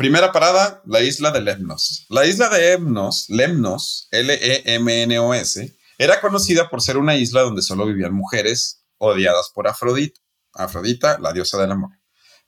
Primera 0.00 0.32
parada, 0.32 0.80
la 0.86 1.02
isla 1.02 1.30
de 1.30 1.42
Lemnos. 1.42 2.06
La 2.08 2.24
isla 2.24 2.48
de 2.48 2.70
Lemnos, 2.70 3.26
Lemnos, 3.28 4.08
L-E-M-N-O-S, 4.10 5.76
era 5.98 6.22
conocida 6.22 6.70
por 6.70 6.80
ser 6.80 6.96
una 6.96 7.16
isla 7.16 7.42
donde 7.42 7.60
solo 7.60 7.84
vivían 7.84 8.14
mujeres 8.14 8.86
odiadas 8.96 9.50
por 9.54 9.68
Afrodita, 9.68 10.18
Afrodita, 10.54 11.18
la 11.18 11.34
diosa 11.34 11.60
del 11.60 11.72
amor, 11.72 11.90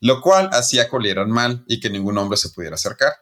lo 0.00 0.22
cual 0.22 0.48
hacía 0.54 0.88
que 0.88 0.96
olieran 0.96 1.28
mal 1.30 1.62
y 1.68 1.78
que 1.78 1.90
ningún 1.90 2.16
hombre 2.16 2.38
se 2.38 2.48
pudiera 2.48 2.76
acercar. 2.76 3.12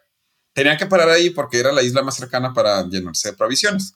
Tenían 0.53 0.79
que 0.79 0.87
parar 0.87 1.09
ahí 1.09 1.31
porque 1.31 1.59
era 1.59 1.73
la 1.73 1.83
isla 1.83 2.03
más 2.03 2.15
cercana 2.15 2.55
para 2.55 2.87
llenarse 2.87 3.33
de 3.33 3.37
provisiones. 3.37 3.95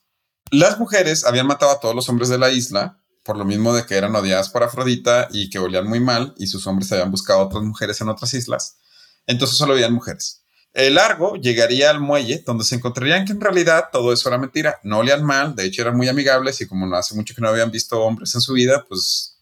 Las 0.50 0.80
mujeres 0.80 1.24
habían 1.24 1.46
matado 1.46 1.70
a 1.70 1.78
todos 1.78 1.94
los 1.94 2.08
hombres 2.08 2.28
de 2.28 2.38
la 2.38 2.50
isla, 2.50 3.00
por 3.22 3.36
lo 3.36 3.44
mismo 3.44 3.72
de 3.72 3.86
que 3.86 3.94
eran 3.94 4.16
odiadas 4.16 4.48
por 4.48 4.64
Afrodita 4.64 5.28
y 5.30 5.48
que 5.48 5.60
olían 5.60 5.86
muy 5.86 6.00
mal, 6.00 6.34
y 6.38 6.48
sus 6.48 6.66
hombres 6.66 6.90
habían 6.90 7.12
buscado 7.12 7.38
otras 7.38 7.62
mujeres 7.62 8.00
en 8.00 8.08
otras 8.08 8.34
islas. 8.34 8.78
Entonces 9.26 9.56
solo 9.56 9.74
habían 9.74 9.92
mujeres. 9.92 10.44
El 10.74 10.96
largo 10.96 11.36
llegaría 11.36 11.90
al 11.90 12.00
muelle 12.00 12.42
donde 12.44 12.64
se 12.64 12.74
encontrarían 12.74 13.24
que 13.24 13.32
en 13.32 13.40
realidad 13.40 13.90
todo 13.92 14.12
eso 14.12 14.28
era 14.28 14.38
mentira. 14.38 14.80
No 14.82 14.98
olían 14.98 15.24
mal, 15.24 15.54
de 15.54 15.66
hecho 15.66 15.82
eran 15.82 15.96
muy 15.96 16.08
amigables 16.08 16.60
y 16.60 16.66
como 16.66 16.84
no 16.86 16.96
hace 16.96 17.14
mucho 17.14 17.32
que 17.34 17.40
no 17.40 17.48
habían 17.48 17.70
visto 17.70 18.00
hombres 18.00 18.34
en 18.34 18.40
su 18.40 18.54
vida, 18.54 18.84
pues 18.88 19.36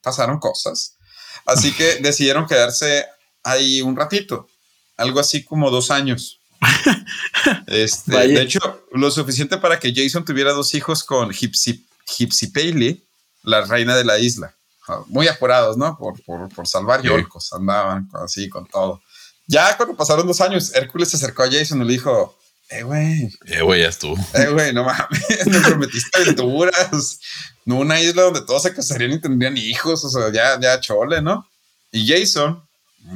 pasaron 0.00 0.38
cosas. 0.38 0.96
Así 1.44 1.72
que 1.72 1.96
decidieron 2.00 2.46
quedarse 2.46 3.04
ahí 3.42 3.82
un 3.82 3.96
ratito, 3.96 4.48
algo 4.96 5.18
así 5.18 5.42
como 5.44 5.70
dos 5.70 5.90
años. 5.90 6.40
Este, 7.66 8.12
de 8.12 8.40
hecho, 8.40 8.86
lo 8.92 9.10
suficiente 9.10 9.58
para 9.58 9.78
que 9.78 9.92
Jason 9.94 10.24
tuviera 10.24 10.52
dos 10.52 10.72
hijos 10.74 11.04
con 11.04 11.30
Gypsy, 11.30 11.84
Gypsy 12.06 12.46
Paley, 12.46 13.04
la 13.42 13.62
reina 13.62 13.96
de 13.96 14.04
la 14.04 14.18
isla. 14.18 14.54
Ah, 14.86 15.02
muy 15.06 15.28
apurados, 15.28 15.76
¿no? 15.76 15.96
Por, 15.96 16.22
por, 16.24 16.48
por 16.50 16.66
salvar 16.66 17.02
yolcos, 17.02 17.52
andaban 17.52 18.08
así 18.22 18.48
con 18.48 18.66
todo. 18.66 19.02
Ya 19.46 19.76
cuando 19.76 19.96
pasaron 19.96 20.26
dos 20.26 20.40
años, 20.40 20.74
Hércules 20.74 21.10
se 21.10 21.16
acercó 21.16 21.42
a 21.42 21.50
Jason 21.50 21.80
y 21.82 21.84
le 21.86 21.92
dijo, 21.92 22.36
eh, 22.70 22.82
güey. 22.82 23.30
Eh, 23.46 23.62
güey, 23.62 23.82
ya 23.82 23.88
estuvo. 23.88 24.16
Eh, 24.34 24.48
güey, 24.48 24.72
no 24.72 24.84
mames, 24.84 25.46
me 25.46 25.60
prometiste 25.60 26.18
aventuras. 26.18 27.20
No 27.64 27.76
una 27.76 28.00
isla 28.00 28.22
donde 28.22 28.42
todos 28.42 28.62
se 28.62 28.74
casarían 28.74 29.12
y 29.12 29.20
tendrían 29.20 29.56
hijos, 29.56 30.04
o 30.04 30.10
sea, 30.10 30.32
ya, 30.32 30.58
ya 30.60 30.80
chole, 30.80 31.22
¿no? 31.22 31.48
Y 31.92 32.06
Jason 32.08 32.62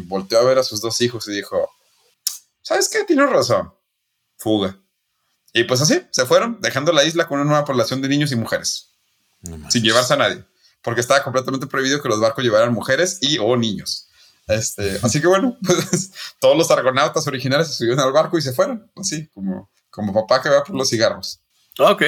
volteó 0.07 0.38
a 0.38 0.44
ver 0.44 0.59
a 0.59 0.62
sus 0.62 0.81
dos 0.81 1.00
hijos 1.00 1.26
y 1.28 1.33
dijo, 1.33 1.70
¿sabes 2.62 2.88
qué? 2.88 3.04
Tienes 3.04 3.28
razón. 3.28 3.72
Fuga. 4.37 4.76
Y 5.52 5.64
pues 5.64 5.81
así, 5.81 6.02
se 6.11 6.26
fueron, 6.26 6.61
dejando 6.61 6.92
la 6.92 7.04
isla 7.04 7.26
con 7.26 7.40
una 7.40 7.48
nueva 7.48 7.64
población 7.64 8.00
de 8.02 8.09
niños 8.09 8.31
y 8.33 8.37
mujeres. 8.37 8.90
sin 9.70 9.83
llevarse 9.83 10.14
a 10.14 10.18
nadie. 10.18 10.44
Porque 10.83 11.01
estaba 11.01 11.23
completamente 11.23 11.67
prohibido 11.67 12.01
que 12.01 12.09
los 12.09 12.21
barcos 12.21 12.45
llevaran 12.45 12.73
mujeres 12.73 13.19
y 13.21 13.38
o 13.38 13.57
niños. 13.57 14.09
Este, 14.47 14.99
así 15.03 15.21
que 15.21 15.27
bueno, 15.27 15.57
pues 15.64 16.11
todos 16.38 16.57
los 16.57 16.71
argonautas 16.71 17.27
originales 17.27 17.69
se 17.69 17.75
subieron 17.75 18.01
al 18.01 18.12
barco 18.12 18.38
y 18.38 18.43
se 18.43 18.53
fueron. 18.53 18.91
Así 18.97 19.29
como, 19.29 19.71
como 19.91 20.12
papá 20.12 20.43
que 20.43 20.49
va 20.49 20.64
por 20.64 20.75
los 20.75 20.88
cigarros. 20.88 21.41
Ok. 21.79 22.03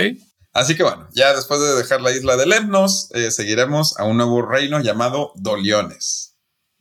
Así 0.53 0.75
que 0.75 0.83
bueno, 0.83 1.09
ya 1.13 1.35
después 1.35 1.61
de 1.61 1.77
dejar 1.77 2.01
la 2.01 2.11
isla 2.11 2.37
de 2.37 2.47
Lemnos, 2.47 3.09
eh, 3.13 3.31
seguiremos 3.31 3.97
a 3.99 4.05
un 4.05 4.17
nuevo 4.17 4.43
reino 4.43 4.81
llamado 4.81 5.33
Doliones. 5.37 6.35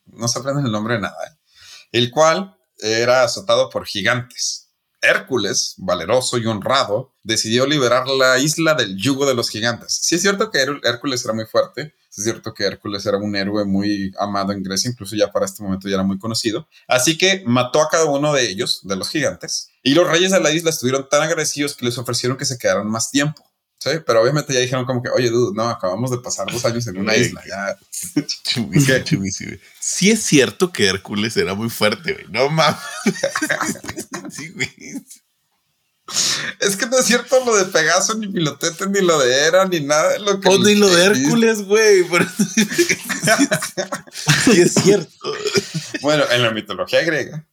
No 0.06 0.28
se 0.28 0.39
aprende 0.39 0.63
el 0.63 0.71
nombre 0.71 0.95
de 0.95 1.02
nada. 1.02 1.17
¿eh? 1.28 1.38
El 1.91 2.10
cual 2.10 2.58
era 2.80 3.23
azotado 3.23 3.69
por 3.69 3.86
gigantes. 3.86 4.68
Hércules, 5.01 5.75
valeroso 5.77 6.38
y 6.38 6.45
honrado, 6.45 7.13
decidió 7.23 7.65
liberar 7.65 8.07
la 8.07 8.38
isla 8.39 8.73
del 8.73 8.97
yugo 8.97 9.25
de 9.25 9.35
los 9.35 9.49
gigantes. 9.49 9.99
Sí 10.01 10.15
es 10.15 10.21
cierto 10.21 10.51
que 10.51 10.65
Hércules 10.83 11.23
era 11.23 11.33
muy 11.33 11.45
fuerte, 11.45 11.93
es 12.09 12.23
cierto 12.23 12.53
que 12.53 12.65
Hércules 12.65 13.05
era 13.05 13.17
un 13.17 13.35
héroe 13.35 13.65
muy 13.65 14.12
amado 14.19 14.51
en 14.51 14.63
Grecia, 14.63 14.89
incluso 14.89 15.15
ya 15.15 15.31
para 15.31 15.45
este 15.45 15.63
momento 15.63 15.88
ya 15.88 15.95
era 15.95 16.03
muy 16.03 16.19
conocido. 16.19 16.67
Así 16.88 17.17
que 17.17 17.43
mató 17.45 17.81
a 17.81 17.89
cada 17.89 18.05
uno 18.05 18.33
de 18.33 18.49
ellos, 18.49 18.81
de 18.83 18.95
los 18.95 19.09
gigantes, 19.09 19.69
y 19.83 19.93
los 19.93 20.09
reyes 20.09 20.31
de 20.31 20.39
la 20.39 20.51
isla 20.51 20.71
estuvieron 20.71 21.07
tan 21.07 21.21
agresivos 21.21 21.75
que 21.75 21.85
les 21.85 21.97
ofrecieron 21.97 22.38
que 22.38 22.45
se 22.45 22.57
quedaran 22.57 22.88
más 22.88 23.12
tiempo. 23.12 23.48
Sí, 23.79 23.91
pero 24.05 24.21
obviamente 24.21 24.53
ya 24.53 24.59
dijeron 24.59 24.83
como 24.83 25.01
que, 25.01 25.09
oye, 25.09 25.29
dude, 25.29 25.55
no, 25.55 25.69
acabamos 25.69 26.11
de 26.11 26.17
pasar 26.17 26.51
dos 26.51 26.65
años 26.65 26.85
en 26.87 26.97
una 26.97 27.15
isla, 27.15 27.41
ya. 27.47 27.77
Sí 29.79 30.11
es 30.11 30.21
cierto 30.21 30.73
que 30.73 30.87
Hércules 30.87 31.37
era 31.37 31.53
muy 31.53 31.69
fuerte, 31.69 32.13
güey. 32.13 32.25
No 32.29 32.49
mames. 32.49 32.77
sí, 34.31 34.49
güey. 34.49 34.69
Es 36.59 36.75
que 36.75 36.87
no 36.87 36.99
es 36.99 37.05
cierto 37.05 37.43
lo 37.45 37.55
de 37.55 37.65
Pegaso, 37.65 38.15
ni 38.15 38.27
Pilotete, 38.27 38.87
ni 38.87 39.01
lo 39.01 39.19
de 39.19 39.33
Hera, 39.33 39.65
ni 39.65 39.79
nada 39.79 40.13
de 40.13 40.19
lo 40.19 40.41
que. 40.41 40.49
O 40.49 40.57
ni 40.57 40.75
lo 40.75 40.89
de 40.89 41.05
Hércules, 41.05 41.61
güey. 41.61 42.03
sí 44.43 44.61
es 44.61 44.73
cierto. 44.73 45.33
Bueno, 46.01 46.25
en 46.31 46.41
la 46.41 46.51
mitología 46.51 47.01
griega, 47.03 47.47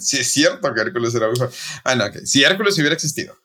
sí 0.00 0.18
es 0.18 0.32
cierto 0.32 0.72
que 0.72 0.80
Hércules 0.80 1.14
era 1.14 1.26
muy 1.26 1.36
fuerte. 1.36 1.56
Ah, 1.84 1.94
no, 1.94 2.06
ok. 2.06 2.18
Si 2.24 2.42
Hércules 2.42 2.78
hubiera 2.78 2.94
existido, 2.94 3.36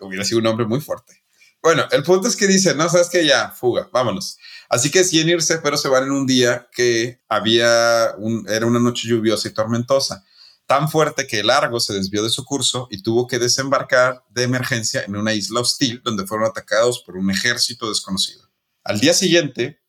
hubiera 0.00 0.24
sido 0.24 0.40
un 0.40 0.46
hombre 0.48 0.66
muy 0.66 0.80
fuerte. 0.80 1.21
Bueno, 1.62 1.84
el 1.92 2.02
punto 2.02 2.26
es 2.26 2.36
que 2.36 2.46
dice, 2.46 2.74
no, 2.74 2.88
sabes 2.88 3.08
que 3.08 3.24
ya, 3.24 3.50
fuga, 3.50 3.88
vámonos. 3.92 4.36
Así 4.68 4.90
que 4.90 5.04
sin 5.04 5.28
irse, 5.28 5.58
pero 5.58 5.76
se 5.76 5.88
van 5.88 6.04
en 6.04 6.12
un 6.12 6.26
día 6.26 6.68
que 6.72 7.20
había 7.28 8.14
un, 8.18 8.44
era 8.48 8.66
una 8.66 8.80
noche 8.80 9.06
lluviosa 9.06 9.48
y 9.48 9.52
tormentosa, 9.52 10.24
tan 10.66 10.88
fuerte 10.88 11.26
que 11.26 11.40
el 11.40 11.50
Argo 11.50 11.78
se 11.78 11.92
desvió 11.92 12.22
de 12.22 12.30
su 12.30 12.44
curso 12.44 12.88
y 12.90 13.02
tuvo 13.02 13.26
que 13.26 13.38
desembarcar 13.38 14.24
de 14.30 14.42
emergencia 14.42 15.04
en 15.04 15.14
una 15.14 15.34
isla 15.34 15.60
hostil 15.60 16.00
donde 16.02 16.26
fueron 16.26 16.48
atacados 16.48 17.02
por 17.04 17.16
un 17.16 17.30
ejército 17.30 17.88
desconocido. 17.88 18.48
Al 18.82 18.98
día 18.98 19.14
siguiente, 19.14 19.80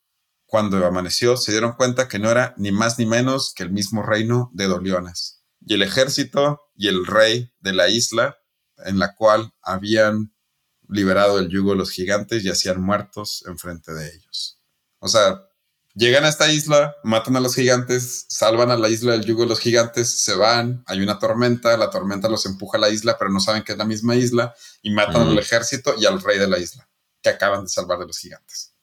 cuando 0.46 0.86
amaneció, 0.86 1.38
se 1.38 1.52
dieron 1.52 1.74
cuenta 1.74 2.08
que 2.08 2.20
no 2.20 2.30
era 2.30 2.54
ni 2.58 2.72
más 2.72 3.00
ni 3.00 3.06
menos 3.06 3.54
que 3.56 3.64
el 3.64 3.72
mismo 3.72 4.04
reino 4.04 4.52
de 4.54 4.68
Doliones 4.68 5.44
y 5.66 5.74
el 5.74 5.82
ejército 5.82 6.62
y 6.76 6.88
el 6.90 7.06
rey 7.06 7.52
de 7.60 7.74
la 7.74 7.88
isla 7.88 8.38
en 8.86 9.00
la 9.00 9.16
cual 9.16 9.54
habían 9.62 10.33
liberado 10.90 11.40
el 11.40 11.50
yugo 11.50 11.72
de 11.72 11.78
los 11.78 11.92
gigantes 11.92 12.44
y 12.44 12.50
hacían 12.50 12.82
muertos 12.82 13.44
enfrente 13.48 13.94
de 13.94 14.14
ellos. 14.14 14.60
O 15.00 15.08
sea, 15.08 15.48
llegan 15.96 16.26
a 16.26 16.30
esta 16.30 16.52
isla, 16.52 16.96
matan 17.04 17.36
a 17.36 17.40
los 17.40 17.56
gigantes, 17.56 18.26
salvan 18.30 18.72
a 18.72 18.78
la 18.78 18.90
isla 18.90 19.14
del 19.14 19.26
yugo 19.26 19.44
de 19.44 19.50
los 19.50 19.60
gigantes, 19.60 20.10
se 20.10 20.36
van, 20.36 20.84
hay 20.88 21.02
una 21.02 21.20
tormenta, 21.20 21.78
la 21.78 21.90
tormenta 21.90 22.30
los 22.30 22.46
empuja 22.46 22.78
a 22.78 22.82
la 22.82 22.90
isla, 22.90 23.18
pero 23.18 23.32
no 23.32 23.40
saben 23.40 23.64
que 23.64 23.74
es 23.74 23.78
la 23.78 23.86
misma 23.86 24.16
isla, 24.16 24.54
y 24.82 24.92
matan 24.92 25.28
al 25.28 25.40
ejército 25.40 25.96
y 25.98 26.06
al 26.06 26.22
rey 26.22 26.40
de 26.40 26.48
la 26.48 26.60
isla, 26.60 26.88
que 27.22 27.30
acaban 27.30 27.64
de 27.64 27.70
salvar 27.70 28.00
de 28.00 28.08
los 28.08 28.18
gigantes. 28.18 28.74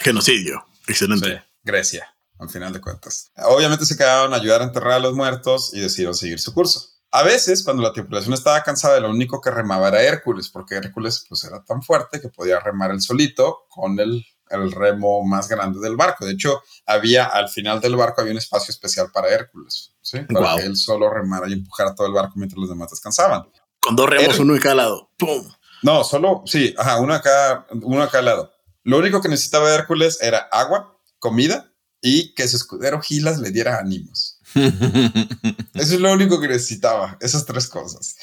Genocidio. 0.00 0.66
Excelente. 0.86 1.42
Grecia, 1.62 2.14
al 2.38 2.48
final 2.48 2.72
de 2.72 2.80
cuentas. 2.80 3.30
Obviamente 3.36 3.86
se 3.86 3.96
quedaron 3.96 4.32
a 4.32 4.36
ayudar 4.36 4.62
a 4.62 4.64
enterrar 4.64 4.92
a 4.92 4.98
los 4.98 5.14
muertos 5.14 5.72
y 5.72 5.80
decidieron 5.80 6.14
seguir 6.14 6.40
su 6.40 6.52
curso. 6.52 6.93
A 7.14 7.22
veces, 7.22 7.62
cuando 7.62 7.80
la 7.80 7.92
tripulación 7.92 8.34
estaba 8.34 8.60
cansada, 8.64 8.98
lo 8.98 9.08
único 9.08 9.40
que 9.40 9.48
remaba 9.48 9.86
era 9.86 10.02
Hércules, 10.02 10.48
porque 10.48 10.74
Hércules 10.74 11.24
pues, 11.28 11.44
era 11.44 11.62
tan 11.62 11.80
fuerte 11.80 12.20
que 12.20 12.28
podía 12.28 12.58
remar 12.58 12.90
el 12.90 13.00
solito 13.00 13.66
con 13.68 14.00
el, 14.00 14.26
el 14.50 14.72
remo 14.72 15.24
más 15.24 15.48
grande 15.48 15.78
del 15.78 15.94
barco. 15.94 16.26
De 16.26 16.32
hecho, 16.32 16.60
había 16.84 17.26
al 17.26 17.48
final 17.48 17.80
del 17.80 17.94
barco 17.94 18.20
había 18.20 18.32
un 18.32 18.38
espacio 18.38 18.72
especial 18.72 19.12
para 19.14 19.28
Hércules, 19.28 19.94
¿sí? 20.02 20.22
para 20.22 20.56
que 20.56 20.62
él 20.62 20.76
solo 20.76 21.08
remara 21.08 21.48
y 21.48 21.52
empujara 21.52 21.94
todo 21.94 22.08
el 22.08 22.12
barco 22.12 22.32
mientras 22.34 22.58
los 22.58 22.68
demás 22.68 22.90
descansaban. 22.90 23.48
Con 23.78 23.94
dos 23.94 24.10
remos, 24.10 24.36
uno 24.40 24.54
de 24.54 24.60
cada 24.60 24.74
lado. 24.74 25.12
¡Pum! 25.16 25.48
No, 25.84 26.02
solo, 26.02 26.42
sí, 26.46 26.74
ajá, 26.76 26.98
uno 26.98 27.14
acá, 27.14 27.64
uno 27.80 28.02
a 28.02 28.10
cada 28.10 28.24
lado. 28.24 28.52
Lo 28.82 28.98
único 28.98 29.22
que 29.22 29.28
necesitaba 29.28 29.72
Hércules 29.72 30.18
era 30.20 30.48
agua, 30.50 30.98
comida 31.20 31.73
y 32.06 32.34
que 32.34 32.46
su 32.46 32.56
escudero 32.56 33.00
Gilas 33.00 33.38
le 33.38 33.50
diera 33.50 33.78
ánimos. 33.78 34.38
Eso 34.54 35.94
es 35.94 36.00
lo 36.00 36.12
único 36.12 36.38
que 36.38 36.48
necesitaba, 36.48 37.16
esas 37.18 37.46
tres 37.46 37.66
cosas. 37.66 38.16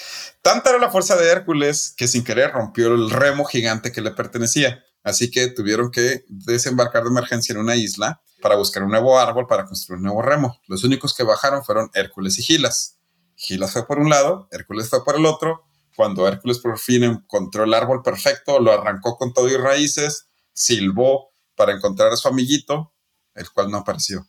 Tanta 0.44 0.70
era 0.70 0.78
la 0.78 0.92
fuerza 0.92 1.16
de 1.16 1.28
Hércules 1.28 1.92
que 1.98 2.08
sin 2.08 2.24
querer 2.24 2.52
rompió 2.52 2.94
el 2.94 3.10
remo 3.10 3.44
gigante 3.44 3.92
que 3.92 4.02
le 4.02 4.12
pertenecía. 4.12 4.84
Así 5.04 5.32
que 5.32 5.48
tuvieron 5.48 5.90
que 5.90 6.26
desembarcar 6.30 7.02
de 7.02 7.10
emergencia 7.10 7.54
en 7.54 7.60
una 7.60 7.76
isla 7.76 8.22
para 8.40 8.56
buscar 8.56 8.84
un 8.84 8.92
nuevo 8.92 9.18
árbol 9.18 9.48
para 9.48 9.66
construir 9.66 9.98
un 9.98 10.04
nuevo 10.04 10.22
remo. 10.22 10.62
Los 10.68 10.84
únicos 10.84 11.16
que 11.16 11.24
bajaron 11.24 11.64
fueron 11.66 11.90
Hércules 11.96 12.38
y 12.38 12.44
Gilas. 12.44 13.00
Gilas 13.36 13.74
fue 13.74 13.88
por 13.88 13.98
un 13.98 14.12
lado, 14.12 14.48
Hércules 14.52 14.90
fue 14.90 15.04
por 15.04 15.16
el 15.16 15.26
otro. 15.26 15.66
Cuando 15.96 16.28
Hércules 16.28 16.60
por 16.60 16.78
fin 16.78 17.04
encontró 17.04 17.64
el 17.64 17.74
árbol 17.74 18.04
perfecto, 18.04 18.60
lo 18.60 18.72
arrancó 18.72 19.18
con 19.18 19.34
todo 19.34 19.50
y 19.50 19.58
raíces, 19.58 20.28
silbó 20.54 21.32
para 21.56 21.74
encontrar 21.74 22.12
a 22.12 22.16
su 22.16 22.28
amiguito, 22.28 22.91
el 23.36 23.50
cual 23.52 23.72
no 23.72 23.78
apareció. 23.78 24.28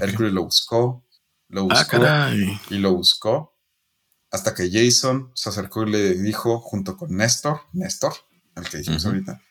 Hércules 0.00 0.32
lo 0.32 0.44
buscó, 0.44 1.04
lo 1.48 1.66
ah, 1.70 1.74
buscó 1.74 2.74
y 2.74 2.78
lo 2.78 2.94
buscó 2.94 3.56
hasta 4.30 4.54
que 4.54 4.70
Jason 4.70 5.32
se 5.34 5.48
acercó 5.48 5.82
y 5.82 5.90
le 5.90 6.14
dijo 6.14 6.60
junto 6.60 6.96
con 6.96 7.16
Néstor, 7.16 7.62
Néstor, 7.72 8.14
el 8.54 8.68
que 8.68 8.78
dijimos 8.78 9.04
ahorita, 9.04 9.42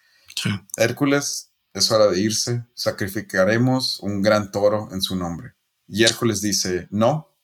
Hércules, 0.77 1.51
es 1.73 1.91
hora 1.91 2.07
de 2.07 2.19
irse, 2.19 2.65
sacrificaremos 2.73 3.99
un 3.99 4.21
gran 4.21 4.51
toro 4.51 4.89
en 4.91 5.01
su 5.01 5.15
nombre. 5.15 5.53
Y 5.87 6.03
Hércules 6.03 6.41
dice, 6.41 6.87
no, 6.91 7.35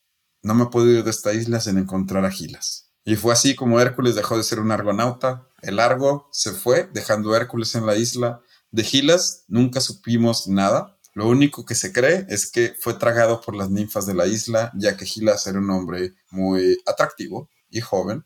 no 0.41 0.55
me 0.55 0.67
puedo 0.67 0.89
ir 0.89 1.03
de 1.03 1.11
esta 1.11 1.33
isla 1.33 1.59
sin 1.59 1.77
encontrar 1.77 2.25
a 2.25 2.31
Gilas. 2.31 2.91
Y 3.03 3.17
fue 3.17 3.33
así 3.33 3.55
como 3.55 3.79
Hércules 3.79 4.15
dejó 4.15 4.37
de 4.37 4.43
ser 4.43 4.59
un 4.59 4.71
argonauta, 4.71 5.47
el 5.61 5.79
Argo 5.79 6.29
se 6.31 6.53
fue, 6.53 6.89
dejando 6.93 7.33
a 7.33 7.37
Hércules 7.37 7.75
en 7.75 7.85
la 7.85 7.95
isla. 7.95 8.41
De 8.71 8.83
Gilas 8.83 9.43
nunca 9.47 9.81
supimos 9.81 10.47
nada, 10.47 10.94
lo 11.15 11.29
único 11.29 11.65
que 11.65 11.75
se 11.75 11.93
cree 11.93 12.25
es 12.27 12.51
que 12.51 12.75
fue 12.77 12.95
tragado 12.95 13.39
por 13.39 13.55
las 13.55 13.69
ninfas 13.69 14.05
de 14.05 14.13
la 14.13 14.27
isla, 14.27 14.71
ya 14.75 14.97
que 14.97 15.05
Gilas 15.05 15.47
era 15.47 15.59
un 15.59 15.69
hombre 15.69 16.13
muy 16.29 16.77
atractivo 16.85 17.49
y 17.69 17.79
joven, 17.79 18.25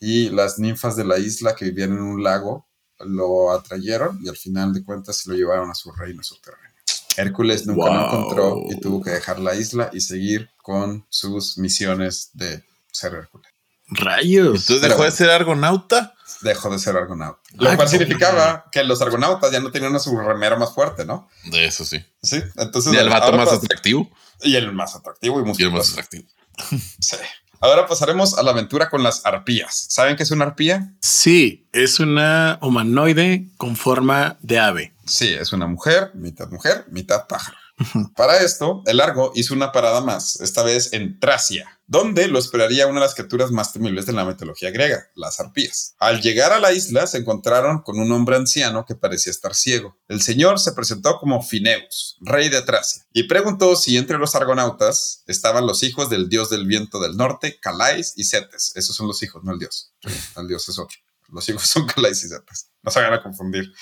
y 0.00 0.30
las 0.30 0.58
ninfas 0.58 0.96
de 0.96 1.04
la 1.04 1.18
isla 1.18 1.54
que 1.54 1.66
vivían 1.66 1.92
en 1.92 2.00
un 2.00 2.22
lago 2.22 2.66
lo 3.00 3.52
atrayeron 3.52 4.18
y 4.24 4.30
al 4.30 4.36
final 4.36 4.72
de 4.72 4.82
cuentas 4.82 5.18
se 5.18 5.30
lo 5.30 5.36
llevaron 5.36 5.70
a 5.70 5.74
su 5.74 5.92
reino 5.92 6.22
subterráneo. 6.22 6.70
Hércules 7.18 7.66
nunca 7.66 7.92
lo 7.92 8.06
encontró 8.06 8.62
y 8.70 8.80
tuvo 8.80 9.02
que 9.02 9.10
dejar 9.10 9.38
la 9.38 9.54
isla 9.54 9.90
y 9.92 10.00
seguir 10.00 10.48
con 10.62 11.04
sus 11.10 11.58
misiones 11.58 12.30
de 12.32 12.64
ser 12.90 13.12
Hércules. 13.12 13.52
Rayos. 13.88 14.62
Entonces 14.62 14.88
dejó 14.88 15.04
de 15.04 15.10
ser 15.10 15.28
argonauta 15.28 16.14
dejó 16.40 16.70
de 16.70 16.78
ser 16.78 16.96
argonauta. 16.96 17.40
Lo 17.54 17.74
cual 17.76 17.88
significaba 17.88 18.66
que 18.72 18.82
los 18.84 19.00
argonautas 19.02 19.50
ya 19.52 19.60
no 19.60 19.70
tenían 19.70 19.94
a 19.94 19.98
su 19.98 20.18
remero 20.18 20.58
más 20.58 20.74
fuerte, 20.74 21.04
¿no? 21.04 21.28
De 21.44 21.66
eso 21.66 21.84
sí. 21.84 22.04
Sí, 22.22 22.42
entonces. 22.56 22.92
Y 22.92 22.96
el 22.96 23.08
vato 23.08 23.32
más 23.32 23.52
atractivo. 23.52 24.10
Y 24.42 24.56
el 24.56 24.72
más 24.72 24.96
atractivo 24.96 25.40
y, 25.40 25.62
y 25.62 25.64
el 25.64 25.72
más 25.72 25.90
atractivo. 25.92 26.24
Sí. 27.00 27.16
Ahora 27.60 27.86
pasaremos 27.86 28.36
a 28.36 28.42
la 28.42 28.50
aventura 28.50 28.90
con 28.90 29.04
las 29.04 29.24
arpías. 29.24 29.86
¿Saben 29.88 30.16
qué 30.16 30.24
es 30.24 30.32
una 30.32 30.46
arpía? 30.46 30.92
Sí, 31.00 31.68
es 31.72 32.00
una 32.00 32.58
humanoide 32.60 33.46
con 33.56 33.76
forma 33.76 34.36
de 34.42 34.58
ave. 34.58 34.92
Sí, 35.06 35.28
es 35.28 35.52
una 35.52 35.68
mujer, 35.68 36.10
mitad 36.14 36.48
mujer, 36.48 36.84
mitad 36.90 37.28
pájaro. 37.28 37.56
Para 38.16 38.38
esto, 38.38 38.82
el 38.86 38.98
Largo 38.98 39.32
hizo 39.34 39.54
una 39.54 39.72
parada 39.72 40.00
más, 40.00 40.40
esta 40.40 40.62
vez 40.62 40.92
en 40.92 41.18
Tracia, 41.18 41.80
donde 41.86 42.28
lo 42.28 42.38
esperaría 42.38 42.86
una 42.86 43.00
de 43.00 43.06
las 43.06 43.14
criaturas 43.14 43.50
más 43.50 43.72
temibles 43.72 44.06
de 44.06 44.12
la 44.12 44.24
mitología 44.24 44.70
griega, 44.70 45.08
las 45.14 45.40
arpías. 45.40 45.94
Al 45.98 46.20
llegar 46.22 46.52
a 46.52 46.60
la 46.60 46.72
isla, 46.72 47.06
se 47.06 47.18
encontraron 47.18 47.82
con 47.82 47.98
un 47.98 48.10
hombre 48.12 48.36
anciano 48.36 48.86
que 48.86 48.94
parecía 48.94 49.30
estar 49.30 49.54
ciego. 49.54 49.98
El 50.08 50.22
señor 50.22 50.58
se 50.58 50.72
presentó 50.72 51.18
como 51.18 51.42
Fineus, 51.42 52.16
rey 52.20 52.48
de 52.48 52.62
Tracia, 52.62 53.04
y 53.12 53.24
preguntó 53.24 53.76
si 53.76 53.96
entre 53.96 54.18
los 54.18 54.34
argonautas 54.34 55.22
estaban 55.26 55.66
los 55.66 55.82
hijos 55.82 56.08
del 56.08 56.28
dios 56.28 56.50
del 56.50 56.66
viento 56.66 57.00
del 57.00 57.16
norte, 57.16 57.58
Calais 57.60 58.14
y 58.16 58.24
Cetes. 58.24 58.72
Esos 58.74 58.96
son 58.96 59.06
los 59.06 59.22
hijos, 59.22 59.42
no 59.44 59.52
el 59.52 59.58
dios. 59.58 59.92
El 60.36 60.48
dios 60.48 60.68
es 60.68 60.78
otro. 60.78 60.96
Los 61.28 61.48
hijos 61.48 61.64
son 61.64 61.86
Calais 61.94 62.24
y 62.24 62.28
Cetes. 62.28 62.68
No 62.82 62.90
se 62.90 62.98
hagan 63.00 63.14
a 63.14 63.22
confundir. 63.22 63.72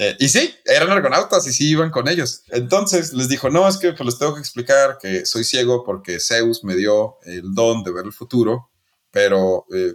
Eh, 0.00 0.16
y 0.20 0.28
sí, 0.28 0.54
eran 0.64 0.90
argonautas 0.90 1.44
y 1.48 1.52
sí 1.52 1.70
iban 1.70 1.90
con 1.90 2.08
ellos. 2.08 2.42
Entonces 2.48 3.12
les 3.12 3.28
dijo, 3.28 3.50
no, 3.50 3.66
es 3.66 3.78
que 3.78 3.92
pues 3.92 4.06
les 4.06 4.18
tengo 4.18 4.34
que 4.34 4.40
explicar 4.40 4.96
que 5.00 5.26
soy 5.26 5.42
ciego 5.42 5.84
porque 5.84 6.20
Zeus 6.20 6.62
me 6.62 6.76
dio 6.76 7.18
el 7.24 7.52
don 7.52 7.82
de 7.82 7.92
ver 7.92 8.06
el 8.06 8.12
futuro, 8.12 8.70
pero 9.10 9.66
eh, 9.74 9.94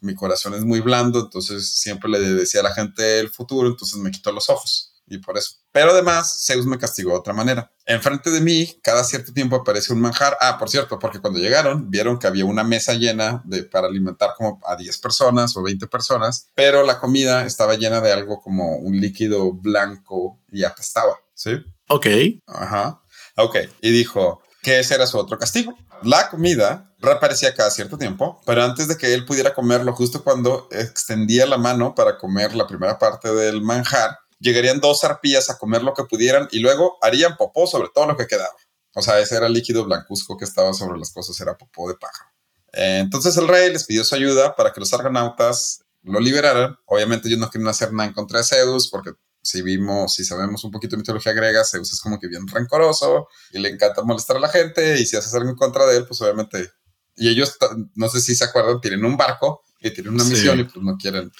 mi 0.00 0.14
corazón 0.16 0.54
es 0.54 0.64
muy 0.64 0.80
blando, 0.80 1.20
entonces 1.20 1.70
siempre 1.70 2.10
le 2.10 2.18
decía 2.18 2.60
a 2.60 2.64
la 2.64 2.74
gente 2.74 3.20
el 3.20 3.30
futuro, 3.30 3.68
entonces 3.68 3.98
me 3.98 4.10
quitó 4.10 4.32
los 4.32 4.50
ojos 4.50 4.97
y 5.08 5.18
por 5.18 5.36
eso. 5.38 5.56
Pero 5.72 5.90
además, 5.90 6.44
Zeus 6.46 6.66
me 6.66 6.78
castigó 6.78 7.10
de 7.12 7.18
otra 7.18 7.32
manera. 7.32 7.70
Enfrente 7.86 8.30
de 8.30 8.40
mí, 8.40 8.78
cada 8.82 9.04
cierto 9.04 9.32
tiempo 9.32 9.56
aparece 9.56 9.92
un 9.92 10.00
manjar. 10.00 10.36
Ah, 10.40 10.58
por 10.58 10.68
cierto, 10.68 10.98
porque 10.98 11.20
cuando 11.20 11.38
llegaron, 11.38 11.90
vieron 11.90 12.18
que 12.18 12.26
había 12.26 12.44
una 12.44 12.64
mesa 12.64 12.94
llena 12.94 13.42
de, 13.44 13.64
para 13.64 13.86
alimentar 13.86 14.30
como 14.36 14.60
a 14.66 14.76
10 14.76 14.98
personas 14.98 15.56
o 15.56 15.62
20 15.62 15.86
personas, 15.86 16.48
pero 16.54 16.84
la 16.84 16.98
comida 16.98 17.44
estaba 17.46 17.74
llena 17.74 18.00
de 18.00 18.12
algo 18.12 18.40
como 18.40 18.76
un 18.76 19.00
líquido 19.00 19.52
blanco 19.52 20.40
y 20.50 20.64
apestaba. 20.64 21.16
¿Sí? 21.34 21.52
Ok. 21.88 22.06
Ajá. 22.46 23.00
Ok. 23.36 23.56
Y 23.80 23.90
dijo 23.90 24.42
que 24.62 24.80
ese 24.80 24.94
era 24.94 25.06
su 25.06 25.18
otro 25.18 25.38
castigo. 25.38 25.76
La 26.02 26.28
comida 26.30 26.94
reaparecía 27.00 27.54
cada 27.54 27.70
cierto 27.70 27.96
tiempo, 27.98 28.40
pero 28.44 28.62
antes 28.62 28.88
de 28.88 28.96
que 28.96 29.14
él 29.14 29.24
pudiera 29.24 29.54
comerlo, 29.54 29.92
justo 29.92 30.22
cuando 30.22 30.68
extendía 30.70 31.46
la 31.46 31.58
mano 31.58 31.94
para 31.94 32.18
comer 32.18 32.54
la 32.54 32.66
primera 32.66 32.98
parte 32.98 33.32
del 33.32 33.62
manjar, 33.62 34.18
llegarían 34.40 34.80
dos 34.80 35.04
arpías 35.04 35.50
a 35.50 35.58
comer 35.58 35.82
lo 35.82 35.94
que 35.94 36.04
pudieran 36.04 36.48
y 36.50 36.60
luego 36.60 36.98
harían 37.02 37.36
popó 37.36 37.66
sobre 37.66 37.88
todo 37.94 38.06
lo 38.06 38.16
que 38.16 38.26
quedaba. 38.26 38.54
O 38.94 39.02
sea, 39.02 39.18
ese 39.20 39.36
era 39.36 39.46
el 39.46 39.52
líquido 39.52 39.84
blancuzco 39.84 40.36
que 40.36 40.44
estaba 40.44 40.72
sobre 40.72 40.98
las 40.98 41.12
cosas, 41.12 41.38
era 41.40 41.56
popó 41.56 41.88
de 41.88 41.96
pájaro. 41.96 42.30
Eh, 42.72 42.98
entonces 42.98 43.36
el 43.36 43.48
rey 43.48 43.72
les 43.72 43.84
pidió 43.84 44.04
su 44.04 44.14
ayuda 44.14 44.54
para 44.56 44.72
que 44.72 44.80
los 44.80 44.92
argonautas 44.92 45.80
lo 46.02 46.20
liberaran. 46.20 46.76
Obviamente 46.86 47.28
ellos 47.28 47.40
no 47.40 47.50
quieren 47.50 47.68
hacer 47.68 47.92
nada 47.92 48.08
en 48.08 48.14
contra 48.14 48.38
de 48.38 48.44
Zeus 48.44 48.88
porque 48.88 49.12
si 49.42 49.62
vimos, 49.62 50.14
si 50.14 50.24
sabemos 50.24 50.64
un 50.64 50.70
poquito 50.70 50.96
de 50.96 50.98
mitología 50.98 51.32
griega, 51.32 51.64
Zeus 51.64 51.92
es 51.92 52.00
como 52.00 52.18
que 52.18 52.28
bien 52.28 52.46
rencoroso 52.46 53.28
y 53.52 53.58
le 53.58 53.68
encanta 53.68 54.02
molestar 54.02 54.36
a 54.36 54.40
la 54.40 54.48
gente 54.48 54.98
y 55.00 55.06
si 55.06 55.16
haces 55.16 55.34
algo 55.34 55.48
en 55.50 55.56
contra 55.56 55.86
de 55.86 55.98
él, 55.98 56.06
pues 56.06 56.20
obviamente... 56.20 56.70
Y 57.20 57.28
ellos, 57.28 57.56
no 57.96 58.08
sé 58.08 58.20
si 58.20 58.36
se 58.36 58.44
acuerdan, 58.44 58.80
tienen 58.80 59.04
un 59.04 59.16
barco 59.16 59.64
y 59.80 59.90
tienen 59.90 60.14
una 60.14 60.24
misión 60.24 60.58
y 60.60 60.64
pues 60.64 60.84
no 60.84 60.96
quieren 60.96 61.30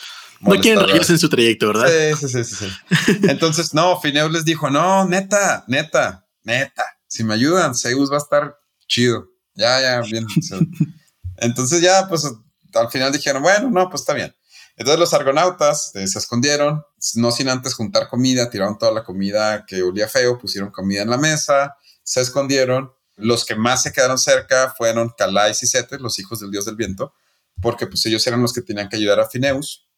no 0.41 0.61
quieren 0.61 0.87
rayos 0.87 1.11
en 1.11 1.19
su 1.19 1.29
trayecto, 1.29 1.69
¿verdad? 1.69 1.89
Sí, 2.17 2.29
sí, 2.29 2.45
sí, 2.45 2.55
sí. 2.55 3.19
Entonces, 3.29 3.75
no, 3.75 4.01
Fineo 4.01 4.29
les 4.29 4.45
dijo, 4.45 4.71
no, 4.71 5.05
neta, 5.05 5.65
neta, 5.67 6.27
neta, 6.45 6.85
si 7.09 7.25
me 7.25 7.35
ayudan, 7.35 7.75
Zeus 7.75 8.11
va 8.11 8.17
a 8.17 8.19
estar 8.19 8.57
chido. 8.87 9.29
Ya, 9.55 9.81
ya, 9.81 10.01
bien. 10.03 10.27
Entonces 11.39 11.81
ya, 11.81 12.07
pues 12.09 12.25
al 12.75 12.91
final 12.91 13.13
dijeron, 13.13 13.43
bueno, 13.43 13.71
no, 13.71 13.89
pues 13.91 14.03
está 14.03 14.15
bien. 14.15 14.35
Entonces 14.77 15.01
los 15.01 15.13
argonautas 15.13 15.91
eh, 15.95 16.07
se 16.07 16.21
escondieron, 16.21 16.85
no 17.17 17.33
sin 17.33 17.49
antes 17.49 17.75
juntar 17.75 18.09
comida, 18.09 18.49
tiraron 18.49 18.79
toda 18.79 18.93
la 18.93 19.03
comida 19.03 19.65
que 19.67 19.83
olía 19.83 20.07
feo, 20.07 20.39
pusieron 20.39 20.71
comida 20.71 21.03
en 21.03 21.11
la 21.11 21.19
mesa, 21.19 21.77
se 22.05 22.21
escondieron. 22.21 22.93
Los 23.17 23.45
que 23.45 23.57
más 23.57 23.83
se 23.83 23.93
quedaron 23.93 24.19
cerca 24.19 24.73
fueron 24.77 25.13
Calais 25.19 25.61
y 25.65 25.67
Cetes, 25.67 26.01
los 26.01 26.21
hijos 26.21 26.39
del 26.39 26.53
dios 26.53 26.65
del 26.65 26.77
viento, 26.77 27.13
porque 27.61 27.87
pues 27.87 28.05
ellos 28.07 28.27
eran 28.27 28.43
los 28.43 28.53
que 28.53 28.63
tenían 28.63 28.89
que 28.89 28.97
ayudar 28.97 29.21
a 29.21 29.29
Fineus. 29.29 29.89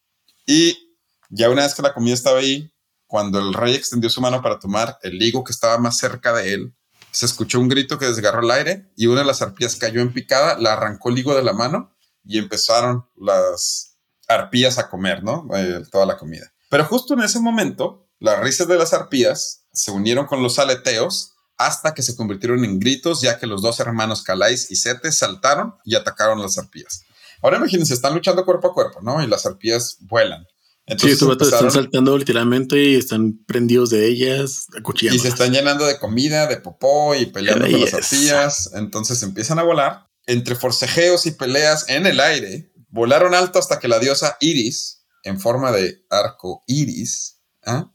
Y 0.45 0.95
ya 1.29 1.49
una 1.49 1.63
vez 1.63 1.73
que 1.73 1.81
la 1.81 1.93
comida 1.93 2.13
estaba 2.13 2.39
ahí, 2.39 2.73
cuando 3.07 3.39
el 3.39 3.53
rey 3.53 3.75
extendió 3.75 4.09
su 4.09 4.21
mano 4.21 4.41
para 4.41 4.59
tomar 4.59 4.97
el 5.03 5.21
higo 5.21 5.43
que 5.43 5.51
estaba 5.51 5.77
más 5.77 5.97
cerca 5.97 6.33
de 6.33 6.53
él, 6.53 6.73
se 7.11 7.25
escuchó 7.25 7.59
un 7.59 7.67
grito 7.67 7.99
que 7.99 8.05
desgarró 8.05 8.41
el 8.41 8.51
aire 8.51 8.91
y 8.95 9.07
una 9.07 9.21
de 9.21 9.27
las 9.27 9.41
arpías 9.41 9.75
cayó 9.75 10.01
en 10.01 10.13
picada, 10.13 10.57
la 10.57 10.73
arrancó 10.73 11.09
el 11.09 11.19
higo 11.19 11.35
de 11.35 11.43
la 11.43 11.53
mano 11.53 11.93
y 12.23 12.37
empezaron 12.37 13.05
las 13.17 13.97
arpías 14.27 14.77
a 14.77 14.89
comer, 14.89 15.23
¿no? 15.23 15.47
Eh, 15.53 15.83
toda 15.91 16.05
la 16.05 16.17
comida. 16.17 16.53
Pero 16.69 16.85
justo 16.85 17.13
en 17.13 17.21
ese 17.21 17.39
momento, 17.39 18.07
las 18.19 18.39
risas 18.39 18.67
de 18.67 18.77
las 18.77 18.93
arpías 18.93 19.65
se 19.73 19.91
unieron 19.91 20.25
con 20.25 20.41
los 20.41 20.57
aleteos 20.57 21.33
hasta 21.57 21.93
que 21.93 22.01
se 22.01 22.15
convirtieron 22.15 22.63
en 22.63 22.79
gritos, 22.79 23.21
ya 23.21 23.37
que 23.37 23.45
los 23.45 23.61
dos 23.61 23.79
hermanos 23.79 24.23
Calais 24.23 24.71
y 24.71 24.75
Sete 24.77 25.11
saltaron 25.11 25.75
y 25.83 25.95
atacaron 25.95 26.41
las 26.41 26.57
arpías. 26.57 27.03
Ahora 27.41 27.57
imagínense, 27.57 27.93
están 27.93 28.13
luchando 28.13 28.45
cuerpo 28.45 28.69
a 28.69 28.73
cuerpo, 28.73 29.01
¿no? 29.01 29.23
Y 29.23 29.27
las 29.27 29.45
arpías 29.45 29.97
vuelan. 30.01 30.45
Entonces 30.85 31.19
sí, 31.19 31.25
estos 31.25 31.53
están 31.53 31.71
saltando 31.71 32.17
literalmente 32.17 32.83
y 32.83 32.95
están 32.95 33.39
prendidos 33.45 33.91
de 33.91 34.07
ellas, 34.07 34.67
acuchillando. 34.77 35.15
Y 35.15 35.19
se 35.19 35.29
están 35.29 35.53
llenando 35.53 35.85
de 35.85 35.99
comida, 35.99 36.47
de 36.47 36.57
popó 36.57 37.15
y 37.15 37.27
peleando 37.27 37.69
con 37.69 37.79
las 37.79 37.93
arpías. 37.93 38.71
Entonces 38.73 39.21
empiezan 39.23 39.59
a 39.59 39.63
volar. 39.63 40.07
Entre 40.25 40.55
forcejeos 40.55 41.25
y 41.25 41.31
peleas 41.31 41.87
en 41.89 42.05
el 42.05 42.19
aire, 42.19 42.71
volaron 42.89 43.33
alto 43.33 43.57
hasta 43.59 43.79
que 43.79 43.87
la 43.87 43.99
diosa 43.99 44.37
Iris, 44.39 45.03
en 45.23 45.39
forma 45.39 45.71
de 45.71 46.03
arco 46.09 46.63
iris, 46.67 47.41
¿ah? 47.65 47.91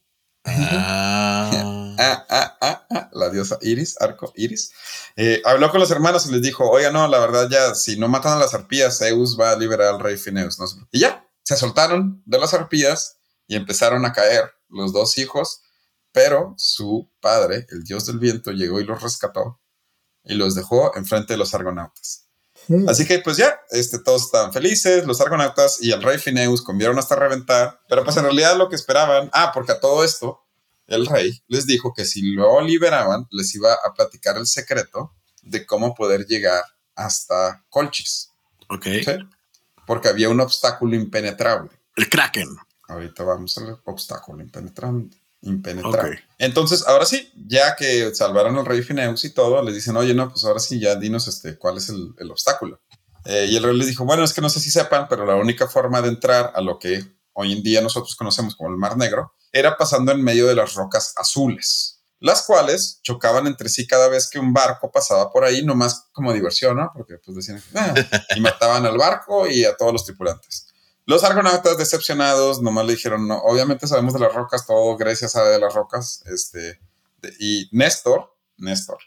Ah. 0.46 1.50
ah, 1.98 2.26
ah, 2.28 2.56
ah, 2.61 2.87
ah, 2.90 3.11
la 3.12 3.30
diosa 3.30 3.59
Iris, 3.62 4.00
arco 4.00 4.32
Iris, 4.37 4.72
eh, 5.16 5.42
habló 5.44 5.70
con 5.70 5.80
los 5.80 5.90
hermanos 5.90 6.26
y 6.26 6.32
les 6.32 6.42
dijo, 6.42 6.68
oiga, 6.68 6.90
no, 6.90 7.06
la 7.09 7.18
verdad 7.18 7.48
ya, 7.50 7.74
si 7.74 7.98
no 7.98 8.09
matan 8.09 8.35
a 8.35 8.40
las 8.40 8.54
arpías, 8.54 8.98
Zeus 8.98 9.38
va 9.38 9.50
a 9.50 9.56
liberar 9.56 9.94
al 9.94 10.00
rey 10.00 10.16
Fineus. 10.16 10.59
Y 10.92 11.00
ya, 11.00 11.28
se 11.42 11.56
soltaron 11.56 12.22
de 12.26 12.38
las 12.38 12.54
arpías 12.54 13.18
y 13.46 13.56
empezaron 13.56 14.04
a 14.04 14.12
caer 14.12 14.52
los 14.68 14.92
dos 14.92 15.18
hijos, 15.18 15.62
pero 16.12 16.54
su 16.56 17.11
padre, 17.20 17.66
el 17.70 17.82
dios 17.82 18.06
del 18.06 18.18
viento, 18.18 18.52
llegó 18.52 18.80
y 18.80 18.85
los 18.85 19.02
rescató 19.02 19.61
y 20.24 20.35
los 20.35 20.54
dejó 20.54 20.96
enfrente 20.96 21.35
de 21.35 21.38
los 21.38 21.54
argonautas. 21.54 22.25
Así 22.88 23.07
que 23.07 23.20
pues 23.20 23.37
ya, 23.37 23.61
este, 23.70 23.98
todos 23.98 24.24
estaban 24.24 24.52
felices, 24.52 25.07
los 25.07 25.20
argonautas 25.20 25.79
y 25.81 25.92
el 25.92 26.02
rey 26.02 26.18
Fineus 26.18 26.62
comieron 26.62 26.98
hasta 26.98 27.14
reventar, 27.16 27.81
pero 27.88 28.05
pues 28.05 28.16
en 28.16 28.24
realidad 28.24 28.57
lo 28.57 28.68
que 28.68 28.76
esperaban, 28.76 29.31
ah, 29.33 29.52
porque 29.55 29.72
a 29.72 29.81
todo 29.81 30.05
esto, 30.05 30.42
el 30.87 31.07
rey 31.07 31.42
les 31.48 31.66
dijo 31.66 31.92
que 31.94 32.05
si 32.05 32.22
lo 32.33 32.61
liberaban, 32.61 33.26
les 33.31 33.55
iba 33.55 33.72
a 33.72 33.94
platicar 33.94 34.37
el 34.37 34.46
secreto 34.46 35.12
de 35.42 35.66
cómo 35.66 35.94
poder 35.94 36.26
llegar 36.26 36.62
hasta 36.94 37.64
Colchis. 37.68 38.31
Ok. 38.68 38.87
Porque 39.87 40.09
había 40.09 40.29
un 40.29 40.40
obstáculo 40.40 40.96
impenetrable. 40.96 41.70
El 41.96 42.09
Kraken. 42.09 42.48
Ahorita 42.88 43.24
vamos 43.24 43.59
al 43.59 43.81
obstáculo 43.85 44.42
impenetrable 44.42 45.11
impenetrable. 45.42 46.20
Entonces, 46.38 46.87
ahora 46.87 47.07
sí, 47.07 47.33
ya 47.46 47.77
que 47.77 48.14
salvaron 48.14 48.57
al 48.57 48.66
rey 48.66 48.83
Fineus 48.83 49.25
y 49.25 49.31
todo, 49.31 49.62
les 49.62 49.75
dicen, 49.75 49.96
oye, 49.96 50.14
no, 50.14 50.31
pues 50.31 50.44
ahora 50.44 50.61
sí, 50.61 50.79
ya 50.79 50.96
dinos 50.96 51.29
este, 51.29 51.57
cuál 51.57 51.77
es 51.79 51.88
el, 51.88 52.14
el 52.18 52.31
obstáculo. 52.31 52.81
Eh, 53.25 53.46
y 53.51 53.57
el 53.57 53.62
rey 53.62 53.77
les 53.77 53.88
dijo, 53.88 54.05
bueno, 54.05 54.22
es 54.22 54.33
que 54.33 54.40
no 54.40 54.49
sé 54.49 54.61
si 54.61 54.70
sepan, 54.70 55.07
pero 55.09 55.27
la 55.27 55.35
única 55.35 55.66
forma 55.66 56.01
de 56.01 56.09
entrar 56.09 56.53
a 56.55 56.61
lo 56.61 56.79
que 56.79 57.05
hoy 57.33 57.53
en 57.53 57.62
día 57.62 57.81
nosotros 57.81 58.14
conocemos 58.16 58.57
como 58.57 58.70
el 58.70 58.77
Mar 58.77 58.96
Negro 58.96 59.35
era 59.53 59.77
pasando 59.77 60.12
en 60.12 60.22
medio 60.22 60.46
de 60.46 60.55
las 60.55 60.75
rocas 60.75 61.12
azules, 61.16 62.03
las 62.20 62.42
cuales 62.42 63.01
chocaban 63.03 63.46
entre 63.46 63.68
sí 63.68 63.87
cada 63.87 64.09
vez 64.09 64.29
que 64.31 64.38
un 64.38 64.53
barco 64.53 64.90
pasaba 64.90 65.31
por 65.31 65.44
ahí, 65.44 65.64
nomás 65.64 66.09
como 66.12 66.33
diversión, 66.33 66.77
¿no? 66.77 66.90
Porque 66.94 67.18
pues 67.25 67.37
decían, 67.37 67.62
ah", 67.75 67.94
y 68.37 68.40
mataban 68.40 68.87
al 68.87 68.96
barco 68.96 69.46
y 69.49 69.64
a 69.64 69.77
todos 69.77 69.92
los 69.92 70.05
tripulantes. 70.05 70.65
Los 71.06 71.22
argonautas 71.22 71.78
decepcionados 71.78 72.60
nomás 72.60 72.84
le 72.84 72.94
dijeron, 72.94 73.28
no, 73.28 73.38
obviamente 73.38 73.86
sabemos 73.86 74.12
de 74.12 74.20
las 74.20 74.34
rocas, 74.34 74.66
todo 74.66 74.96
Grecia 74.96 75.28
sabe 75.28 75.50
de 75.50 75.60
las 75.60 75.72
rocas, 75.72 76.22
este, 76.26 76.80
y 77.38 77.68
Néstor, 77.70 78.34
Néstor, 78.56 78.98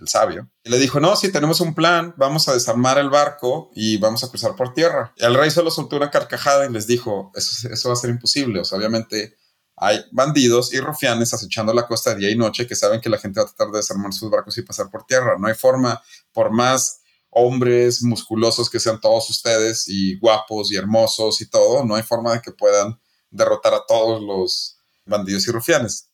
el 0.00 0.06
sabio, 0.08 0.48
le 0.62 0.78
dijo, 0.78 1.00
no, 1.00 1.16
si 1.16 1.32
tenemos 1.32 1.60
un 1.60 1.74
plan, 1.74 2.14
vamos 2.16 2.48
a 2.48 2.54
desarmar 2.54 2.98
el 2.98 3.10
barco 3.10 3.70
y 3.74 3.96
vamos 3.96 4.22
a 4.22 4.28
cruzar 4.28 4.54
por 4.54 4.72
tierra. 4.72 5.12
Y 5.16 5.24
el 5.24 5.34
rey 5.34 5.50
solo 5.50 5.70
soltó 5.70 5.96
una 5.96 6.10
carcajada 6.10 6.64
y 6.64 6.72
les 6.72 6.86
dijo, 6.86 7.32
eso, 7.34 7.68
eso 7.72 7.88
va 7.88 7.94
a 7.94 7.96
ser 7.98 8.10
imposible, 8.10 8.60
o 8.60 8.64
sea, 8.64 8.78
obviamente 8.78 9.36
hay 9.76 10.04
bandidos 10.10 10.72
y 10.72 10.80
rufianes 10.80 11.34
acechando 11.34 11.74
la 11.74 11.86
costa 11.86 12.14
día 12.14 12.30
y 12.30 12.36
noche 12.36 12.66
que 12.66 12.74
saben 12.74 13.00
que 13.00 13.10
la 13.10 13.18
gente 13.18 13.40
va 13.40 13.44
a 13.44 13.48
tratar 13.48 13.72
de 13.72 13.78
desarmar 13.78 14.12
sus 14.12 14.30
barcos 14.30 14.56
y 14.56 14.62
pasar 14.62 14.90
por 14.90 15.04
tierra. 15.04 15.36
No 15.38 15.48
hay 15.48 15.54
forma, 15.54 16.00
por 16.32 16.50
más 16.50 17.02
hombres 17.38 18.02
musculosos 18.02 18.70
que 18.70 18.80
sean 18.80 18.98
todos 18.98 19.28
ustedes 19.28 19.88
y 19.88 20.18
guapos 20.18 20.72
y 20.72 20.76
hermosos 20.76 21.42
y 21.42 21.50
todo, 21.50 21.84
no 21.84 21.94
hay 21.94 22.02
forma 22.02 22.32
de 22.32 22.40
que 22.40 22.50
puedan 22.50 22.98
derrotar 23.30 23.74
a 23.74 23.84
todos 23.86 24.22
los 24.22 24.78
bandidos 25.04 25.46
y 25.46 25.50
rufianes. 25.50 26.08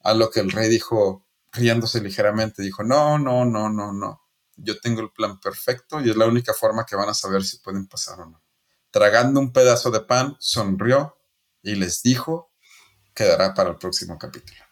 A 0.00 0.14
lo 0.14 0.30
que 0.30 0.40
el 0.40 0.50
rey 0.50 0.70
dijo, 0.70 1.26
riéndose 1.52 2.00
ligeramente, 2.00 2.62
dijo, 2.62 2.82
no, 2.82 3.18
no, 3.18 3.44
no, 3.44 3.68
no, 3.68 3.92
no. 3.92 4.22
yo 4.56 4.80
tengo 4.80 5.02
el 5.02 5.10
plan 5.10 5.38
perfecto 5.40 6.00
y 6.00 6.08
es 6.08 6.16
la 6.16 6.24
única 6.24 6.54
forma 6.54 6.86
que 6.86 6.96
van 6.96 7.10
a 7.10 7.14
saber 7.14 7.44
si 7.44 7.58
pueden 7.58 7.86
pasar 7.86 8.20
o 8.20 8.24
no. 8.24 8.42
Tragando 8.90 9.40
un 9.40 9.52
pedazo 9.52 9.90
de 9.90 10.00
pan, 10.00 10.36
sonrió 10.38 11.18
y 11.62 11.74
les 11.74 12.02
dijo, 12.02 12.50
quedará 13.14 13.52
para 13.52 13.68
el 13.68 13.76
próximo 13.76 14.16
capítulo. 14.18 14.65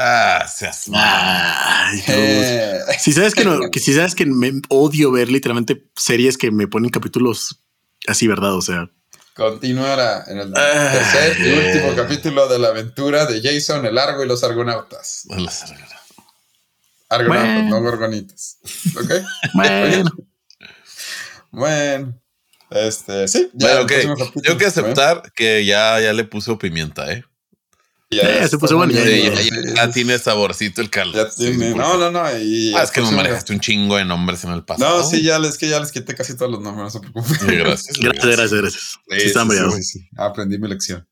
Ah, 0.00 0.46
seas 0.48 0.84
Ay, 0.94 2.02
Eh. 2.06 2.80
Si 3.00 3.12
sabes 3.12 3.34
que 3.34 3.44
no, 3.44 3.58
que 3.70 3.80
si 3.80 3.92
sabes 3.92 4.14
que 4.14 4.26
me 4.26 4.52
odio 4.68 5.10
ver 5.10 5.28
literalmente 5.28 5.88
series 5.96 6.38
que 6.38 6.50
me 6.52 6.68
ponen 6.68 6.90
capítulos 6.90 7.60
así, 8.06 8.28
¿verdad? 8.28 8.54
O 8.54 8.62
sea, 8.62 8.88
Continuará 9.34 10.24
en 10.28 10.38
el 10.38 10.52
Ah, 10.56 10.90
tercer 10.92 11.36
y 11.40 11.44
yeah. 11.44 11.66
último 11.66 11.94
capítulo 11.96 12.48
de 12.48 12.58
la 12.58 12.68
aventura 12.68 13.24
de 13.26 13.40
Jason, 13.42 13.86
el 13.86 13.96
Argo 13.98 14.24
y 14.24 14.28
los 14.28 14.42
Argonautas. 14.44 15.26
Argonautas, 17.08 17.54
Bueno. 17.54 17.70
no 17.70 17.80
gorgonitas. 17.82 18.58
¿Ok? 18.96 19.10
bueno, 19.54 20.10
Bueno, 21.50 22.20
este, 22.70 23.28
sí. 23.28 23.48
Bueno, 23.54 23.76
el 23.78 23.82
ok. 23.84 23.88
próximo 23.88 24.16
capítulo, 24.16 24.42
Tengo 24.42 24.58
que 24.58 24.66
aceptar 24.66 25.32
que 25.34 25.64
ya, 25.64 25.98
ya 26.00 26.12
le 26.12 26.24
puso 26.24 26.58
pimienta, 26.58 27.10
¿eh? 27.12 27.24
Ya, 28.10 28.22
Eh, 28.42 28.48
se 28.48 28.56
puso 28.56 28.76
bueno, 28.76 28.92
ya, 28.94 29.04
ya 29.04 29.36
sí, 29.86 29.92
tiene 29.92 30.18
saborcito 30.18 30.80
el 30.80 30.88
caldo. 30.88 31.14
ya 31.22 31.30
Sí, 31.30 31.44
tiene- 31.48 31.72
sí, 31.72 31.74
no, 31.76 31.98
no, 31.98 32.10
no. 32.10 32.38
Y 32.38 32.74
Ah, 32.74 32.82
es 32.82 32.90
que 32.90 33.02
nos 33.02 33.12
manejaste 33.12 33.52
un 33.52 33.60
chingo 33.60 33.96
de 33.96 34.06
nombres 34.06 34.44
en 34.44 34.50
el 34.52 34.64
pasado. 34.64 34.98
No, 34.98 35.04
sí, 35.04 35.22
ya 35.22 35.36
es 35.36 35.58
que 35.58 35.68
ya 35.68 35.78
les 35.78 35.92
quité 35.92 36.14
casi 36.14 36.34
todos 36.34 36.50
los 36.50 36.60
nombres, 36.62 36.84
no 36.84 36.90
se 36.90 37.00
preocupen. 37.00 37.36
Sí, 37.38 37.56
gracias. 37.56 37.96
gracias, 38.00 38.36
gracias, 38.36 38.52
gracias. 38.60 38.82
Sí, 39.10 39.20
Sí, 39.20 39.98
está. 40.08 40.24
Aprendí 40.24 40.58
mi 40.58 40.68
lección. 40.68 41.06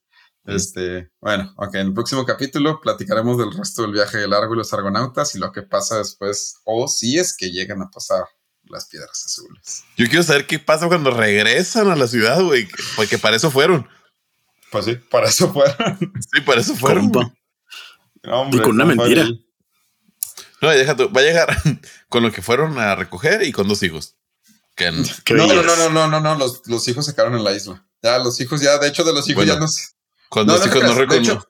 Este, 0.46 1.10
bueno, 1.20 1.52
ok, 1.56 1.74
en 1.74 1.88
el 1.88 1.92
próximo 1.92 2.24
capítulo 2.24 2.80
platicaremos 2.80 3.36
del 3.36 3.52
resto 3.52 3.82
del 3.82 3.90
viaje 3.92 4.18
del 4.18 4.32
Argo 4.32 4.54
y 4.54 4.58
los 4.58 4.72
Argonautas 4.72 5.34
y 5.34 5.38
lo 5.38 5.50
que 5.50 5.62
pasa 5.62 5.98
después, 5.98 6.54
o 6.64 6.86
si 6.86 7.18
es 7.18 7.36
que 7.36 7.50
llegan 7.50 7.82
a 7.82 7.90
pasar 7.90 8.24
las 8.68 8.86
piedras 8.86 9.22
azules. 9.26 9.82
Yo 9.96 10.06
quiero 10.06 10.22
saber 10.22 10.46
qué 10.46 10.58
pasa 10.60 10.86
cuando 10.86 11.10
regresan 11.10 11.90
a 11.90 11.96
la 11.96 12.06
ciudad, 12.06 12.40
güey. 12.42 12.68
Porque 12.94 13.18
para 13.18 13.36
eso 13.36 13.50
fueron. 13.50 13.88
Pues 14.76 14.84
sí, 14.84 14.94
para 15.10 15.26
eso 15.26 15.50
fueron. 15.50 15.98
Sí, 15.98 16.40
para 16.42 16.60
eso 16.60 16.76
fueron. 16.76 17.10
No, 17.10 18.40
hombre, 18.42 18.58
Y 18.58 18.62
con 18.62 18.72
una 18.72 18.84
no 18.84 18.94
mentira. 18.94 19.26
No, 20.60 20.68
deja 20.68 20.94
tú, 20.94 21.10
va 21.10 21.22
a 21.22 21.24
llegar 21.24 21.48
con 22.10 22.22
lo 22.22 22.30
que 22.30 22.42
fueron 22.42 22.78
a 22.78 22.94
recoger 22.94 23.42
y 23.42 23.52
con 23.52 23.68
dos 23.68 23.82
hijos. 23.82 24.16
Que 24.74 24.90
No, 25.30 25.46
no, 25.46 25.62
no, 25.62 25.76
no, 25.76 25.88
no, 25.88 26.08
no, 26.08 26.20
no, 26.20 26.34
los, 26.34 26.60
los 26.66 26.86
hijos 26.88 27.06
se 27.06 27.14
quedaron 27.14 27.36
en 27.36 27.44
la 27.44 27.54
isla. 27.54 27.86
Ya, 28.02 28.18
los 28.18 28.38
hijos, 28.38 28.60
ya, 28.60 28.76
de 28.76 28.88
hecho, 28.88 29.02
de 29.02 29.14
los 29.14 29.26
hijos 29.30 29.46
Bueno, 29.46 29.54
ya 29.54 29.58
no 29.58 29.66
sé. 29.66 29.92
con 30.28 30.46
No, 30.46 30.52
dos 30.52 30.66
no 30.66 30.70
te 30.70 30.78
hijos 30.78 31.08
no 31.08 31.14
hecho, 31.14 31.48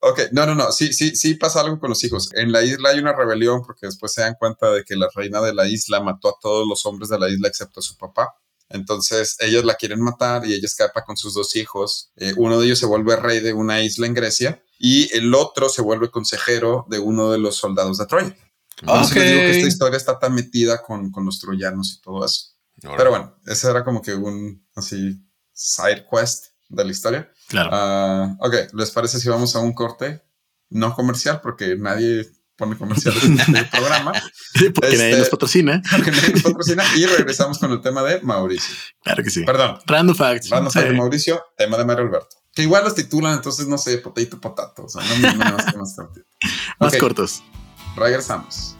Ok, 0.00 0.20
no, 0.30 0.46
no, 0.46 0.54
no, 0.54 0.70
sí, 0.70 0.92
sí, 0.92 1.16
sí 1.16 1.34
pasa 1.34 1.60
algo 1.60 1.80
con 1.80 1.90
los 1.90 2.04
hijos. 2.04 2.32
En 2.34 2.52
la 2.52 2.62
isla 2.62 2.90
hay 2.90 3.00
una 3.00 3.12
rebelión 3.12 3.62
porque 3.66 3.86
después 3.86 4.12
se 4.12 4.20
dan 4.20 4.36
cuenta 4.38 4.70
de 4.70 4.84
que 4.84 4.94
la 4.94 5.08
reina 5.12 5.40
de 5.40 5.52
la 5.52 5.66
isla 5.66 6.00
mató 6.00 6.28
a 6.28 6.38
todos 6.40 6.68
los 6.68 6.86
hombres 6.86 7.08
de 7.08 7.18
la 7.18 7.28
isla 7.28 7.48
excepto 7.48 7.80
a 7.80 7.82
su 7.82 7.96
papá. 7.96 8.32
Entonces 8.70 9.36
ellos 9.40 9.64
la 9.64 9.74
quieren 9.74 10.00
matar 10.00 10.46
y 10.46 10.52
ella 10.52 10.66
escapa 10.66 11.04
con 11.04 11.16
sus 11.16 11.34
dos 11.34 11.56
hijos. 11.56 12.10
Eh, 12.16 12.34
uno 12.36 12.58
de 12.58 12.66
ellos 12.66 12.78
se 12.78 12.86
vuelve 12.86 13.16
rey 13.16 13.40
de 13.40 13.52
una 13.52 13.80
isla 13.80 14.06
en 14.06 14.14
Grecia 14.14 14.62
y 14.78 15.14
el 15.16 15.34
otro 15.34 15.68
se 15.68 15.82
vuelve 15.82 16.10
consejero 16.10 16.86
de 16.88 16.98
uno 16.98 17.30
de 17.30 17.38
los 17.38 17.56
soldados 17.56 17.98
de 17.98 18.06
Troya. 18.06 18.36
Les 18.82 19.10
digo 19.10 19.20
que 19.20 19.50
esta 19.50 19.68
historia 19.68 19.96
está 19.96 20.18
tan 20.18 20.34
metida 20.34 20.82
con, 20.82 21.10
con 21.10 21.24
los 21.24 21.40
troyanos 21.40 21.94
y 21.94 22.00
todo 22.00 22.24
eso. 22.24 22.52
Ahora, 22.84 22.96
Pero 22.96 23.10
bueno, 23.10 23.36
ese 23.46 23.68
era 23.70 23.84
como 23.84 24.02
que 24.02 24.14
un 24.14 24.64
así 24.76 25.20
side 25.52 26.06
quest 26.10 26.46
de 26.68 26.84
la 26.84 26.90
historia. 26.90 27.32
Claro. 27.48 27.70
Ah, 27.72 28.36
ok, 28.40 28.54
¿les 28.74 28.90
parece 28.90 29.18
si 29.18 29.28
vamos 29.28 29.56
a 29.56 29.60
un 29.60 29.72
corte 29.72 30.22
no 30.70 30.94
comercial? 30.94 31.40
Porque 31.40 31.76
nadie 31.76 32.30
pone 32.58 32.76
comerciales 32.76 33.22
en 33.24 33.38
este 33.40 33.64
programa, 33.66 34.12
Porque 34.74 34.96
nadie 34.96 35.10
este- 35.10 35.18
nos 35.20 35.28
patrocina. 35.30 35.80
porque 35.90 36.10
nadie 36.10 36.30
nos 36.34 36.42
patrocina. 36.42 36.84
Y 36.96 37.06
regresamos 37.06 37.58
con 37.58 37.70
el 37.72 37.80
tema 37.80 38.02
de 38.02 38.20
Mauricio. 38.22 38.74
Claro 39.02 39.22
que 39.22 39.30
sí. 39.30 39.44
Perdón, 39.44 39.78
Random 39.86 40.16
facts. 40.16 40.50
Random 40.50 40.70
Sí. 40.72 40.78
fact 40.80 40.90
de 40.90 40.96
Mauricio, 40.98 41.42
tema 41.56 41.78
de 41.78 41.84
Mario 41.84 42.04
Alberto. 42.06 42.36
Que 42.52 42.62
igual 42.62 42.82
los 42.82 42.94
titulan, 42.96 43.34
entonces 43.34 43.68
no 43.68 43.78
sé, 43.78 43.98
potato, 43.98 44.40
potato. 44.40 44.84
O 44.84 44.88
sea, 44.88 45.02
no, 45.04 45.16
no, 45.18 45.32
no, 45.32 45.44
más, 45.56 45.76
más 45.76 45.94
cortito. 45.96 46.26
Más 46.80 46.92
Ok, 46.94 46.98
cortos. 47.00 47.42
Regresamos. 47.96 48.74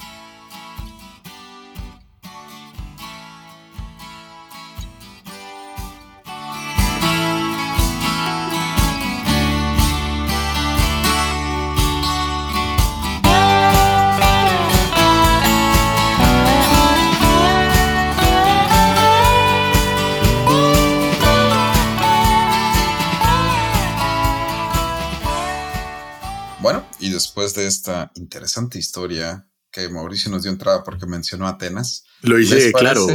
Después 27.19 27.55
de 27.55 27.67
esta 27.67 28.11
interesante 28.15 28.79
historia 28.79 29.47
que 29.73 29.89
Mauricio 29.89 30.31
nos 30.31 30.43
dio 30.45 30.53
entrada 30.53 30.83
porque 30.85 31.07
mencionó 31.07 31.47
Atenas, 31.49 32.05
Lo 32.23 32.39
hice, 32.39 32.55
¿Les 32.55 32.73
claro. 32.73 33.07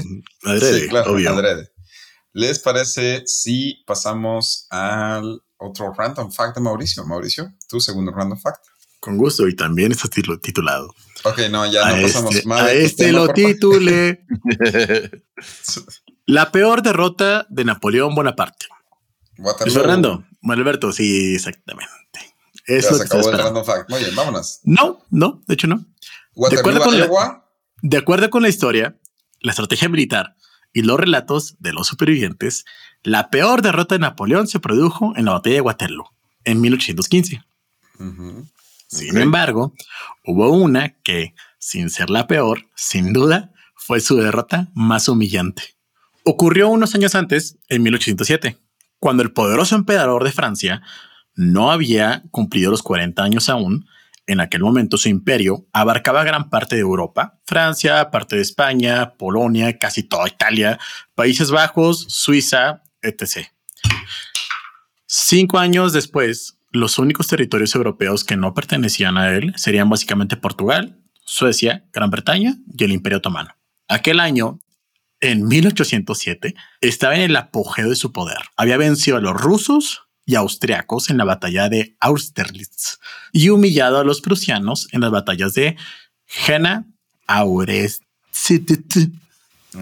Adrede, 0.44 0.82
Sí, 0.82 0.88
claro, 0.90 1.14
obvio. 1.14 1.30
adrede. 1.32 1.72
¿Les 2.34 2.60
parece 2.60 3.24
si 3.26 3.84
pasamos 3.88 4.68
al 4.70 5.42
otro 5.58 5.94
random 5.98 6.32
fact 6.32 6.56
de 6.56 6.62
Mauricio? 6.62 7.06
Mauricio, 7.06 7.52
tu 7.70 7.80
segundo 7.80 8.12
random 8.12 8.40
fact. 8.40 8.64
Con 9.00 9.18
gusto. 9.18 9.48
Y 9.48 9.56
también 9.56 9.92
está 9.92 10.08
titula- 10.08 10.40
titulado. 10.42 10.94
Ok, 11.26 11.40
no, 11.50 11.66
ya 11.72 11.96
no 11.96 12.02
pasamos 12.02 12.36
este, 12.36 12.48
más. 12.48 12.62
a 12.62 12.74
este 12.74 13.12
lo 13.12 13.28
titulé 13.30 14.26
La 16.26 16.52
peor 16.52 16.82
derrota 16.82 17.46
de 17.50 17.66
Napoleón 17.66 18.16
Bonaparte. 18.16 18.68
Waterloo. 19.38 19.74
Fernando, 19.74 20.26
Alberto, 20.44 20.92
sí, 20.92 21.36
exactamente. 21.36 21.92
Ya 22.68 22.76
Es 22.76 22.86
lo 22.86 22.92
se 22.92 22.98
que 23.00 23.04
estaba 23.04 23.22
acabó 23.22 23.30
el 23.30 23.36
esperando. 23.36 23.60
random 23.62 23.66
fact. 23.66 23.90
Muy 23.90 24.00
bien, 24.00 24.16
vámonos. 24.16 24.60
No, 24.64 25.00
no, 25.10 25.42
de 25.48 25.54
hecho 25.54 25.68
no. 25.68 25.86
Waterloo, 26.36 26.60
acuerdo 26.62 26.82
con 26.86 27.00
la- 27.00 27.06
Iowa. 27.06 27.50
De 27.82 27.98
acuerdo 27.98 28.30
con 28.30 28.42
la 28.44 28.50
historia, 28.50 28.98
la 29.42 29.52
estrategia 29.52 29.90
militar 29.90 30.36
y 30.72 30.82
los 30.84 31.00
relatos 31.00 31.56
de 31.60 31.74
los 31.74 31.88
supervivientes, 31.88 32.64
la 33.04 33.30
peor 33.30 33.62
derrota 33.62 33.96
de 33.96 34.00
Napoleón 34.00 34.48
se 34.48 34.60
produjo 34.60 35.14
en 35.18 35.26
la 35.26 35.34
batalla 35.34 35.56
de 35.56 35.62
Waterloo 35.62 36.10
en 36.46 36.62
1815. 36.62 37.44
Ujú. 38.00 38.48
Sin 38.88 39.18
embargo, 39.18 39.74
hubo 40.26 40.50
una 40.52 40.96
que, 41.04 41.34
sin 41.60 41.90
ser 41.90 42.10
la 42.10 42.28
peor, 42.28 42.68
sin 42.76 43.12
duda, 43.12 43.52
fue 43.76 44.00
su 44.00 44.16
derrota 44.18 44.70
más 44.74 45.10
humillante. 45.10 45.76
Ocurrió 46.24 46.70
unos 46.70 46.96
años 46.96 47.16
antes, 47.16 47.58
en 47.68 47.84
1807, 47.84 48.58
cuando 49.00 49.24
el 49.24 49.34
poderoso 49.34 49.76
emperador 49.76 50.24
de 50.24 50.32
Francia 50.32 50.82
no 51.36 51.72
había 51.72 52.24
cumplido 52.32 52.72
los 52.72 52.84
40 52.84 53.24
años 53.24 53.50
aún. 53.50 53.88
En 54.26 54.40
aquel 54.40 54.62
momento 54.62 54.98
su 54.98 55.10
imperio 55.10 55.68
abarcaba 55.74 56.24
gran 56.24 56.50
parte 56.50 56.76
de 56.76 56.82
Europa, 56.82 57.40
Francia, 57.46 58.10
parte 58.10 58.38
de 58.38 58.42
España, 58.42 59.16
Polonia, 59.18 59.78
casi 59.78 60.04
toda 60.04 60.28
Italia, 60.28 60.80
Países 61.14 61.52
Bajos, 61.52 62.06
Suiza, 62.08 62.84
etc. 63.02 63.48
Cinco 65.06 65.60
años 65.60 65.92
después, 65.92 66.58
los 66.72 66.98
únicos 66.98 67.28
territorios 67.28 67.76
europeos 67.76 68.24
que 68.24 68.38
no 68.38 68.54
pertenecían 68.54 69.18
a 69.18 69.34
él 69.36 69.54
serían 69.58 69.90
básicamente 69.90 70.38
Portugal, 70.38 71.00
Suecia, 71.26 71.86
Gran 71.94 72.10
Bretaña 72.10 72.56
y 72.78 72.84
el 72.84 72.92
Imperio 72.92 73.18
Otomano. 73.18 73.56
Aquel 73.88 74.20
año, 74.20 74.60
en 75.20 75.48
1807, 75.48 76.56
estaba 76.82 77.16
en 77.16 77.22
el 77.22 77.36
apogeo 77.36 77.90
de 77.90 77.96
su 77.96 78.12
poder. 78.12 78.40
Había 78.58 78.78
vencido 78.78 79.18
a 79.18 79.22
los 79.22 79.34
rusos 79.34 80.08
y 80.26 80.36
austriacos 80.36 81.10
en 81.10 81.18
la 81.18 81.26
batalla 81.26 81.70
de 81.70 81.96
Austerlitz 82.00 83.00
y 83.32 83.50
humillado 83.50 84.00
a 84.00 84.04
los 84.04 84.22
prusianos 84.22 84.88
en 84.92 85.02
las 85.02 85.12
batallas 85.12 85.54
de 85.54 85.76
Jena, 86.26 86.86
Aurest, 87.28 88.04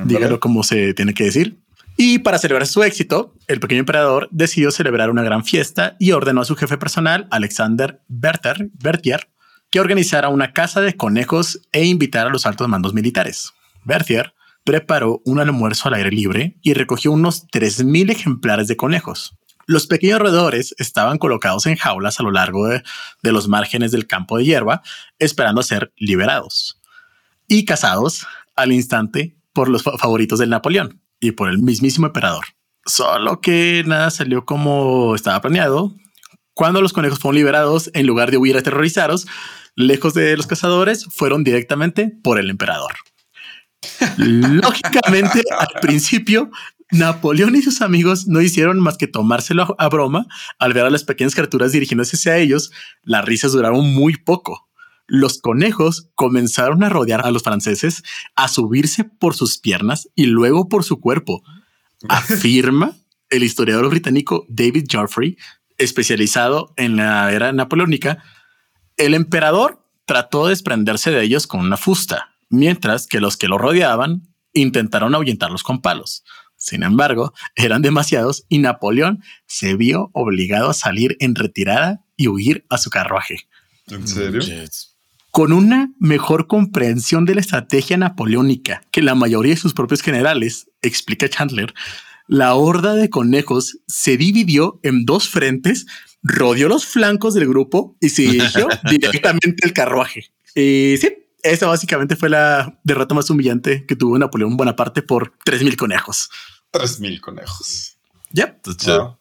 dígalo 0.05 0.39
como 0.39 0.63
se 0.63 0.93
tiene 0.93 1.13
que 1.13 1.25
decir. 1.25 1.57
Y 1.97 2.19
para 2.19 2.39
celebrar 2.39 2.65
su 2.67 2.83
éxito, 2.83 3.33
el 3.47 3.59
pequeño 3.59 3.81
emperador 3.81 4.27
decidió 4.31 4.71
celebrar 4.71 5.09
una 5.09 5.23
gran 5.23 5.45
fiesta 5.45 5.95
y 5.99 6.11
ordenó 6.11 6.41
a 6.41 6.45
su 6.45 6.55
jefe 6.55 6.77
personal, 6.77 7.27
Alexander 7.29 8.01
Berter, 8.07 8.69
Berthier, 8.73 9.29
que 9.69 9.79
organizara 9.79 10.29
una 10.29 10.51
casa 10.51 10.81
de 10.81 10.95
conejos 10.95 11.61
e 11.71 11.85
invitara 11.85 12.29
a 12.29 12.33
los 12.33 12.45
altos 12.45 12.67
mandos 12.67 12.93
militares. 12.93 13.51
Berthier 13.83 14.33
preparó 14.63 15.21
un 15.25 15.39
almuerzo 15.39 15.87
al 15.87 15.95
aire 15.95 16.11
libre 16.11 16.57
y 16.61 16.73
recogió 16.73 17.11
unos 17.11 17.47
3.000 17.47 18.11
ejemplares 18.11 18.67
de 18.67 18.77
conejos. 18.77 19.37
Los 19.71 19.87
pequeños 19.87 20.19
roedores 20.19 20.75
estaban 20.79 21.17
colocados 21.17 21.65
en 21.65 21.77
jaulas 21.77 22.19
a 22.19 22.23
lo 22.23 22.31
largo 22.31 22.67
de, 22.67 22.83
de 23.23 23.31
los 23.31 23.47
márgenes 23.47 23.91
del 23.93 24.05
campo 24.05 24.37
de 24.37 24.43
hierba, 24.43 24.81
esperando 25.17 25.61
a 25.61 25.63
ser 25.63 25.93
liberados 25.95 26.81
y 27.47 27.63
cazados 27.63 28.27
al 28.57 28.73
instante 28.73 29.37
por 29.53 29.69
los 29.69 29.81
fa- 29.83 29.97
favoritos 29.97 30.39
del 30.39 30.49
Napoleón 30.49 31.01
y 31.21 31.31
por 31.31 31.49
el 31.49 31.59
mismísimo 31.59 32.07
emperador. 32.07 32.43
Solo 32.85 33.39
que 33.39 33.83
nada 33.87 34.09
salió 34.11 34.43
como 34.43 35.15
estaba 35.15 35.39
planeado. 35.39 35.95
Cuando 36.53 36.81
los 36.81 36.91
conejos 36.91 37.19
fueron 37.19 37.37
liberados, 37.37 37.89
en 37.93 38.05
lugar 38.07 38.29
de 38.29 38.35
huir 38.37 38.57
aterrorizados, 38.57 39.25
lejos 39.75 40.13
de 40.13 40.35
los 40.35 40.47
cazadores, 40.47 41.05
fueron 41.05 41.45
directamente 41.45 42.11
por 42.23 42.39
el 42.39 42.49
emperador. 42.49 42.91
Lógicamente, 44.17 45.43
al 45.57 45.79
principio, 45.81 46.49
Napoleón 46.91 47.55
y 47.55 47.61
sus 47.61 47.81
amigos 47.81 48.27
no 48.27 48.41
hicieron 48.41 48.79
más 48.79 48.97
que 48.97 49.07
tomárselo 49.07 49.75
a, 49.77 49.89
broma 49.89 50.27
al 50.59 50.73
ver 50.73 50.85
a 50.85 50.89
las 50.89 51.03
pequeñas 51.03 51.35
criaturas 51.35 51.71
dirigiéndose 51.71 52.17
hacia 52.17 52.37
ellos. 52.37 52.71
Las 53.03 53.25
risas 53.25 53.53
duraron 53.53 53.93
muy 53.93 54.17
poco. 54.17 54.69
Los 55.07 55.39
conejos 55.39 56.09
comenzaron 56.15 56.83
a 56.83 56.89
rodear 56.89 57.25
a 57.25 57.31
los 57.31 57.43
franceses, 57.43 58.03
a 58.35 58.47
subirse 58.47 59.03
por 59.03 59.35
sus 59.35 59.57
piernas 59.57 60.09
y 60.15 60.25
luego 60.25 60.69
por 60.69 60.83
su 60.83 60.99
cuerpo. 60.99 61.43
Afirma 62.09 62.95
el 63.29 63.43
historiador 63.43 63.89
británico 63.89 64.45
David 64.49 64.85
Joffrey, 64.91 65.37
especializado 65.77 66.73
en 66.77 66.97
la 66.97 67.31
era 67.31 67.53
napoleónica, 67.53 68.23
el 68.97 69.13
emperador 69.13 69.83
trató 70.05 70.45
de 70.45 70.51
desprenderse 70.51 71.11
de 71.11 71.23
ellos 71.23 71.47
con 71.47 71.61
una 71.61 71.77
fusta, 71.77 72.35
mientras 72.49 73.07
que 73.07 73.21
los 73.21 73.37
que 73.37 73.47
lo 73.47 73.57
rodeaban 73.57 74.27
intentaron 74.53 75.15
ahuyentarlos 75.15 75.63
con 75.63 75.81
palos. 75.81 76.23
Sin 76.61 76.83
embargo, 76.83 77.33
eran 77.55 77.81
demasiados 77.81 78.45
y 78.47 78.59
Napoleón 78.59 79.23
se 79.47 79.75
vio 79.75 80.11
obligado 80.13 80.69
a 80.69 80.75
salir 80.75 81.17
en 81.19 81.33
retirada 81.33 82.05
y 82.15 82.27
huir 82.27 82.65
a 82.69 82.77
su 82.77 82.91
carruaje. 82.91 83.47
¿En 83.87 84.07
serio? 84.07 84.43
Con 85.31 85.53
una 85.53 85.91
mejor 85.99 86.45
comprensión 86.45 87.25
de 87.25 87.33
la 87.33 87.41
estrategia 87.41 87.97
napoleónica 87.97 88.83
que 88.91 89.01
la 89.01 89.15
mayoría 89.15 89.55
de 89.55 89.59
sus 89.59 89.73
propios 89.73 90.03
generales, 90.03 90.69
explica 90.83 91.27
Chandler, 91.27 91.73
la 92.27 92.53
horda 92.53 92.93
de 92.93 93.09
conejos 93.09 93.79
se 93.87 94.15
dividió 94.15 94.79
en 94.83 95.05
dos 95.05 95.29
frentes, 95.29 95.87
rodeó 96.21 96.67
los 96.67 96.85
flancos 96.85 97.33
del 97.33 97.47
grupo 97.47 97.97
y 97.99 98.09
se 98.09 98.21
dirigió 98.21 98.67
directamente 98.87 99.65
al 99.65 99.73
carruaje. 99.73 100.31
Y 100.53 100.95
sí, 100.99 101.09
esa 101.43 101.67
básicamente 101.67 102.15
fue 102.15 102.29
la 102.29 102.79
derrota 102.83 103.15
más 103.15 103.29
humillante 103.29 103.85
que 103.85 103.95
tuvo 103.95 104.17
Napoleón 104.17 104.57
Bonaparte 104.57 105.01
por 105.01 105.33
3000 105.43 105.77
conejos. 105.77 106.29
3000 106.71 107.21
conejos. 107.21 107.97
Yep. 108.31 108.61
Wow. 108.85 109.17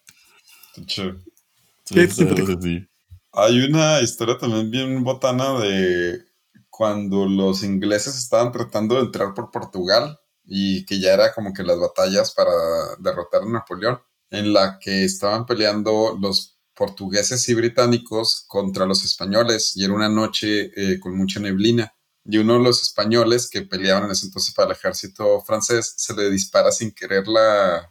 Hay 3.33 3.61
una 3.61 4.01
historia 4.01 4.39
también 4.39 4.71
bien 4.71 5.05
botana 5.05 5.59
de 5.59 6.25
cuando 6.69 7.27
los 7.27 7.63
ingleses 7.63 8.17
estaban 8.17 8.53
tratando 8.53 8.97
de 8.97 9.03
entrar 9.03 9.35
por 9.35 9.51
Portugal 9.51 10.19
y 10.45 10.85
que 10.87 10.99
ya 10.99 11.13
era 11.15 11.33
como 11.33 11.53
que 11.53 11.63
las 11.63 11.79
batallas 11.79 12.33
para 12.33 12.53
derrotar 12.99 13.43
a 13.43 13.47
Napoleón, 13.47 14.01
en 14.31 14.53
la 14.53 14.79
que 14.79 15.05
estaban 15.05 15.47
peleando 15.47 16.17
los 16.21 16.59
portugueses 16.75 17.47
y 17.49 17.55
británicos 17.55 18.45
contra 18.49 18.87
los 18.87 19.05
españoles 19.05 19.77
y 19.77 19.85
era 19.85 19.93
una 19.93 20.09
noche 20.09 20.71
eh, 20.75 20.99
con 20.99 21.17
mucha 21.17 21.39
neblina 21.39 21.93
y 22.25 22.39
uno 22.39 22.55
de 22.55 22.65
los 22.65 22.83
españoles 22.83 23.49
que 23.49 23.63
peleaban 23.63 24.05
en 24.05 24.11
ese 24.11 24.27
entonces 24.27 24.55
para 24.55 24.71
el 24.71 24.77
ejército 24.77 25.41
francés 25.43 25.95
se 25.97 26.15
le 26.15 26.31
dispara 26.31 26.71
sin 26.71 26.93
querer 26.93 27.27
la 27.27 27.91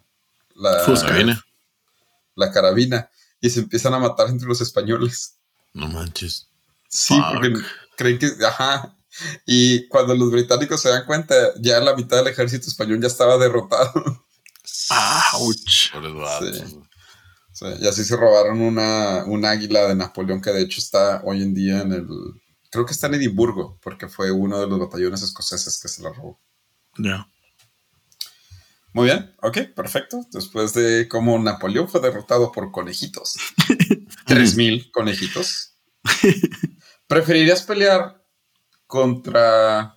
la, 0.55 1.41
la 2.35 2.51
carabina 2.51 3.09
y 3.41 3.49
se 3.49 3.59
empiezan 3.61 3.93
a 3.93 3.99
matar 3.99 4.29
entre 4.29 4.47
los 4.47 4.61
españoles. 4.61 5.37
No 5.73 5.87
manches. 5.87 6.49
Sí, 6.89 7.19
porque 7.31 7.53
creen 7.95 8.19
que, 8.19 8.31
ajá. 8.45 8.95
Y 9.45 9.87
cuando 9.87 10.15
los 10.15 10.31
británicos 10.31 10.81
se 10.81 10.89
dan 10.89 11.05
cuenta, 11.05 11.35
ya 11.59 11.79
la 11.79 11.95
mitad 11.95 12.17
del 12.17 12.27
ejército 12.27 12.67
español 12.67 13.01
ya 13.01 13.07
estaba 13.07 13.37
derrotado. 13.37 14.25
¡Auch! 14.89 15.91
y 17.81 17.87
así 17.87 18.05
se 18.05 18.15
robaron 18.15 18.61
una, 18.61 19.25
un 19.25 19.43
águila 19.43 19.87
de 19.87 19.95
Napoleón 19.95 20.41
que 20.41 20.51
de 20.51 20.61
hecho 20.61 20.79
está 20.79 21.21
hoy 21.25 21.43
en 21.43 21.53
día 21.53 21.81
en 21.81 21.91
el 21.91 22.07
creo 22.69 22.85
que 22.85 22.93
está 22.93 23.07
en 23.07 23.15
Edimburgo, 23.15 23.79
porque 23.81 24.07
fue 24.07 24.31
uno 24.31 24.59
de 24.59 24.67
los 24.67 24.79
batallones 24.79 25.21
escoceses 25.21 25.79
que 25.79 25.87
se 25.87 26.03
la 26.03 26.11
robó. 26.11 26.39
Ya. 26.97 27.27
Muy 28.93 29.05
bien, 29.05 29.35
ok, 29.41 29.57
perfecto. 29.75 30.25
Después 30.31 30.73
de 30.73 31.07
cómo 31.07 31.37
Napoleón 31.37 31.87
fue 31.87 32.01
derrotado 32.01 32.51
por 32.51 32.71
conejitos. 32.71 33.35
3000 34.25 34.91
conejitos. 34.91 35.75
¿Preferirías 37.07 37.63
pelear 37.63 38.23
contra 38.87 39.95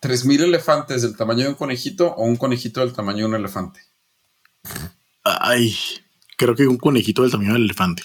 3000 0.00 0.44
elefantes 0.44 1.02
del 1.02 1.16
tamaño 1.16 1.44
de 1.44 1.50
un 1.50 1.54
conejito 1.54 2.08
o 2.14 2.24
un 2.24 2.36
conejito 2.36 2.80
del 2.80 2.94
tamaño 2.94 3.18
de 3.18 3.24
un 3.26 3.34
elefante? 3.34 3.80
Ay, 5.22 5.76
creo 6.36 6.54
que 6.54 6.66
un 6.66 6.78
conejito 6.78 7.22
del 7.22 7.30
tamaño 7.30 7.52
del 7.52 7.64
elefante. 7.64 8.02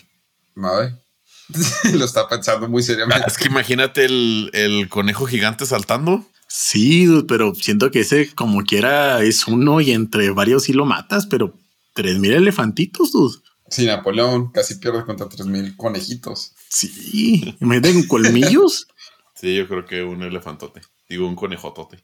Vale. 0.55 1.04
Lo 1.93 2.05
está 2.05 2.27
pensando 2.27 2.67
muy 2.67 2.83
seriamente. 2.83 3.25
Es 3.27 3.37
que 3.37 3.47
imagínate 3.47 4.05
el, 4.05 4.87
conejo 4.89 5.25
gigante 5.25 5.65
saltando. 5.65 6.25
Sí, 6.47 7.07
pero 7.27 7.53
siento 7.55 7.91
que 7.91 8.01
ese 8.01 8.33
como 8.33 8.63
quiera 8.63 9.21
es 9.23 9.47
uno 9.47 9.81
y 9.81 9.91
entre 9.91 10.29
varios 10.29 10.63
sí 10.63 10.73
lo 10.73 10.85
matas, 10.85 11.25
pero 11.25 11.53
tres 11.93 12.19
mil 12.19 12.33
elefantitos, 12.33 13.11
dude. 13.11 13.37
Sí, 13.69 13.85
Napoleón 13.85 14.51
casi 14.51 14.75
pierde 14.75 15.05
contra 15.05 15.27
tres 15.27 15.47
mil 15.47 15.75
conejitos. 15.75 16.53
Sí, 16.69 17.57
imagínate 17.59 17.93
con 17.93 18.03
colmillos. 18.03 18.87
sí, 19.35 19.55
yo 19.55 19.67
creo 19.67 19.85
que 19.85 20.03
un 20.03 20.23
elefantote. 20.23 20.81
Digo, 21.09 21.27
un 21.27 21.35
conejotote. 21.35 22.03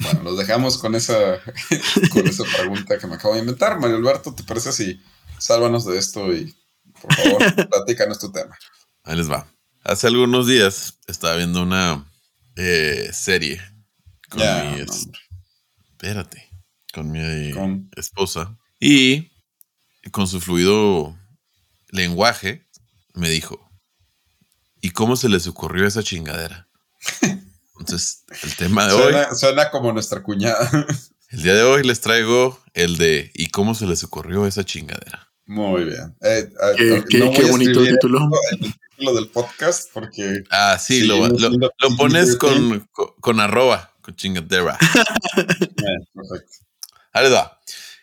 Bueno, 0.00 0.22
nos 0.22 0.38
dejamos 0.38 0.78
con 0.78 0.94
esa, 0.94 1.38
con 2.12 2.26
esa 2.26 2.44
pregunta 2.44 2.98
que 2.98 3.06
me 3.06 3.16
acabo 3.16 3.34
de 3.34 3.40
inventar. 3.40 3.78
Mario 3.78 3.96
Alberto, 3.96 4.34
¿te 4.34 4.42
parece 4.42 4.72
si 4.72 5.00
sálvanos 5.38 5.84
de 5.84 5.98
esto 5.98 6.32
y 6.32 6.54
por 7.00 7.14
favor, 7.14 7.68
platícanos 7.70 8.18
tu 8.18 8.32
tema. 8.32 8.56
Ahí 9.04 9.16
les 9.16 9.30
va. 9.30 9.46
Hace 9.84 10.08
algunos 10.08 10.46
días 10.46 10.98
estaba 11.06 11.36
viendo 11.36 11.62
una 11.62 12.10
eh, 12.56 13.10
serie 13.12 13.60
con 14.28 14.40
mi. 14.40 14.80
espérate. 15.92 16.50
Con 16.92 17.10
mi 17.10 17.54
esposa. 17.96 18.56
Y 18.80 19.30
con 20.10 20.26
su 20.26 20.40
fluido 20.40 21.16
lenguaje 21.90 22.66
me 23.14 23.28
dijo: 23.28 23.70
¿Y 24.80 24.90
cómo 24.90 25.16
se 25.16 25.28
les 25.28 25.46
ocurrió 25.46 25.86
esa 25.86 26.02
chingadera? 26.02 26.68
Entonces, 27.78 28.24
el 28.42 28.56
tema 28.56 28.86
de 28.86 28.94
hoy. 28.94 29.14
Suena 29.36 29.70
como 29.70 29.92
nuestra 29.92 30.22
cuñada. 30.22 30.70
El 31.28 31.42
día 31.42 31.54
de 31.54 31.62
hoy 31.62 31.82
les 31.82 32.00
traigo 32.00 32.58
el 32.72 32.96
de 32.98 33.30
¿y 33.34 33.48
cómo 33.48 33.74
se 33.74 33.86
les 33.86 34.04
ocurrió 34.04 34.46
esa 34.46 34.64
chingadera? 34.64 35.32
Muy 35.46 35.84
bien. 35.84 36.16
Eh, 36.22 36.50
eh, 36.78 37.04
qué, 37.08 37.44
bonito 37.50 37.84
título. 37.84 38.28
El 38.50 38.58
título 38.58 39.14
del 39.14 39.28
podcast 39.28 39.90
porque... 39.92 40.42
Ah, 40.50 40.76
sí, 40.78 41.04
lo, 41.06 41.28
lo, 41.28 41.96
pones 41.96 42.36
con, 42.36 42.88
con, 43.20 43.40
arroba, 43.40 43.92
con 44.02 44.16
chingadera. 44.16 44.76
perfecto. 45.34 46.52
Ahí 47.12 47.30
va. 47.30 47.60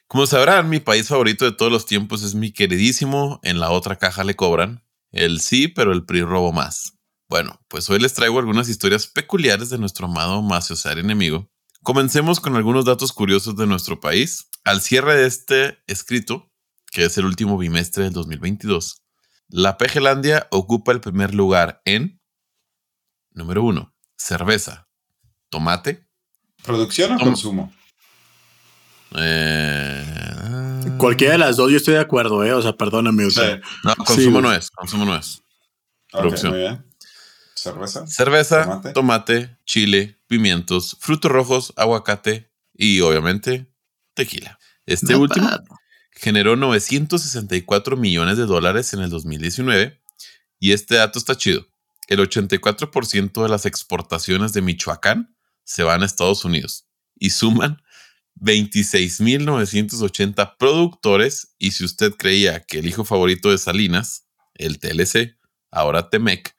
Como 0.07 0.25
sabrán, 0.25 0.69
mi 0.69 0.79
país 0.79 1.07
favorito 1.07 1.43
de 1.43 1.51
todos 1.51 1.71
los 1.71 1.85
tiempos 1.85 2.23
es 2.23 2.35
mi 2.35 2.51
queridísimo 2.51 3.39
En 3.43 3.59
la 3.59 3.71
otra 3.71 3.97
caja 3.97 4.23
le 4.23 4.35
cobran. 4.35 4.83
El 5.11 5.41
sí, 5.41 5.67
pero 5.67 5.91
el 5.91 6.05
PRI 6.05 6.21
robo 6.21 6.53
más. 6.53 6.93
Bueno, 7.27 7.59
pues 7.67 7.89
hoy 7.89 7.99
les 7.99 8.13
traigo 8.13 8.39
algunas 8.39 8.69
historias 8.69 9.07
peculiares 9.07 9.69
de 9.69 9.77
nuestro 9.77 10.05
amado 10.05 10.41
Maciosar 10.41 10.97
enemigo. 10.97 11.49
Comencemos 11.81 12.39
con 12.39 12.55
algunos 12.55 12.85
datos 12.85 13.11
curiosos 13.11 13.55
de 13.57 13.67
nuestro 13.67 13.99
país. 13.99 14.49
Al 14.63 14.81
cierre 14.81 15.15
de 15.15 15.27
este 15.27 15.79
escrito, 15.87 16.52
que 16.93 17.05
es 17.05 17.17
el 17.17 17.25
último 17.25 17.57
bimestre 17.57 18.03
del 18.03 18.13
2022, 18.13 19.01
la 19.49 19.77
Pejelandia 19.77 20.47
ocupa 20.51 20.91
el 20.91 21.01
primer 21.01 21.33
lugar 21.33 21.81
en, 21.85 22.21
número 23.31 23.63
uno, 23.63 23.95
cerveza, 24.15 24.87
tomate. 25.49 26.07
¿Producción 26.63 27.13
o 27.13 27.17
consumo? 27.17 27.73
Eh, 29.17 30.05
Cualquiera 30.99 31.33
de 31.33 31.39
las 31.39 31.57
dos, 31.57 31.71
yo 31.71 31.77
estoy 31.77 31.95
de 31.95 31.99
acuerdo, 31.99 32.43
¿eh? 32.43 32.53
O 32.53 32.61
sea, 32.61 32.73
perdóname. 32.73 33.25
O 33.25 33.31
sea, 33.31 33.59
No, 33.83 33.95
consumo 33.95 34.39
no 34.39 34.53
es, 34.53 34.69
consumo 34.69 35.05
no 35.05 35.15
es. 35.15 35.41
Producción. 36.11 36.85
Cerveza. 37.55 38.05
Cerveza, 38.05 38.81
tomate. 38.93 39.57
chile, 39.65 40.21
pimientos, 40.27 40.95
frutos 40.99 41.31
rojos, 41.31 41.73
aguacate 41.75 42.51
y 42.71 43.01
obviamente 43.01 43.73
tequila. 44.13 44.59
Este 44.85 45.15
último 45.15 45.49
generó 46.15 46.55
964 46.55 47.97
millones 47.97 48.37
de 48.37 48.45
dólares 48.45 48.93
en 48.93 49.01
el 49.01 49.09
2019 49.09 49.99
y 50.59 50.71
este 50.71 50.95
dato 50.95 51.19
está 51.19 51.35
chido. 51.35 51.67
El 52.07 52.19
84% 52.19 53.43
de 53.43 53.49
las 53.49 53.65
exportaciones 53.65 54.53
de 54.53 54.61
Michoacán 54.61 55.35
se 55.63 55.83
van 55.83 56.03
a 56.03 56.05
Estados 56.05 56.45
Unidos 56.45 56.87
y 57.15 57.31
suman 57.31 57.81
26.980 58.41 60.57
productores 60.57 61.55
y 61.59 61.71
si 61.71 61.83
usted 61.85 62.13
creía 62.13 62.63
que 62.63 62.79
el 62.79 62.87
hijo 62.87 63.05
favorito 63.05 63.51
de 63.51 63.57
Salinas, 63.57 64.27
el 64.55 64.79
TLC, 64.79 65.37
ahora 65.71 66.09
Temec, 66.09 66.55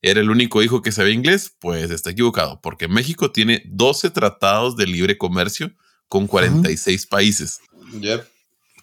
era 0.00 0.20
el 0.20 0.30
único 0.30 0.62
hijo 0.62 0.80
que 0.80 0.92
sabía 0.92 1.12
inglés, 1.12 1.52
pues 1.58 1.90
está 1.90 2.10
equivocado, 2.10 2.60
porque 2.60 2.86
México 2.86 3.32
tiene 3.32 3.62
12 3.66 4.10
tratados 4.10 4.76
de 4.76 4.86
libre 4.86 5.18
comercio 5.18 5.72
con 6.08 6.26
46 6.26 7.06
países. 7.06 7.60
Yep. 8.00 8.24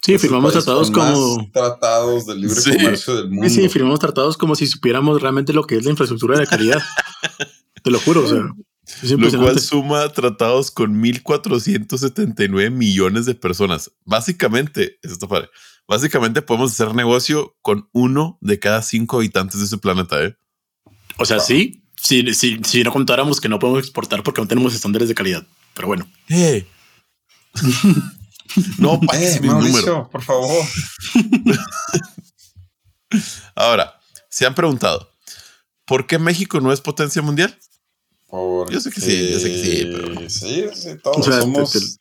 Sí, 0.06 0.16
firmamos 0.18 0.52
tratados 0.52 0.88
como. 0.88 1.50
Tratados 1.52 2.26
de 2.26 2.36
libre 2.36 2.62
comercio 2.62 3.16
del 3.16 3.28
mundo. 3.28 3.48
Sí, 3.48 3.62
sí, 3.62 3.68
firmamos 3.68 3.98
tratados 3.98 4.36
como 4.36 4.54
si 4.54 4.68
supiéramos 4.68 5.20
realmente 5.20 5.52
lo 5.52 5.64
que 5.64 5.78
es 5.78 5.84
la 5.84 5.90
infraestructura 5.90 6.38
de 6.38 6.46
calidad. 6.46 6.80
Te 7.82 7.90
lo 7.90 7.98
juro, 7.98 8.24
o 8.24 8.28
sea. 8.28 8.44
Lo 9.02 9.38
cual 9.40 9.58
suma 9.58 10.08
tratados 10.10 10.70
con 10.70 11.02
1.479 11.02 12.70
millones 12.70 13.26
de 13.26 13.34
personas. 13.34 13.90
Básicamente, 14.04 15.00
esto 15.02 15.26
padre. 15.26 15.48
Básicamente 15.88 16.40
podemos 16.40 16.70
hacer 16.70 16.94
negocio 16.94 17.56
con 17.60 17.88
uno 17.90 18.38
de 18.40 18.60
cada 18.60 18.82
cinco 18.82 19.16
habitantes 19.16 19.58
de 19.58 19.66
ese 19.66 19.78
planeta. 19.78 20.22
¿eh? 20.24 20.36
O 21.18 21.24
sea, 21.24 21.40
sí, 21.40 21.82
si, 21.96 22.32
si, 22.32 22.60
si 22.62 22.84
no 22.84 22.92
contáramos 22.92 23.40
que 23.40 23.48
no 23.48 23.58
podemos 23.58 23.80
exportar 23.80 24.22
porque 24.22 24.40
no 24.40 24.46
tenemos 24.46 24.72
estándares 24.72 25.08
de 25.08 25.16
calidad. 25.16 25.44
Pero 25.74 25.88
bueno. 25.88 26.08
Eh. 26.28 26.64
no, 28.78 29.00
eh, 29.12 29.40
Mauricio, 29.42 30.08
por 30.10 30.22
favor. 30.22 30.64
Ahora, 33.54 34.00
se 34.28 34.46
han 34.46 34.54
preguntado, 34.54 35.10
¿por 35.84 36.06
qué 36.06 36.18
México 36.18 36.60
no 36.60 36.72
es 36.72 36.80
potencia 36.80 37.22
mundial? 37.22 37.56
yo 38.68 38.80
sé 38.80 38.90
que 38.90 39.00
sí, 39.00 39.32
yo 39.32 39.38
sé 39.38 39.50
que 39.50 39.62
sí, 39.62 39.88
pero... 39.90 40.30
Sí, 40.30 40.66
sí, 40.74 40.90
todos 41.02 41.24
somos... 41.24 41.98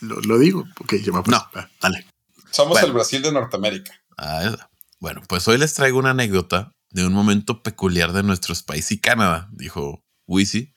lo, 0.00 0.38
digo, 0.38 0.64
ok, 0.80 0.88
pues, 0.88 1.26
no, 1.26 1.48
ah, 1.54 1.68
dale. 1.80 2.06
Somos 2.50 2.82
el 2.82 2.92
Brasil 2.92 3.22
de 3.22 3.30
Norteamérica. 3.30 3.92
Ah, 4.16 4.68
bueno, 4.98 5.22
pues 5.28 5.46
hoy 5.46 5.58
les 5.58 5.74
traigo 5.74 5.98
una 5.98 6.10
anécdota 6.10 6.72
de 6.90 7.06
un 7.06 7.12
momento 7.12 7.62
peculiar 7.62 8.12
de 8.12 8.22
nuestro 8.22 8.54
Spicy 8.54 8.98
Canadá, 8.98 9.48
dijo 9.52 10.02
Wisi. 10.26 10.74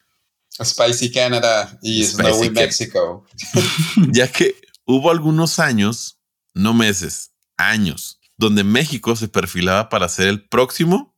Spicy 0.63 1.11
Canada 1.11 1.79
y 1.81 2.03
Snowy 2.03 2.49
Mexico. 2.49 3.25
ya 4.11 4.31
que 4.31 4.55
hubo 4.91 5.11
algunos 5.11 5.59
años, 5.59 6.21
no 6.53 6.73
meses, 6.73 7.33
años, 7.57 8.19
donde 8.37 8.63
México 8.63 9.15
se 9.15 9.27
perfilaba 9.27 9.89
para 9.89 10.09
ser 10.09 10.27
el 10.27 10.47
próximo, 10.47 11.15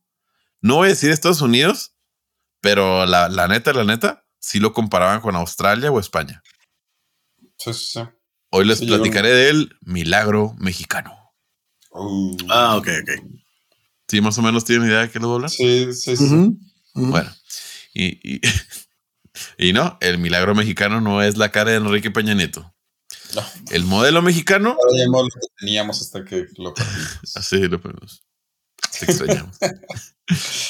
no 0.60 0.76
voy 0.76 0.86
a 0.86 0.90
decir 0.90 1.10
Estados 1.10 1.40
Unidos, 1.40 1.94
pero 2.60 3.06
la, 3.06 3.48
neta, 3.48 3.72
la 3.72 3.84
neta, 3.84 4.26
sí 4.38 4.60
lo 4.60 4.72
comparaban 4.72 5.20
con 5.20 5.36
Australia 5.36 5.90
o 5.90 6.00
España. 6.00 6.42
Sí, 7.58 7.72
sí, 7.72 8.00
Hoy 8.50 8.64
les 8.64 8.80
platicaré 8.80 9.30
del 9.30 9.76
milagro 9.80 10.54
mexicano. 10.58 11.14
Uh. 11.90 12.36
Ah, 12.48 12.76
ok, 12.76 12.88
ok. 13.02 13.10
Sí, 14.08 14.20
más 14.20 14.38
o 14.38 14.42
menos 14.42 14.64
tienen 14.64 14.88
idea 14.88 15.00
de 15.00 15.10
qué 15.10 15.18
lo 15.18 15.28
voy 15.28 15.32
a 15.32 15.36
hablar. 15.36 15.50
Sí, 15.50 15.92
sí, 15.92 16.16
sí. 16.16 16.56
Bueno, 16.94 17.30
y, 17.92 18.40
y, 19.58 19.72
no, 19.72 19.98
el 20.00 20.18
milagro 20.18 20.54
mexicano 20.54 21.00
no 21.00 21.22
es 21.22 21.36
la 21.36 21.50
cara 21.50 21.72
de 21.72 21.78
Enrique 21.78 22.10
Peña 22.10 22.34
Nieto. 22.34 22.73
No. 23.34 23.42
El 23.70 23.84
modelo 23.84 24.22
mexicano. 24.22 24.76
lo 25.06 25.28
teníamos 25.58 26.00
hasta 26.00 26.24
que 26.24 26.46
lo 26.56 26.74
perdimos. 26.74 27.36
Así 27.36 27.58
lo 27.68 27.80
perdimos. 27.80 28.22
Te 28.98 29.06
extrañamos. 29.06 29.56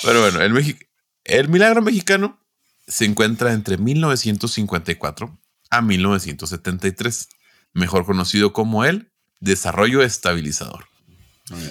Pero 0.03 0.21
bueno, 0.21 0.41
el, 0.41 0.77
el 1.25 1.49
milagro 1.49 1.83
mexicano 1.83 2.41
se 2.87 3.05
encuentra 3.05 3.53
entre 3.53 3.77
1954 3.77 5.39
a 5.71 5.83
1973, 5.83 7.29
mejor 7.73 8.07
conocido 8.07 8.53
como 8.53 8.85
el 8.85 9.11
desarrollo 9.41 10.03
estabilizador. 10.03 10.87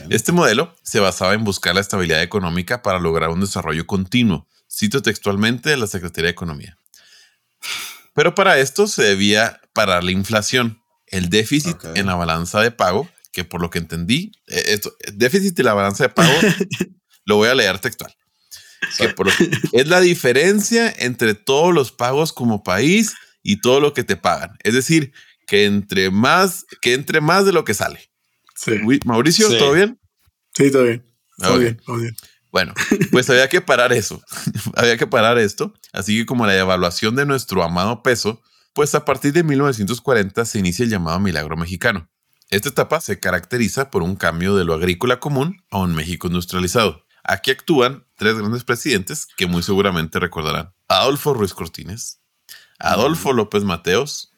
Este 0.09 0.31
modelo 0.31 0.75
se 0.83 0.99
basaba 0.99 1.33
en 1.33 1.43
buscar 1.43 1.73
la 1.73 1.81
estabilidad 1.81 2.21
económica 2.21 2.83
para 2.83 2.99
lograr 2.99 3.29
un 3.29 3.41
desarrollo 3.41 3.87
continuo, 3.87 4.47
cito 4.69 5.01
textualmente 5.01 5.71
de 5.71 5.77
la 5.77 5.87
Secretaría 5.87 6.27
de 6.27 6.31
Economía. 6.31 6.77
Pero 8.13 8.35
para 8.35 8.59
esto 8.59 8.85
se 8.85 9.01
debía 9.01 9.61
parar 9.73 10.03
la 10.03 10.11
inflación, 10.11 10.82
el 11.13 11.29
déficit 11.29 11.77
en 11.95 12.07
la 12.07 12.15
balanza 12.15 12.59
de 12.61 12.71
pago, 12.71 13.07
que 13.31 13.43
por 13.43 13.61
lo 13.61 13.69
que 13.69 13.79
entendí, 13.79 14.31
eh, 14.47 14.63
esto, 14.67 14.95
déficit 15.13 15.57
y 15.59 15.63
la 15.63 15.73
balanza 15.73 16.05
de 16.05 16.09
pago, 16.09 16.33
lo 17.25 17.37
voy 17.37 17.49
a 17.49 17.55
leer 17.55 17.79
textual. 17.79 18.13
es 19.71 19.87
la 19.87 20.01
diferencia 20.01 20.93
entre 20.97 21.35
todos 21.35 21.73
los 21.73 21.91
pagos 21.91 22.33
como 22.33 22.63
país 22.63 23.13
y 23.43 23.61
todo 23.61 23.79
lo 23.79 23.93
que 23.93 24.03
te 24.03 24.17
pagan. 24.17 24.57
Es 24.63 24.73
decir, 24.73 25.13
que 25.45 25.65
entre 25.65 26.09
más, 26.09 26.65
que 26.81 26.93
entre 26.93 27.21
más 27.21 27.45
de 27.45 27.53
lo 27.53 27.63
que 27.63 27.73
sale. 27.73 28.09
Mauricio, 29.05 29.49
¿todo 29.57 29.73
bien? 29.73 29.99
Sí, 30.55 30.71
todo 30.71 30.83
bien. 30.83 31.05
Todo 31.37 31.57
bien, 31.59 31.77
todo 31.85 31.97
bien. 31.97 32.15
Bueno, 32.51 32.73
pues 33.11 33.29
había 33.29 33.49
que 33.49 33.61
parar 33.61 33.93
eso. 33.93 34.21
había 34.75 34.97
que 34.97 35.07
parar 35.07 35.37
esto. 35.37 35.73
Así 35.91 36.17
que 36.17 36.25
como 36.25 36.45
la 36.45 36.57
evaluación 36.57 37.15
de 37.15 37.25
nuestro 37.25 37.63
amado 37.63 38.03
peso, 38.03 38.41
pues 38.73 38.95
a 38.95 39.05
partir 39.05 39.33
de 39.33 39.43
1940 39.43 40.45
se 40.45 40.59
inicia 40.59 40.83
el 40.83 40.89
llamado 40.89 41.19
milagro 41.19 41.55
mexicano. 41.57 42.09
Esta 42.49 42.69
etapa 42.69 43.01
se 43.01 43.19
caracteriza 43.19 43.89
por 43.89 44.03
un 44.03 44.15
cambio 44.15 44.55
de 44.55 44.65
lo 44.65 44.73
agrícola 44.73 45.19
común 45.19 45.63
a 45.71 45.79
un 45.79 45.95
México 45.95 46.27
industrializado. 46.27 47.05
Aquí 47.23 47.51
actúan 47.51 48.05
tres 48.17 48.37
grandes 48.37 48.63
presidentes 48.63 49.27
que 49.37 49.47
muy 49.47 49.63
seguramente 49.63 50.19
recordarán. 50.19 50.73
Adolfo 50.87 51.33
Ruiz 51.33 51.53
Cortines, 51.53 52.19
Adolfo 52.79 53.31
López 53.31 53.63
Mateos 53.63 54.33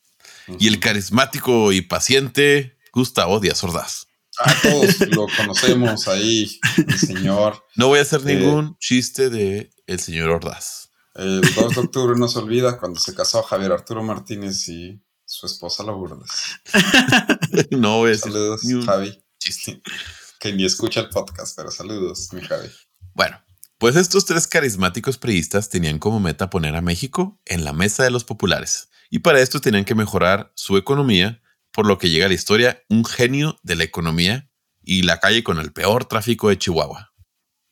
y 0.60 0.68
el 0.68 0.80
carismático 0.80 1.72
y 1.72 1.82
paciente 1.82 2.78
Gustavo 2.94 3.40
Díaz 3.40 3.64
Ordaz. 3.64 4.08
A 4.40 4.54
todos 4.62 5.00
lo 5.10 5.28
conocemos 5.36 6.08
ahí, 6.08 6.60
el 6.78 7.00
señor. 7.00 7.64
No 7.76 7.88
voy 7.88 8.00
a 8.00 8.04
hacer 8.04 8.22
eh, 8.22 8.36
ningún 8.36 8.78
chiste 8.80 9.30
de 9.30 9.72
el 9.88 10.00
señor 10.00 10.30
Ordaz. 10.30 10.85
El 11.16 11.41
2 11.41 11.76
de 11.76 11.82
octubre 11.82 12.20
no 12.20 12.28
se 12.28 12.39
olvida 12.39 12.78
cuando 12.78 12.99
se 12.99 13.16
casó 13.16 13.41
Javier 13.41 13.72
Arturo 13.72 14.03
Martínez 14.03 14.68
y 14.68 15.01
su 15.26 15.45
esposa 15.45 15.84
Lourdes. 15.84 16.59
no 17.72 17.99
voy 17.99 18.07
a 18.07 18.11
decir 18.11 18.32
Saludos, 18.32 18.61
Javi. 18.86 19.24
Chiste. 19.39 19.82
Que 20.38 20.53
ni 20.53 20.66
escucha 20.66 20.99
el 20.99 21.09
podcast, 21.09 21.55
pero 21.55 21.72
saludos, 21.72 22.32
mi 22.34 22.41
Javi. 22.41 22.68
Bueno, 23.13 23.41
pues 23.80 23.95
estos 23.95 24.26
tres 24.26 24.47
carismáticos 24.47 25.18
priistas 25.18 25.70
tenían 25.70 25.97
como 25.97 26.20
meta 26.20 26.49
poner 26.49 26.76
a 26.76 26.82
México 26.82 27.39
en 27.45 27.63
la 27.63 27.72
mesa 27.72 28.03
de 28.03 28.11
los 28.11 28.26
populares. 28.26 28.89
Y 29.09 29.20
para 29.20 29.39
esto 29.39 29.61
tenían 29.61 29.86
que 29.86 29.95
mejorar 29.95 30.51
su 30.53 30.78
economía 30.78 31.41
por 31.72 31.88
lo 31.88 31.97
que 31.97 32.09
llega 32.09 32.26
a 32.26 32.28
la 32.28 32.36
historia 32.36 32.84
un 32.89 33.05
genio 33.05 33.57
de 33.63 33.76
la 33.76 33.86
economía 33.86 34.51
y 34.84 35.01
la 35.03 35.20
calle 35.20 35.43
con 35.43 35.57
el 35.59 35.74
peor 35.74 36.05
tráfico 36.05 36.49
de 36.49 36.59
Chihuahua. 36.59 37.13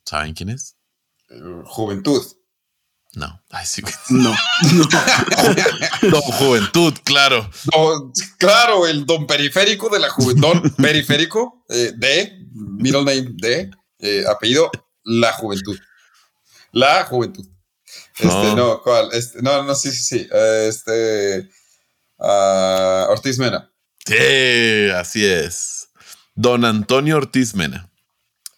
¿Saben 0.06 0.34
quién 0.34 0.50
es? 0.50 0.78
juventud. 1.66 2.22
No, 3.16 3.44
No, 4.10 4.36
no. 4.74 6.10
don 6.10 6.22
Juventud, 6.22 6.94
claro. 7.04 7.48
claro, 8.40 8.88
el 8.88 9.06
don 9.06 9.28
periférico 9.28 9.90
de 9.90 10.00
la 10.00 10.10
juventud. 10.10 10.72
periférico 10.78 11.64
eh, 11.70 11.92
de, 11.96 12.40
middle 12.54 13.04
name 13.04 13.28
de, 13.36 13.70
eh, 14.00 14.24
apellido 14.28 14.72
La 15.04 15.32
Juventud. 15.34 15.78
La 16.72 17.06
Juventud. 17.06 17.48
Este, 18.18 18.56
no, 18.56 18.82
¿cuál? 18.82 19.10
Este, 19.12 19.42
no, 19.44 19.62
no, 19.64 19.76
sí, 19.76 19.92
sí, 19.92 20.04
sí. 20.04 20.28
Este, 20.68 21.50
uh, 22.18 23.12
Ortiz 23.12 23.38
Mena. 23.38 23.72
Sí, 24.06 24.90
así 24.96 25.24
es. 25.26 25.88
Don 26.34 26.66
Antonio 26.66 27.18
Ortiz 27.18 27.54
Mena. 27.54 27.93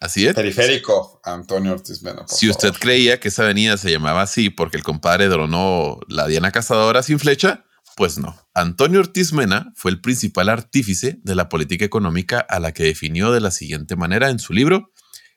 Así 0.06 0.28
es. 0.28 0.36
Periférico, 0.36 1.20
Antonio 1.24 1.72
Ortiz 1.72 2.04
Mena. 2.04 2.26
si 2.28 2.48
usted 2.48 2.74
creía 2.74 3.20
que 3.20 3.30
esa 3.30 3.42
avenida 3.42 3.76
se 3.76 3.90
llamaba 3.90 4.22
así 4.22 4.52
porque 4.52 4.78
el 4.78 4.84
compadre 4.84 5.28
dronó 5.28 6.00
la 6.08 6.28
Diana 6.28 6.52
Cazadora 6.52 7.02
sin 7.02 7.18
flecha, 7.18 7.66
pues 7.96 8.20
no. 8.20 8.38
Antonio 8.54 9.00
Ortiz 9.00 9.34
Mena 9.34 9.74
fue 9.76 9.90
el 9.90 10.02
principal 10.02 10.50
artífice 10.50 11.18
de 11.24 11.34
la 11.34 11.50
política 11.50 11.86
económica 11.86 12.40
a 12.40 12.60
la 12.60 12.72
que 12.72 12.84
definió 12.84 13.32
de 13.32 13.42
la 13.42 13.50
siguiente 13.50 13.96
manera 13.96 14.30
en 14.30 14.38
su 14.38 14.54
libro 14.54 14.92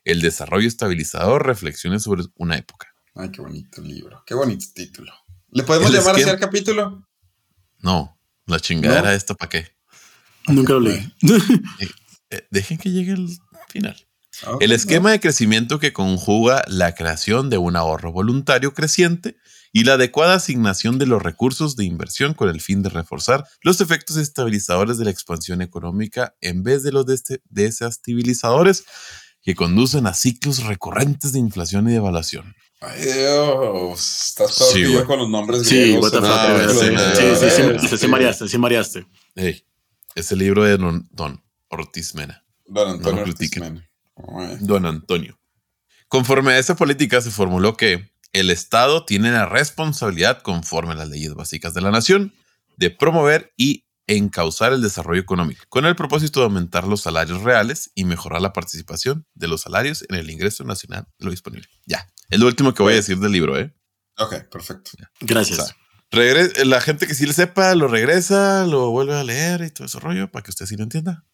El 0.05 0.21
desarrollo 0.21 0.69
estabilizador, 0.69 1.47
reflexiones 1.47 2.03
sobre 2.03 2.25
una 2.37 2.59
época. 2.59 2.89
Ay, 3.15 3.31
qué 3.31 3.41
bonito 3.41 3.81
libro, 3.81 4.23
qué 4.27 4.35
bonito 4.35 4.67
título. 4.75 5.15
¿Le 5.51 5.63
podemos 5.63 5.91
llamar 5.91 6.17
así 6.17 6.29
al 6.29 6.39
capítulo? 6.39 7.09
No, 7.79 8.19
la 8.45 8.61
chingadera 8.61 9.15
esta 9.15 9.35
para 9.35 9.49
qué. 9.49 9.69
Nunca 10.47 10.75
lo 10.75 10.81
leí. 10.81 11.11
Eh, 11.81 11.89
eh, 12.31 12.47
dejen 12.51 12.77
que 12.77 12.91
llegue 12.91 13.13
el 13.13 13.31
final. 13.71 13.97
El 14.61 14.73
esquema 14.73 15.11
de 15.11 15.21
crecimiento 15.21 15.79
que 15.79 15.93
conjuga 15.93 16.65
la 16.69 16.95
creación 16.95 17.51
de 17.51 17.59
un 17.59 17.77
ahorro 17.77 18.13
voluntario 18.13 18.75
creciente 18.75 19.37
y 19.73 19.85
la 19.85 19.95
adecuada 19.95 20.35
asignación 20.35 20.99
de 20.99 21.07
los 21.07 21.23
recursos 21.23 21.77
de 21.77 21.85
inversión 21.85 22.35
con 22.35 22.49
el 22.49 22.61
fin 22.61 22.83
de 22.83 22.89
reforzar 22.89 23.47
los 23.63 23.81
efectos 23.81 24.17
estabilizadores 24.17 24.99
de 24.99 25.05
la 25.05 25.11
expansión 25.11 25.63
económica 25.63 26.35
en 26.41 26.63
vez 26.63 26.83
de 26.83 26.93
los 26.93 27.07
desestabilizadores 27.49 28.85
que 29.43 29.55
conducen 29.55 30.07
a 30.07 30.15
ciclos 30.15 30.65
recurrentes 30.65 31.33
de 31.33 31.39
inflación 31.39 31.89
y 31.89 31.93
devaluación. 31.93 32.55
Ay, 32.81 33.03
Dios, 33.03 34.29
estás 34.29 34.57
todo 34.57 35.07
con 35.07 35.19
los 35.19 35.29
nombres 35.29 35.67
sí, 35.67 35.77
griegos. 35.77 36.13
Sí, 36.13 37.51
sí, 37.51 37.89
sí, 37.89 37.99
sí, 37.99 38.09
mareaste, 38.09 38.49
sí 38.49 38.59
mareaste. 38.59 39.07
Es 40.15 40.33
el 40.33 40.39
libro 40.39 40.65
de 40.65 40.77
Don, 40.77 41.43
Ortiz 41.69 42.15
Mena. 42.15 42.45
Don 42.67 42.89
Antonio 42.89 43.23
Ortiz 43.23 43.57
Mena. 43.59 43.88
Don 44.61 44.87
Antonio. 44.87 45.39
Conforme 46.09 46.53
a 46.53 46.59
esa 46.59 46.77
política 46.77 47.21
se 47.21 47.31
formuló 47.31 47.77
que 47.77 48.11
el 48.33 48.51
Estado 48.51 49.05
tiene 49.05 49.31
la 49.31 49.47
responsabilidad, 49.47 50.43
conforme 50.43 50.93
a 50.93 50.97
las 50.97 51.09
leyes 51.09 51.35
básicas 51.35 51.75
de 51.75 51.81
la 51.81 51.91
nación, 51.91 52.33
de 52.77 52.91
promover 52.91 53.53
y 53.57 53.85
encauzar 54.07 54.73
el 54.73 54.81
desarrollo 54.81 55.21
económico, 55.21 55.65
con 55.69 55.85
el 55.85 55.95
propósito 55.97 56.41
de 56.41 56.45
aumentar 56.45 56.87
los 56.87 57.03
salarios 57.03 57.43
reales 57.43 57.91
y 57.95 58.05
mejorar 58.05 58.41
la 58.41 58.55
participación 58.55 59.27
de 59.35 59.49
los 59.49 59.61
salarios 59.63 60.05
en 60.09 60.17
el 60.17 60.31
ingreso 60.31 60.65
nacional 60.65 61.07
de 61.19 61.25
lo 61.27 61.31
disponible. 61.31 61.69
Ya, 61.85 62.11
es 62.31 62.39
lo 62.39 62.47
último 62.47 62.73
que 62.73 62.83
voy 62.83 62.95
a 62.95 62.97
decir 62.97 63.19
del 63.19 63.33
libro, 63.33 63.59
¿eh? 63.59 63.75
Ok, 64.17 64.35
perfecto. 64.51 64.93
Gracias. 65.21 65.59
O 65.59 65.67
sea, 65.67 65.77
regre- 66.11 66.65
la 66.65 66.81
gente 66.81 67.07
que 67.07 67.15
sí 67.15 67.27
le 67.27 67.35
sepa, 67.35 67.75
lo 67.75 67.87
regresa, 67.87 68.65
lo 68.67 68.91
vuelve 68.91 69.15
a 69.15 69.25
leer 69.25 69.61
y 69.63 69.71
todo 69.71 69.87
ese 69.87 70.01
rollo 70.01 70.31
para 70.31 70.43
que 70.43 70.51
usted 70.53 70.65
sí 70.65 70.77
lo 70.77 70.85
entienda. 70.85 71.25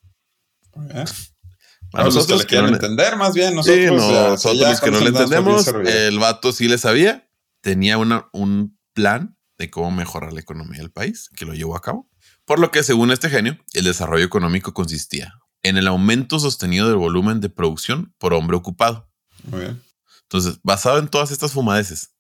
A 1.95 2.05
los 2.05 2.27
que 2.27 2.33
le 2.35 2.41
que 2.41 2.47
quieren 2.47 2.71
no 2.71 2.77
entender, 2.77 3.17
más 3.17 3.35
bien. 3.35 3.55
Nosotros, 3.55 3.77
sí, 3.79 3.85
ya- 3.85 4.29
nosotros 4.29 4.59
ya 4.61 4.71
los 4.71 4.81
que 4.81 4.91
no 4.91 5.01
le 5.01 5.09
entendemos, 5.09 5.67
el 5.69 6.19
vato 6.19 6.53
sí 6.53 6.69
le 6.69 6.79
sabía. 6.79 7.29
Tenía 7.61 7.99
una, 7.99 8.29
un 8.33 8.79
plan 8.93 9.37
de 9.59 9.71
cómo 9.71 9.91
mejorar 9.91 10.33
la 10.33 10.41
economía 10.41 10.79
del 10.81 10.91
país, 10.91 11.31
que 11.37 11.45
lo 11.47 11.55
llevó 11.55 11.77
a 11.77 11.81
cabo. 11.81 12.09
Por 12.45 12.59
lo 12.59 12.71
que, 12.71 12.83
según 12.83 13.11
este 13.11 13.31
genio, 13.31 13.57
el 13.73 13.85
desarrollo 13.85 14.25
económico 14.25 14.75
consistía 14.75 15.33
en 15.63 15.77
el 15.79 15.87
aumento 15.87 16.39
sostenido 16.39 16.89
del 16.89 16.97
volumen 16.97 17.41
de 17.41 17.49
producción 17.49 18.13
por 18.19 18.35
hombre 18.35 18.57
ocupado. 18.57 19.09
Muy 19.45 19.61
bien. 19.61 19.83
Entonces, 20.23 20.59
basado 20.63 20.99
en 20.99 21.09
todas 21.09 21.31
estas 21.31 21.53
fumadeces, 21.53 22.11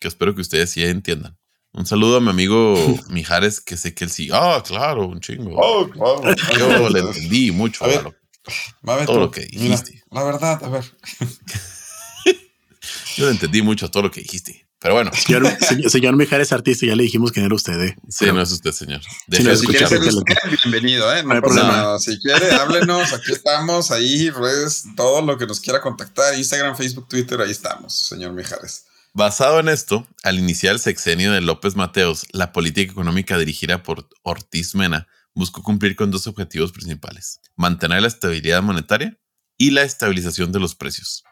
que 0.00 0.08
espero 0.08 0.34
que 0.34 0.40
ustedes 0.42 0.70
sí 0.70 0.82
entiendan. 0.84 1.38
Un 1.72 1.86
saludo 1.86 2.16
a 2.16 2.20
mi 2.20 2.28
amigo 2.30 2.74
Mijares, 3.10 3.60
que 3.60 3.76
sé 3.76 3.94
que 3.94 4.04
él 4.04 4.10
sí. 4.10 4.28
Ah, 4.32 4.62
claro, 4.66 5.06
un 5.06 5.20
chingo. 5.20 5.52
Oh, 5.56 5.88
claro. 5.88 6.22
Yo 6.58 6.88
le 6.90 6.98
entendí 7.00 7.52
mucho 7.52 7.84
A 7.84 7.88
ver, 7.88 8.19
a 8.86 9.04
todo 9.06 9.14
tú, 9.14 9.20
lo 9.20 9.30
que 9.30 9.48
mira, 9.52 9.76
dijiste. 9.76 10.02
la 10.10 10.22
verdad, 10.24 10.62
a 10.64 10.68
ver. 10.68 10.84
yo 13.16 13.26
le 13.26 13.32
entendí 13.32 13.62
mucho 13.62 13.86
a 13.86 13.90
todo 13.90 14.04
lo 14.04 14.10
que 14.10 14.20
dijiste. 14.20 14.66
Pero 14.82 14.94
bueno, 14.94 15.10
Señor, 15.14 15.46
señor, 15.60 15.90
señor 15.90 16.16
Mijares 16.16 16.52
Artista, 16.52 16.86
ya 16.86 16.96
le 16.96 17.02
dijimos 17.02 17.32
que 17.32 17.40
no 17.40 17.46
era 17.46 17.54
usted. 17.54 17.78
¿eh? 17.82 17.96
sí, 18.08 18.24
no 18.26 18.40
es 18.40 18.50
usted, 18.50 18.72
señor. 18.72 19.02
No, 19.26 19.36
si 19.36 19.56
Si 19.56 19.66
quiere 19.66 19.86
ser 19.86 20.00
usted, 20.00 20.34
bienvenido, 20.64 21.14
¿eh? 21.14 21.22
No 21.22 21.28
No, 21.28 21.34
hay 21.34 21.40
pasa 21.42 21.54
problema. 21.54 21.76
nada. 21.76 21.98
Si 21.98 22.18
quiere, 22.18 22.50
háblenos. 22.52 23.12
Aquí 23.12 23.32
estamos, 23.32 23.90
ahí, 23.90 24.30
redes, 24.30 24.84
todo 24.96 25.20
lo 25.20 25.36
que 25.36 25.46
nos 25.46 25.60
quiera 25.60 25.82
contactar. 25.82 26.34
Instagram, 26.34 26.76
Facebook, 26.76 27.08
Twitter, 27.08 27.40
ahí 27.42 27.50
estamos, 27.50 27.94
señor 28.08 28.32
Mijares. 28.32 28.84
Basado 29.12 29.60
en 29.60 29.68
esto, 29.68 30.06
al 30.22 30.38
iniciar 30.38 30.74
el 30.74 30.80
sexenio 30.80 31.32
de 31.32 31.42
López 31.42 31.76
Mateos, 31.76 32.26
la 32.32 32.52
política 32.52 32.92
económica 32.92 33.36
dirigida 33.36 33.82
por 33.82 34.08
Ortiz 34.22 34.74
Mena 34.74 35.08
buscó 35.34 35.62
cumplir 35.62 35.96
con 35.96 36.10
dos 36.10 36.26
objetivos 36.26 36.72
principales: 36.72 37.40
mantener 37.56 38.02
la 38.02 38.08
estabilidad 38.08 38.62
monetaria 38.62 39.18
y 39.56 39.70
la 39.70 39.82
estabilización 39.82 40.52
de 40.52 40.60
los 40.60 40.74
precios, 40.74 41.24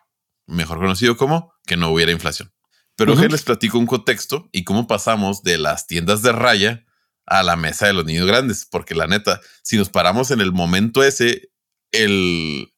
mejor 0.47 0.79
conocido 0.79 1.17
como 1.17 1.53
que 1.67 1.77
no 1.77 1.91
hubiera 1.91 2.13
inflación. 2.13 2.53
Pero 2.97 3.13
Ujú. 3.13 3.23
que 3.23 3.29
les 3.29 3.43
platico 3.43 3.79
un 3.79 3.87
contexto 3.87 4.49
y 4.53 4.65
cómo 4.65 4.87
pasamos 4.87 5.43
de 5.43 5.57
las 5.59 5.87
tiendas 5.87 6.23
de 6.23 6.33
raya 6.33 6.85
a 7.27 7.43
la 7.43 7.57
mesa 7.57 7.87
de 7.87 7.93
los 7.93 8.05
niños 8.05 8.27
grandes, 8.27 8.67
porque 8.71 8.95
la 8.95 9.07
neta, 9.07 9.41
si 9.63 9.77
nos 9.77 9.89
paramos 9.91 10.31
en 10.31 10.41
el 10.41 10.51
momento 10.53 11.05
ese, 11.05 11.51
el, 11.93 12.73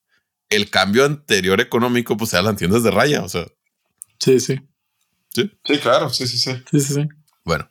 el 0.49 0.71
cambio 0.71 1.05
anterior 1.05 1.61
económico, 1.61 2.17
pues 2.17 2.33
eran 2.33 2.47
las 2.47 2.57
tiendas 2.57 2.83
de 2.83 2.91
raya, 2.91 3.23
o 3.23 3.29
sea, 3.29 3.47
Sí, 4.21 4.39
sí. 4.39 4.61
Sí, 5.33 5.51
claro, 5.81 6.11
sí, 6.11 6.27
sí, 6.27 6.37
sí. 6.37 6.53
Sí, 6.71 6.81
sí, 6.81 6.95
sí. 6.95 7.09
bueno. 7.45 7.69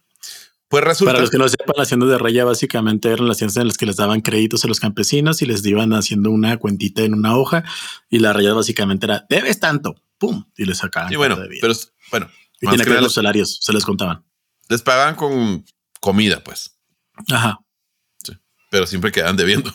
Pues 0.70 0.84
resulta... 0.84 1.14
Para 1.14 1.22
los 1.22 1.32
que 1.32 1.40
no 1.40 1.50
sepan, 1.50 1.74
las 1.78 1.88
tiendas 1.88 2.10
de 2.10 2.18
raya 2.20 2.46
básicamente 2.46 3.12
eran 3.12 3.28
las 3.28 3.38
tiendas 3.38 3.58
en 3.58 3.68
las 3.68 3.78
que 3.78 3.88
les 3.88 3.96
daban 3.96 4.22
créditos 4.22 4.64
a 4.64 4.68
los 4.68 4.80
campesinos 4.80 5.42
y 5.42 5.48
les 5.48 5.66
iban 5.66 5.94
haciendo 5.94 6.30
una 6.30 6.58
cuentita 6.58 7.02
en 7.02 7.16
una 7.16 7.36
hoja 7.36 7.64
y 8.08 8.20
la 8.20 8.34
raya 8.34 8.54
básicamente 8.54 9.08
era 9.08 9.26
debes 9.28 9.60
tanto, 9.60 9.96
pum, 10.20 10.46
y 10.56 10.66
les 10.66 10.78
sacaban. 10.78 11.12
Y 11.12 11.16
bueno, 11.16 11.38
pero 11.60 11.74
bueno, 12.12 12.30
y 12.62 12.68
tenía 12.68 12.86
que 12.86 12.92
ver 12.92 13.02
los 13.02 13.16
salarios, 13.16 13.58
se 13.62 13.74
les 13.74 13.84
contaban. 13.84 14.24
les 14.70 14.84
pagaban 14.84 15.16
con 15.16 15.66
comida, 16.00 16.44
pues, 16.44 16.78
Ajá. 17.32 17.60
pero 18.70 18.86
siempre 18.86 19.12
quedaban 19.12 19.38
debiendo. 19.38 19.74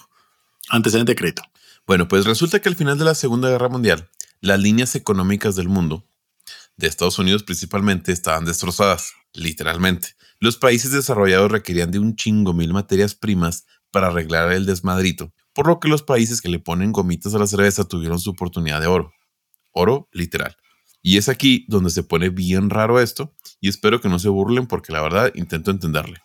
Antecedente 0.68 1.12
de 1.12 1.16
crédito. 1.16 1.42
Bueno, 1.86 2.06
pues 2.06 2.24
resulta 2.24 2.60
que 2.60 2.68
al 2.68 2.76
final 2.76 2.98
de 2.98 3.04
la 3.04 3.16
Segunda 3.16 3.50
Guerra 3.50 3.68
Mundial, 3.68 4.08
las 4.40 4.60
líneas 4.60 4.94
económicas 4.94 5.56
del 5.56 5.68
mundo, 5.68 6.06
de 6.76 6.86
Estados 6.86 7.18
Unidos 7.18 7.42
principalmente, 7.42 8.12
estaban 8.12 8.44
destrozadas, 8.44 9.12
literalmente. 9.32 10.08
Los 10.40 10.56
países 10.56 10.90
desarrollados 10.90 11.50
requerían 11.50 11.90
de 11.90 11.98
un 11.98 12.16
chingo 12.16 12.52
mil 12.52 12.72
materias 12.72 13.14
primas 13.14 13.64
para 13.90 14.08
arreglar 14.08 14.52
el 14.52 14.66
desmadrito, 14.66 15.32
por 15.52 15.66
lo 15.66 15.78
que 15.78 15.88
los 15.88 16.02
países 16.02 16.40
que 16.40 16.48
le 16.48 16.58
ponen 16.58 16.92
gomitas 16.92 17.34
a 17.34 17.38
la 17.38 17.46
cerveza 17.46 17.84
tuvieron 17.84 18.18
su 18.18 18.30
oportunidad 18.30 18.80
de 18.80 18.88
oro. 18.88 19.12
Oro 19.72 20.08
literal. 20.12 20.56
Y 21.00 21.18
es 21.18 21.28
aquí 21.28 21.64
donde 21.68 21.90
se 21.90 22.02
pone 22.02 22.30
bien 22.30 22.70
raro 22.70 23.00
esto, 23.00 23.34
y 23.60 23.68
espero 23.68 24.00
que 24.00 24.08
no 24.08 24.18
se 24.18 24.28
burlen 24.28 24.66
porque 24.66 24.92
la 24.92 25.02
verdad 25.02 25.30
intento 25.34 25.70
entenderle. 25.70 26.18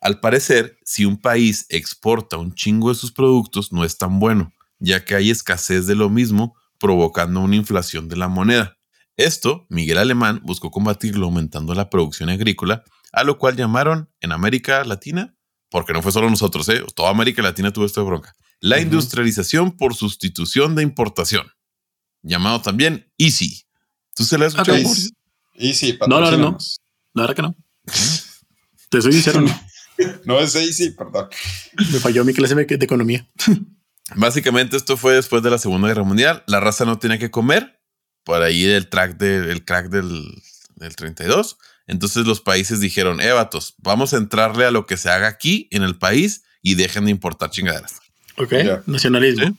Al 0.00 0.20
parecer, 0.20 0.78
si 0.84 1.04
un 1.04 1.20
país 1.20 1.66
exporta 1.68 2.36
un 2.36 2.54
chingo 2.54 2.90
de 2.90 2.94
sus 2.94 3.12
productos, 3.12 3.72
no 3.72 3.84
es 3.84 3.98
tan 3.98 4.18
bueno, 4.18 4.52
ya 4.78 5.04
que 5.04 5.14
hay 5.14 5.30
escasez 5.30 5.86
de 5.86 5.94
lo 5.94 6.08
mismo, 6.08 6.54
provocando 6.78 7.40
una 7.40 7.56
inflación 7.56 8.08
de 8.08 8.16
la 8.16 8.28
moneda. 8.28 8.78
Esto, 9.20 9.66
Miguel 9.68 9.98
Alemán 9.98 10.40
buscó 10.44 10.70
combatirlo 10.70 11.26
aumentando 11.26 11.74
la 11.74 11.90
producción 11.90 12.30
agrícola, 12.30 12.84
a 13.12 13.22
lo 13.22 13.38
cual 13.38 13.56
llamaron 13.56 14.10
en 14.20 14.32
América 14.32 14.82
Latina, 14.84 15.36
porque 15.68 15.92
no 15.92 16.00
fue 16.00 16.10
solo 16.10 16.30
nosotros, 16.30 16.68
¿eh? 16.70 16.82
toda 16.94 17.10
América 17.10 17.42
Latina 17.42 17.70
tuvo 17.72 17.84
esta 17.84 18.00
bronca, 18.00 18.34
la 18.60 18.80
industrialización 18.80 19.76
por 19.76 19.94
sustitución 19.94 20.74
de 20.74 20.82
importación, 20.82 21.46
llamado 22.22 22.62
también 22.62 23.12
EASY. 23.18 23.66
¿Tú 24.14 24.24
se 24.24 24.38
la 24.38 24.46
has 24.46 24.54
escuchado? 24.54 24.78
Ok. 24.78 24.84
Mauricio? 24.84 25.10
Y 25.54 25.74
sí, 25.74 25.98
No, 26.08 26.20
no, 26.20 26.30
no. 26.36 26.58
La 27.12 27.22
verdad 27.22 27.36
que 27.36 27.42
no. 27.42 27.56
Te 28.88 29.02
soy 29.02 29.12
sincero, 29.12 29.42
no. 29.42 29.60
No 30.24 30.40
es 30.40 30.54
Easy, 30.54 30.92
perdón. 30.92 31.28
Me 31.92 32.00
falló 32.00 32.24
mi 32.24 32.32
clase 32.32 32.54
de 32.54 32.64
de 32.64 32.84
economía. 32.86 33.28
Básicamente 34.16 34.78
esto 34.78 34.96
fue 34.96 35.12
después 35.12 35.42
de 35.42 35.50
la 35.50 35.58
Segunda 35.58 35.88
Guerra 35.88 36.04
Mundial. 36.04 36.42
La 36.46 36.58
raza 36.58 36.86
no 36.86 36.98
tenía 36.98 37.18
que 37.18 37.30
comer. 37.30 37.79
Por 38.24 38.42
ahí 38.42 38.64
el 38.64 38.88
track 38.88 39.16
del 39.16 39.64
crack 39.64 39.88
del, 39.88 40.24
del 40.76 40.96
32. 40.96 41.56
Entonces 41.86 42.26
los 42.26 42.40
países 42.40 42.80
dijeron, 42.80 43.20
eh, 43.20 43.32
vatos, 43.32 43.74
vamos 43.78 44.12
a 44.14 44.16
entrarle 44.18 44.64
a 44.66 44.70
lo 44.70 44.86
que 44.86 44.96
se 44.96 45.10
haga 45.10 45.26
aquí 45.28 45.68
en 45.72 45.82
el 45.82 45.98
país 45.98 46.42
y 46.62 46.74
dejen 46.76 47.06
de 47.06 47.10
importar 47.10 47.50
chingaderas. 47.50 47.98
Ok. 48.36 48.52
Nacionalismo. 48.86 49.46
Sí. 49.46 49.56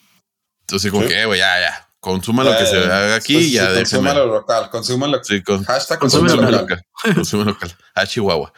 Entonces 0.61 0.91
como 0.91 1.03
Sí. 1.03 1.09
que, 1.09 1.21
eh, 1.21 1.25
güey, 1.25 1.39
ya, 1.39 1.59
ya, 1.59 1.89
consuman 1.99 2.45
lo 2.45 2.57
que 2.57 2.65
se 2.65 2.77
Eh, 2.77 2.85
haga 2.85 3.15
aquí 3.15 3.33
pues, 3.33 3.45
y 3.47 3.51
ya 3.51 3.69
sí. 3.73 3.79
Consuma 3.79 4.13
lo 4.13 4.25
local, 4.27 4.69
consuma 4.69 5.07
lo 5.07 5.23
Sí, 5.23 5.41
con, 5.43 5.63
Hashtag 5.65 5.99
Consume 5.99 6.29
consume 6.29 6.51
local. 6.51 6.83
local. 7.03 7.45
local. 7.45 7.75
A 7.95 8.05
Chihuahua. 8.07 8.53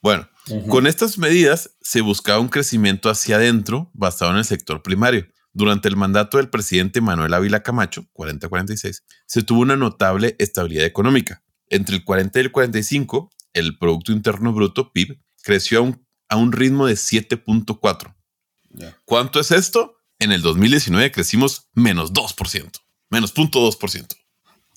Bueno. 0.00 0.28
Con 0.70 0.86
estas 0.86 1.18
medidas 1.18 1.72
se 1.82 2.00
buscaba 2.00 2.38
un 2.38 2.48
crecimiento 2.48 3.10
hacia 3.10 3.36
adentro 3.36 3.90
basado 3.92 4.30
en 4.30 4.38
el 4.38 4.46
sector 4.46 4.82
primario. 4.82 5.26
Durante 5.58 5.88
el 5.88 5.96
mandato 5.96 6.36
del 6.36 6.50
presidente 6.50 7.00
Manuel 7.00 7.34
Ávila 7.34 7.64
Camacho, 7.64 8.06
40-46, 8.14 9.02
se 9.26 9.42
tuvo 9.42 9.62
una 9.62 9.74
notable 9.76 10.36
estabilidad 10.38 10.86
económica. 10.86 11.42
Entre 11.68 11.96
el 11.96 12.04
40 12.04 12.38
y 12.38 12.42
el 12.42 12.52
45, 12.52 13.28
el 13.54 13.76
Producto 13.76 14.12
Interno 14.12 14.52
Bruto, 14.52 14.92
PIB, 14.92 15.18
creció 15.42 15.80
a 15.80 15.82
un, 15.82 16.06
a 16.28 16.36
un 16.36 16.52
ritmo 16.52 16.86
de 16.86 16.94
7.4. 16.94 18.14
Ya. 18.70 18.96
¿Cuánto 19.04 19.40
es 19.40 19.50
esto? 19.50 19.96
En 20.20 20.30
el 20.30 20.42
2019 20.42 21.10
crecimos 21.10 21.68
menos 21.74 22.12
2%, 22.12 22.70
menos 23.10 23.34
0.2%. 23.34 24.16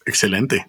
Excelente. 0.08 0.66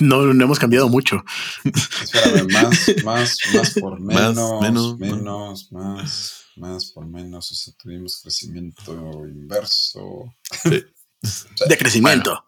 No, 0.00 0.34
no 0.34 0.44
hemos 0.44 0.58
cambiado 0.58 0.90
mucho. 0.90 1.24
Espérame, 1.64 2.52
más, 2.52 2.94
más, 3.04 3.38
más 3.54 3.70
por 3.80 4.00
Más, 4.00 4.34
menos, 4.34 4.60
menos, 4.60 4.98
menos, 4.98 5.72
más, 5.72 6.45
más 6.56 6.86
por 6.86 7.06
menos. 7.06 7.50
O 7.50 7.54
sea, 7.54 7.74
tuvimos 7.76 8.20
crecimiento 8.22 9.26
inverso. 9.26 10.34
De 11.68 11.78
crecimiento. 11.78 12.44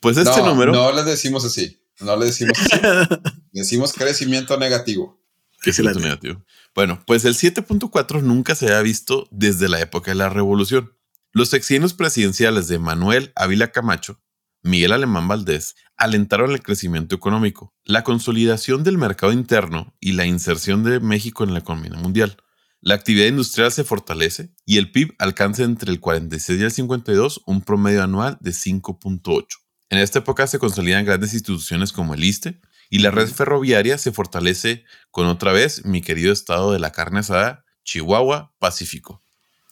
Pues 0.00 0.16
este 0.16 0.40
no, 0.40 0.46
número... 0.46 0.72
no 0.72 0.92
le 0.92 1.02
decimos 1.04 1.44
así. 1.44 1.80
No 2.00 2.16
le 2.16 2.26
decimos 2.26 2.58
así. 2.58 2.80
decimos 3.52 3.92
crecimiento 3.92 4.56
negativo. 4.58 5.20
Crecimiento 5.60 6.00
negativo. 6.00 6.44
Bueno, 6.74 7.02
pues 7.06 7.24
el 7.24 7.34
7.4 7.34 8.22
nunca 8.22 8.54
se 8.54 8.66
había 8.66 8.82
visto 8.82 9.26
desde 9.30 9.68
la 9.68 9.80
época 9.80 10.12
de 10.12 10.16
la 10.16 10.28
revolución. 10.28 10.94
Los 11.32 11.50
sexenios 11.50 11.94
presidenciales 11.94 12.68
de 12.68 12.78
Manuel 12.78 13.32
Ávila 13.34 13.72
Camacho, 13.72 14.20
Miguel 14.62 14.92
Alemán 14.92 15.28
Valdés, 15.28 15.74
alentaron 15.96 16.52
el 16.52 16.62
crecimiento 16.62 17.16
económico, 17.16 17.74
la 17.84 18.04
consolidación 18.04 18.84
del 18.84 18.98
mercado 18.98 19.32
interno 19.32 19.94
y 20.00 20.12
la 20.12 20.26
inserción 20.26 20.84
de 20.84 21.00
México 21.00 21.44
en 21.44 21.52
la 21.52 21.60
economía 21.60 21.98
mundial. 21.98 22.36
La 22.80 22.94
actividad 22.94 23.26
industrial 23.26 23.72
se 23.72 23.84
fortalece 23.84 24.50
y 24.64 24.78
el 24.78 24.90
PIB 24.92 25.14
alcanza 25.18 25.64
entre 25.64 25.90
el 25.90 26.00
46 26.00 26.60
y 26.60 26.64
el 26.64 26.70
52 26.70 27.42
un 27.46 27.62
promedio 27.62 28.02
anual 28.02 28.38
de 28.40 28.52
5.8. 28.52 29.46
En 29.90 29.98
esta 29.98 30.20
época 30.20 30.46
se 30.46 30.58
consolidan 30.58 31.04
grandes 31.04 31.34
instituciones 31.34 31.92
como 31.92 32.14
el 32.14 32.22
ISTE 32.22 32.60
y 32.90 33.00
la 33.00 33.10
red 33.10 33.28
ferroviaria 33.28 33.98
se 33.98 34.12
fortalece 34.12 34.84
con 35.10 35.26
otra 35.26 35.52
vez 35.52 35.84
mi 35.84 36.00
querido 36.02 36.32
estado 36.32 36.72
de 36.72 36.78
la 36.78 36.92
carne 36.92 37.20
asada, 37.20 37.64
Chihuahua, 37.84 38.54
Pacífico. 38.58 39.22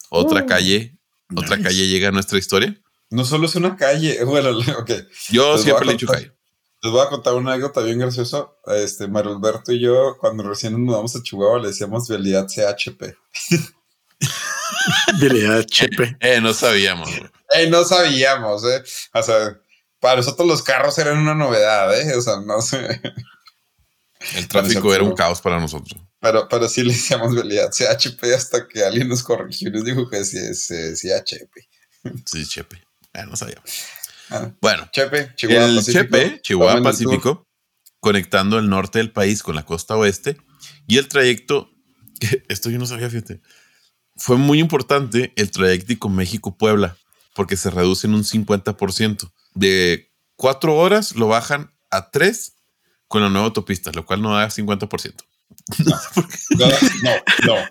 Otra 0.09 0.43
Uh, 0.43 0.45
calle, 0.45 0.97
otra 1.35 1.61
calle 1.61 1.87
llega 1.87 2.09
a 2.09 2.11
nuestra 2.11 2.37
historia. 2.37 2.79
No 3.09 3.25
solo 3.25 3.45
es 3.47 3.55
una 3.55 3.75
calle. 3.75 4.17
Bueno, 4.25 4.49
ok. 4.49 4.91
Yo 5.29 5.53
Les 5.53 5.55
voy 5.55 5.63
siempre 5.63 5.85
le 5.85 5.91
he 5.91 5.95
dicho 5.95 6.07
calle. 6.07 6.36
Les 6.87 6.93
voy 6.93 7.05
a 7.05 7.09
contar 7.09 7.33
una 7.33 7.51
anécdota 7.51 7.81
bien 7.81 7.99
graciosa. 7.99 8.47
Este, 8.67 9.09
Mario 9.09 9.35
Alberto 9.35 9.73
y 9.73 9.81
yo, 9.81 10.15
cuando 10.21 10.43
recién 10.43 10.71
nos 10.71 10.79
mudamos 10.79 11.13
a 11.17 11.21
Chihuahua, 11.21 11.59
le 11.59 11.67
decíamos 11.67 12.07
vialidad 12.07 12.47
CHP. 12.47 13.13
Vialidad 15.19 15.65
Chepe. 15.65 16.15
Eh, 16.21 16.39
no 16.39 16.53
sabíamos. 16.53 17.09
güey. 17.09 17.29
Ey, 17.51 17.69
no 17.69 17.83
sabíamos, 17.83 18.63
¿eh? 18.63 18.81
O 19.13 19.21
sea, 19.21 19.59
para 19.99 20.15
nosotros 20.15 20.47
los 20.47 20.63
carros 20.63 20.97
eran 20.97 21.17
una 21.17 21.35
novedad, 21.35 21.93
¿eh? 21.99 22.15
O 22.15 22.21
sea, 22.21 22.39
no 22.39 22.61
sé. 22.61 23.01
El 24.37 24.47
tráfico 24.47 24.93
era 24.93 25.03
un 25.03 25.13
caos 25.13 25.41
para 25.41 25.59
nosotros. 25.59 26.01
Pero, 26.21 26.47
pero 26.47 26.69
sí 26.69 26.83
le 26.83 26.93
decíamos 26.93 27.35
realidad 27.35 27.69
CHP 27.69 28.23
hasta 28.33 28.65
que 28.65 28.85
alguien 28.85 29.09
nos 29.09 29.23
corrigió 29.23 29.67
y 29.67 29.71
nos 29.73 29.83
dijo 29.83 30.09
que 30.09 30.23
sí 30.23 30.37
es 30.37 30.67
CHP. 31.01 31.53
Sí, 32.23 32.47
Chepe. 32.47 32.81
Ya 33.13 33.25
no 33.25 33.35
sabía. 33.35 33.61
Ah, 34.29 34.51
bueno, 34.61 34.89
Chepe, 34.91 35.33
Chihuahua 35.35 35.65
el 35.65 35.83
Chepe, 35.83 36.41
Chihuahua 36.41 36.81
Pacífico, 36.81 37.47
conectando 37.99 38.59
el 38.59 38.69
norte 38.69 38.99
del 38.99 39.11
país 39.11 39.43
con 39.43 39.55
la 39.55 39.65
costa 39.65 39.95
oeste 39.95 40.37
y 40.87 40.97
el 40.97 41.07
trayecto, 41.07 41.69
esto 42.47 42.69
yo 42.69 42.79
no 42.79 42.85
sabía, 42.85 43.09
fíjate, 43.09 43.41
fue 44.15 44.37
muy 44.37 44.59
importante 44.59 45.33
el 45.35 45.51
trayecto 45.51 46.09
México-Puebla 46.09 46.97
porque 47.35 47.55
se 47.55 47.69
reduce 47.69 48.07
en 48.07 48.15
un 48.15 48.23
50%. 48.23 49.31
De 49.53 50.11
cuatro 50.35 50.75
horas 50.75 51.15
lo 51.15 51.27
bajan 51.27 51.71
a 51.91 52.09
tres 52.09 52.55
con 53.07 53.21
la 53.21 53.29
nueva 53.29 53.45
autopista, 53.47 53.91
lo 53.91 54.05
cual 54.05 54.21
no 54.21 54.35
da 54.35 54.47
50%. 54.47 55.13
No, 56.57 56.67
no, 57.03 57.11
no. 57.45 57.55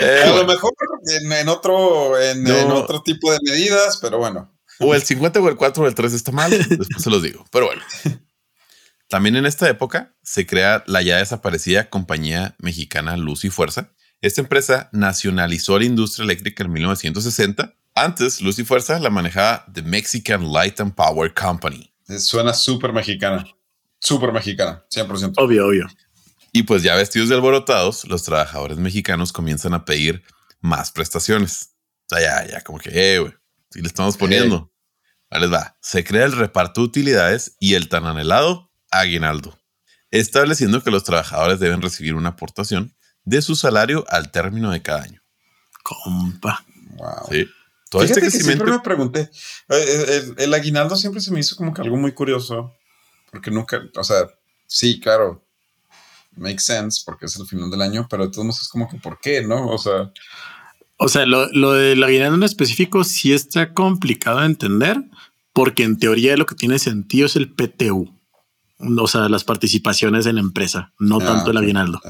Eh, 0.00 0.22
a 0.24 0.32
lo 0.32 0.46
mejor 0.46 0.72
en, 1.20 1.48
otro, 1.48 2.20
en, 2.20 2.46
otro 2.70 3.02
tipo 3.02 3.32
de 3.32 3.38
medidas, 3.42 3.98
pero 4.00 4.18
bueno. 4.18 4.56
O 4.80 4.94
el 4.94 5.02
50 5.02 5.40
o 5.40 5.48
el 5.48 5.56
4 5.56 5.82
o 5.82 5.86
el 5.86 5.94
3 5.94 6.12
está 6.12 6.32
mal, 6.32 6.50
después 6.50 6.88
se 6.98 7.10
los 7.10 7.22
digo. 7.22 7.44
Pero 7.50 7.66
bueno. 7.66 7.82
También 9.08 9.36
en 9.36 9.46
esta 9.46 9.68
época 9.68 10.14
se 10.22 10.46
crea 10.46 10.84
la 10.86 11.00
ya 11.00 11.16
desaparecida 11.16 11.88
compañía 11.88 12.54
mexicana 12.58 13.16
Luz 13.16 13.44
y 13.44 13.50
Fuerza. 13.50 13.90
Esta 14.20 14.42
empresa 14.42 14.90
nacionalizó 14.92 15.78
la 15.78 15.86
industria 15.86 16.24
eléctrica 16.24 16.64
en 16.64 16.72
1960. 16.72 17.74
Antes, 17.94 18.42
Luz 18.42 18.58
y 18.58 18.64
Fuerza 18.64 18.98
la 19.00 19.08
manejaba 19.08 19.64
The 19.72 19.82
Mexican 19.82 20.52
Light 20.52 20.80
and 20.80 20.94
Power 20.94 21.32
Company. 21.32 21.90
Suena 22.18 22.52
súper 22.52 22.92
mexicana. 22.92 23.46
Súper 23.98 24.32
mexicana, 24.32 24.84
100%. 24.94 25.34
Obvio, 25.38 25.66
obvio. 25.66 25.86
Y 26.52 26.64
pues 26.64 26.82
ya 26.82 26.94
vestidos 26.94 27.28
de 27.28 27.34
alborotados, 27.34 28.04
los 28.06 28.22
trabajadores 28.22 28.78
mexicanos 28.78 29.32
comienzan 29.32 29.74
a 29.74 29.84
pedir 29.84 30.22
más 30.60 30.92
prestaciones. 30.92 31.70
O 32.10 32.14
sea, 32.14 32.20
ya, 32.20 32.50
ya, 32.50 32.60
como 32.62 32.78
que, 32.78 32.90
eh, 32.92 33.18
güey, 33.18 33.32
si 33.70 33.80
le 33.80 33.88
estamos 33.88 34.16
poniendo. 34.16 34.72
Ahí 35.30 35.40
les 35.40 35.52
va. 35.52 35.76
Se 35.80 36.04
crea 36.04 36.24
el 36.24 36.32
reparto 36.32 36.80
de 36.80 36.86
utilidades 36.86 37.56
y 37.60 37.74
el 37.74 37.88
tan 37.88 38.06
anhelado 38.06 38.70
aguinaldo, 38.90 39.58
estableciendo 40.10 40.82
que 40.82 40.90
los 40.90 41.04
trabajadores 41.04 41.60
deben 41.60 41.82
recibir 41.82 42.14
una 42.14 42.30
aportación 42.30 42.96
de 43.24 43.42
su 43.42 43.56
salario 43.56 44.04
al 44.08 44.30
término 44.30 44.70
de 44.70 44.82
cada 44.82 45.02
año. 45.02 45.22
Compa. 45.82 46.64
Wow. 46.96 47.28
Sí. 47.30 47.46
Todo 47.90 48.02
este 48.02 48.20
crecimiento. 48.20 48.64
siempre 48.64 48.72
me 48.72 48.80
pregunté. 48.80 49.30
El, 49.68 50.34
el, 50.36 50.54
aguinaldo 50.54 50.96
siempre 50.96 51.20
se 51.20 51.30
me 51.30 51.40
hizo 51.40 51.56
como 51.56 51.72
que 51.72 51.82
algo 51.82 51.96
muy 51.96 52.12
curioso. 52.12 52.74
Porque 53.30 53.50
nunca, 53.50 53.80
o 53.96 54.04
sea, 54.04 54.26
sí, 54.66 55.00
claro, 55.00 55.46
make 56.36 56.60
sense 56.60 57.02
porque 57.04 57.26
es 57.26 57.36
el 57.36 57.46
final 57.46 57.70
del 57.70 57.82
año, 57.82 58.06
pero 58.08 58.24
de 58.24 58.30
todos 58.30 58.44
modos 58.44 58.62
es 58.62 58.68
como 58.68 58.88
que 58.88 58.96
¿por 58.98 59.20
qué? 59.20 59.42
¿No? 59.42 59.68
O 59.68 59.78
sea. 59.78 60.12
O 60.98 61.08
sea, 61.08 61.26
lo, 61.26 61.46
lo 61.52 61.72
del 61.72 62.02
aguinaldo 62.02 62.36
en 62.36 62.42
específico 62.42 63.04
sí 63.04 63.32
está 63.32 63.72
complicado 63.72 64.40
de 64.40 64.46
entender, 64.46 65.02
porque 65.52 65.84
en 65.84 65.98
teoría 65.98 66.36
lo 66.36 66.44
que 66.44 66.56
tiene 66.56 66.78
sentido 66.78 67.26
es 67.26 67.36
el 67.36 67.52
PTU. 67.52 68.14
O 68.80 69.08
sea, 69.08 69.28
las 69.28 69.44
participaciones 69.44 70.26
en 70.26 70.36
la 70.36 70.40
empresa, 70.40 70.92
no 70.98 71.18
ah, 71.20 71.24
tanto 71.24 71.50
el 71.50 71.56
aguinaldo. 71.56 72.00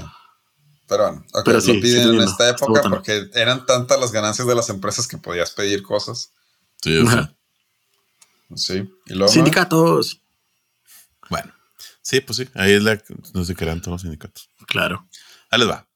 Pero 0.86 1.04
bueno, 1.04 1.24
pero 1.44 1.58
lo 1.58 1.64
piden 1.64 2.14
en 2.14 2.20
esta 2.20 2.48
época 2.48 2.82
porque 2.88 3.28
eran 3.34 3.66
tantas 3.66 4.00
las 4.00 4.10
ganancias 4.10 4.48
de 4.48 4.54
las 4.54 4.70
empresas 4.70 5.06
que 5.06 5.18
podías 5.18 5.50
pedir 5.50 5.82
cosas. 5.82 6.32
Sí, 6.82 7.02
sí. 8.54 8.88
¿Y 9.06 9.28
Sindicatos. 9.28 10.22
Bueno, 11.28 11.52
sí, 12.00 12.20
pues 12.20 12.38
sí, 12.38 12.48
ahí 12.54 12.72
es 12.72 12.82
la 12.82 12.98
no 13.34 13.44
se 13.44 13.54
crean 13.54 13.82
todos 13.82 13.94
los 13.94 14.02
sindicatos. 14.02 14.50
Claro. 14.66 15.06
Ahí 15.50 15.60
les 15.60 15.68
va. 15.68 15.87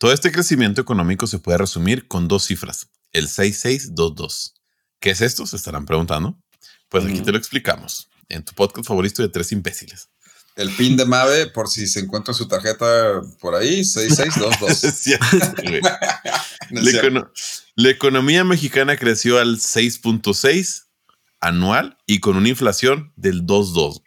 Todo 0.00 0.14
este 0.14 0.32
crecimiento 0.32 0.80
económico 0.80 1.26
se 1.26 1.38
puede 1.40 1.58
resumir 1.58 2.08
con 2.08 2.26
dos 2.26 2.44
cifras, 2.44 2.88
el 3.12 3.28
6622. 3.28 4.54
¿Qué 4.98 5.10
es 5.10 5.20
esto? 5.20 5.46
Se 5.46 5.56
estarán 5.56 5.84
preguntando. 5.84 6.38
Pues 6.88 7.04
aquí 7.04 7.20
te 7.20 7.30
lo 7.30 7.36
explicamos 7.36 8.08
en 8.30 8.42
tu 8.42 8.54
podcast 8.54 8.88
favorito 8.88 9.20
de 9.20 9.28
tres 9.28 9.52
imbéciles. 9.52 10.08
El 10.56 10.70
pin 10.70 10.96
de 10.96 11.04
Mave, 11.04 11.48
por 11.48 11.68
si 11.68 11.86
se 11.86 12.00
encuentra 12.00 12.32
su 12.32 12.48
tarjeta 12.48 13.20
por 13.40 13.54
ahí, 13.54 13.84
6622. 13.84 15.18
la, 16.70 17.30
la 17.74 17.90
economía 17.90 18.42
mexicana 18.42 18.96
creció 18.96 19.38
al 19.38 19.58
6.6 19.58 20.84
anual 21.40 21.98
y 22.06 22.20
con 22.20 22.38
una 22.38 22.48
inflación 22.48 23.12
del 23.16 23.44
2.2. 23.44 24.00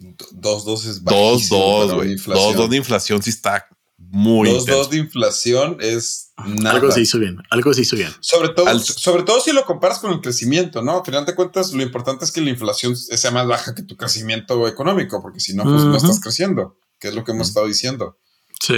2.2 0.00 0.90
es 0.90 1.04
bajísimo 1.04 1.84
2.2, 1.84 1.94
güey. 1.94 2.16
2.2 2.16 2.68
de 2.70 2.76
inflación 2.76 3.22
sí 3.22 3.30
está 3.30 3.68
muy 4.10 4.48
2.2 4.48 4.88
de 4.88 4.96
inflación 4.98 5.76
es 5.80 6.32
nada. 6.38 6.76
Algo 6.76 6.90
se 6.90 7.02
hizo 7.02 7.18
bien, 7.18 7.38
algo 7.50 7.74
se 7.74 7.82
hizo 7.82 7.96
bien. 7.96 8.12
Sobre 8.20 8.50
todo, 8.50 8.78
sobre 8.78 9.22
todo 9.22 9.40
si 9.40 9.52
lo 9.52 9.64
comparas 9.64 9.98
con 9.98 10.12
el 10.12 10.20
crecimiento, 10.20 10.82
¿no? 10.82 10.98
Al 10.98 11.04
final 11.04 11.26
de 11.26 11.34
cuentas, 11.34 11.72
lo 11.72 11.82
importante 11.82 12.24
es 12.24 12.32
que 12.32 12.40
la 12.40 12.50
inflación 12.50 12.96
sea 12.96 13.30
más 13.30 13.46
baja 13.46 13.74
que 13.74 13.82
tu 13.82 13.96
crecimiento 13.96 14.66
económico, 14.66 15.20
porque 15.20 15.40
si 15.40 15.54
no, 15.54 15.64
pues 15.64 15.84
no 15.84 15.96
estás 15.96 16.20
creciendo, 16.20 16.78
que 16.98 17.08
es 17.08 17.14
lo 17.14 17.24
que 17.24 17.32
hemos 17.32 17.48
estado 17.48 17.66
diciendo. 17.66 18.18
Sí. 18.60 18.76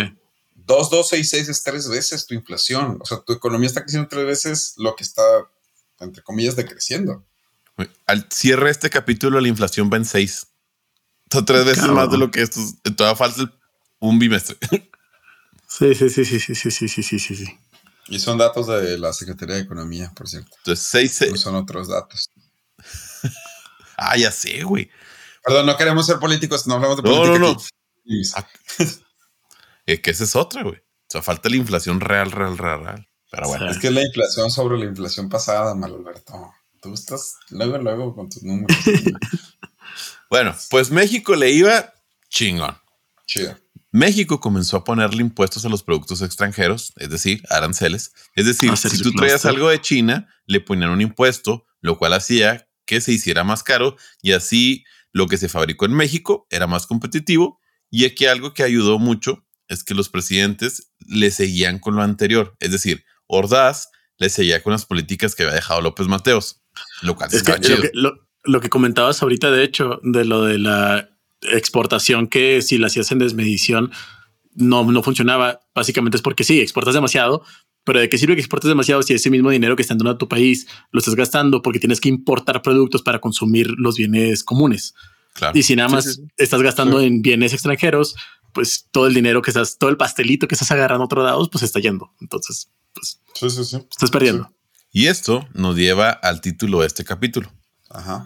2.266 0.66 1.48
es 1.48 1.62
tres 1.62 1.88
veces 1.88 2.26
tu 2.26 2.34
inflación. 2.34 2.98
O 3.00 3.06
sea, 3.06 3.20
tu 3.20 3.32
economía 3.32 3.68
está 3.68 3.82
creciendo 3.82 4.08
tres 4.08 4.26
veces 4.26 4.74
lo 4.76 4.96
que 4.96 5.04
está, 5.04 5.22
entre 6.00 6.22
comillas, 6.22 6.56
decreciendo. 6.56 7.24
Al 8.06 8.26
cierre 8.30 8.66
de 8.66 8.72
este 8.72 8.90
capítulo, 8.90 9.40
la 9.40 9.48
inflación 9.48 9.90
va 9.92 9.96
en 9.96 10.04
seis 10.04 10.46
tres 11.46 11.64
veces 11.64 11.86
más 11.88 12.10
de 12.10 12.18
lo 12.18 12.30
que 12.30 12.42
esto. 12.42 12.60
Todavía 12.96 13.16
falta 13.16 13.52
un 14.00 14.18
bimestre. 14.18 14.56
Sí, 15.70 15.94
sí, 15.94 16.10
sí, 16.10 16.24
sí, 16.24 16.40
sí, 16.40 16.54
sí, 16.54 16.70
sí, 16.70 16.88
sí, 16.88 17.18
sí, 17.18 17.36
sí. 17.36 17.58
Y 18.08 18.18
son 18.18 18.36
datos 18.38 18.66
de 18.66 18.98
la 18.98 19.12
Secretaría 19.12 19.54
de 19.54 19.62
Economía, 19.62 20.12
por 20.16 20.28
cierto. 20.28 20.50
Entonces, 20.58 20.84
seis, 20.84 21.14
seis. 21.16 21.30
No 21.30 21.36
son 21.36 21.54
otros 21.54 21.88
datos. 21.88 22.28
ah, 23.96 24.16
ya 24.16 24.32
sé, 24.32 24.64
güey. 24.64 24.90
Perdón, 25.44 25.66
no 25.66 25.76
queremos 25.76 26.06
ser 26.06 26.18
políticos, 26.18 26.66
no 26.66 26.74
hablamos 26.74 26.96
de 26.96 27.02
política. 27.04 27.38
No, 27.38 27.38
no, 27.38 27.54
no. 27.54 27.60
Ah, 28.34 28.48
que 30.02 30.10
esa 30.10 30.24
es 30.24 30.34
otra, 30.34 30.64
güey. 30.64 30.76
O 30.76 31.08
sea, 31.08 31.22
falta 31.22 31.48
la 31.48 31.56
inflación 31.56 32.00
real, 32.00 32.32
real, 32.32 32.58
real, 32.58 32.80
real. 32.82 33.08
Pero 33.30 33.46
bueno. 33.46 33.70
Es 33.70 33.78
que 33.78 33.90
la 33.90 34.02
inflación 34.02 34.50
sobre 34.50 34.76
la 34.76 34.86
inflación 34.86 35.28
pasada, 35.28 35.72
Alberto. 35.72 36.52
Tú 36.82 36.92
estás 36.94 37.36
luego, 37.50 37.78
luego 37.78 38.14
con 38.14 38.28
tus 38.28 38.42
números. 38.42 38.76
Bueno, 40.30 40.54
pues 40.70 40.92
México 40.92 41.34
le 41.34 41.50
iba 41.50 41.92
chingón. 42.28 42.78
Chido. 43.26 43.56
México 43.92 44.40
comenzó 44.40 44.76
a 44.76 44.84
ponerle 44.84 45.22
impuestos 45.22 45.64
a 45.64 45.68
los 45.68 45.82
productos 45.82 46.22
extranjeros, 46.22 46.92
es 46.96 47.10
decir, 47.10 47.42
aranceles. 47.50 48.12
Es 48.34 48.46
decir, 48.46 48.76
si 48.76 49.02
tú 49.02 49.12
traías 49.12 49.44
algo 49.46 49.68
de 49.68 49.80
China, 49.80 50.28
le 50.46 50.60
ponían 50.60 50.90
un 50.90 51.00
impuesto, 51.00 51.66
lo 51.80 51.98
cual 51.98 52.12
hacía 52.12 52.68
que 52.86 53.00
se 53.00 53.12
hiciera 53.12 53.44
más 53.44 53.62
caro 53.62 53.96
y 54.22 54.32
así 54.32 54.84
lo 55.12 55.26
que 55.26 55.38
se 55.38 55.48
fabricó 55.48 55.86
en 55.86 55.94
México 55.94 56.46
era 56.50 56.66
más 56.66 56.86
competitivo. 56.86 57.60
Y 57.90 58.04
aquí 58.04 58.26
algo 58.26 58.54
que 58.54 58.62
ayudó 58.62 58.98
mucho 58.98 59.44
es 59.68 59.82
que 59.82 59.94
los 59.94 60.08
presidentes 60.08 60.92
le 61.00 61.30
seguían 61.32 61.78
con 61.78 61.96
lo 61.96 62.02
anterior. 62.02 62.56
Es 62.60 62.70
decir, 62.70 63.04
Ordaz 63.26 63.88
le 64.18 64.28
seguía 64.28 64.62
con 64.62 64.72
las 64.72 64.86
políticas 64.86 65.34
que 65.34 65.42
había 65.42 65.54
dejado 65.54 65.80
López 65.80 66.06
Mateos, 66.06 66.62
lo 67.02 67.16
cual 67.16 67.30
es 67.32 67.42
chido 67.60 67.82
lo 68.44 68.60
que 68.60 68.70
comentabas 68.70 69.22
ahorita, 69.22 69.50
de 69.50 69.64
hecho, 69.64 70.00
de 70.02 70.24
lo 70.24 70.44
de 70.44 70.58
la 70.58 71.10
exportación, 71.42 72.26
que 72.26 72.62
si 72.62 72.78
la 72.78 72.88
hacías 72.88 73.10
en 73.12 73.18
desmedición 73.18 73.90
no, 74.54 74.84
no 74.90 75.02
funcionaba, 75.02 75.60
básicamente 75.74 76.16
es 76.16 76.22
porque 76.22 76.44
sí, 76.44 76.60
exportas 76.60 76.94
demasiado, 76.94 77.44
pero 77.84 78.00
¿de 78.00 78.08
qué 78.08 78.18
sirve 78.18 78.34
que 78.34 78.40
exportes 78.40 78.68
demasiado 78.68 79.02
si 79.02 79.14
ese 79.14 79.30
mismo 79.30 79.50
dinero 79.50 79.76
que 79.76 79.82
está 79.82 79.94
en 79.94 80.18
tu 80.18 80.28
país 80.28 80.66
lo 80.90 80.98
estás 80.98 81.14
gastando 81.14 81.62
porque 81.62 81.78
tienes 81.78 82.00
que 82.00 82.08
importar 82.08 82.62
productos 82.62 83.02
para 83.02 83.20
consumir 83.20 83.70
los 83.78 83.96
bienes 83.96 84.44
comunes? 84.44 84.94
Claro. 85.32 85.58
Y 85.58 85.62
si 85.62 85.76
nada 85.76 85.88
más 85.88 86.20
estás 86.36 86.60
gastando 86.60 87.00
en 87.00 87.22
bienes 87.22 87.52
extranjeros, 87.52 88.16
pues 88.52 88.88
todo 88.90 89.06
el 89.06 89.14
dinero 89.14 89.42
que 89.42 89.50
estás, 89.50 89.78
todo 89.78 89.88
el 89.88 89.96
pastelito 89.96 90.48
que 90.48 90.56
estás 90.56 90.70
agarrando 90.72 91.04
a 91.04 91.06
otros 91.06 91.24
lados, 91.24 91.48
pues 91.50 91.62
está 91.62 91.80
yendo. 91.80 92.12
Entonces, 92.20 92.70
pues 92.92 93.20
estás 93.58 94.10
perdiendo. 94.10 94.52
Y 94.92 95.06
esto 95.06 95.48
nos 95.54 95.76
lleva 95.76 96.10
al 96.10 96.40
título 96.40 96.80
de 96.80 96.88
este 96.88 97.04
capítulo. 97.04 97.50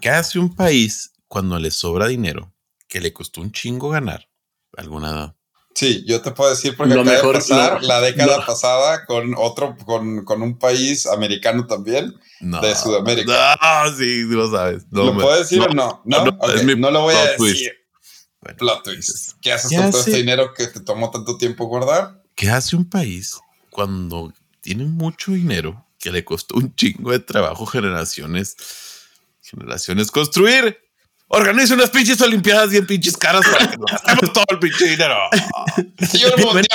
¿Qué 0.01 0.09
hace 0.09 0.39
un 0.39 0.55
país 0.55 1.13
cuando 1.29 1.59
le 1.59 1.71
sobra 1.71 2.07
dinero 2.07 2.54
que 2.95 3.01
le 3.01 3.13
costó 3.13 3.41
un 3.41 3.51
chingo 3.51 3.91
ganar? 3.91 4.29
¿Alguna 4.77 5.35
Sí, 5.75 6.05
yo 6.07 6.23
te 6.23 6.31
puedo 6.31 6.51
decir 6.51 6.77
porque 6.77 6.93
acaba 6.93 7.11
de 7.11 7.33
pasar 7.33 7.83
la 7.83 8.01
década 8.01 8.47
pasada 8.47 9.05
con 9.05 9.35
otro, 9.37 9.77
con, 9.85 10.25
con, 10.25 10.43
un 10.43 10.57
país 10.57 11.05
americano 11.07 11.67
también 11.67 12.15
de 12.39 12.77
Sudamérica. 12.77 13.59
No, 13.61 13.97
sí, 13.97 14.23
lo 14.23 14.49
sabes. 14.49 14.85
¿Lo 14.93 15.13
puedo 15.13 15.37
decir 15.37 15.61
o 15.63 15.75
no? 15.75 16.03
No, 16.05 16.25
no, 16.25 16.91
lo 16.93 17.01
voy 17.01 17.17
a 17.17 17.33
decir. 17.33 17.73
plot 18.59 18.85
twist. 18.85 19.33
¿Qué 19.43 19.53
haces 19.53 19.77
con 19.77 19.91
todo 19.91 19.99
este 19.99 20.19
dinero 20.19 20.55
que 20.55 20.69
te 20.69 20.79
tomó 20.79 21.11
tanto 21.11 21.37
tiempo 21.37 21.67
guardar? 21.67 22.23
¿Qué 22.37 22.49
hace 22.49 22.77
un 22.77 22.89
país 22.89 23.41
cuando 23.71 24.33
tiene 24.61 24.85
mucho 24.85 25.33
dinero 25.33 25.85
que 25.99 26.13
le 26.13 26.25
costó 26.25 26.59
un 26.59 26.73
chingo 26.77 27.11
de 27.11 27.19
trabajo 27.19 27.67
generaciones 27.67 28.57
generaciones 29.45 30.11
construir. 30.11 30.79
Organiza 31.29 31.75
unas 31.75 31.91
pinches 31.91 32.21
olimpiadas 32.21 32.71
bien 32.71 32.87
pinches 32.87 33.17
caras 33.17 33.45
para 33.51 33.71
que 33.71 33.77
nos 33.77 33.91
gastemos 33.91 34.33
todo 34.33 34.45
el 34.51 34.59
pinche 34.59 34.85
dinero. 34.87 35.17
Señor 36.07 36.39
Mundial. 36.39 36.67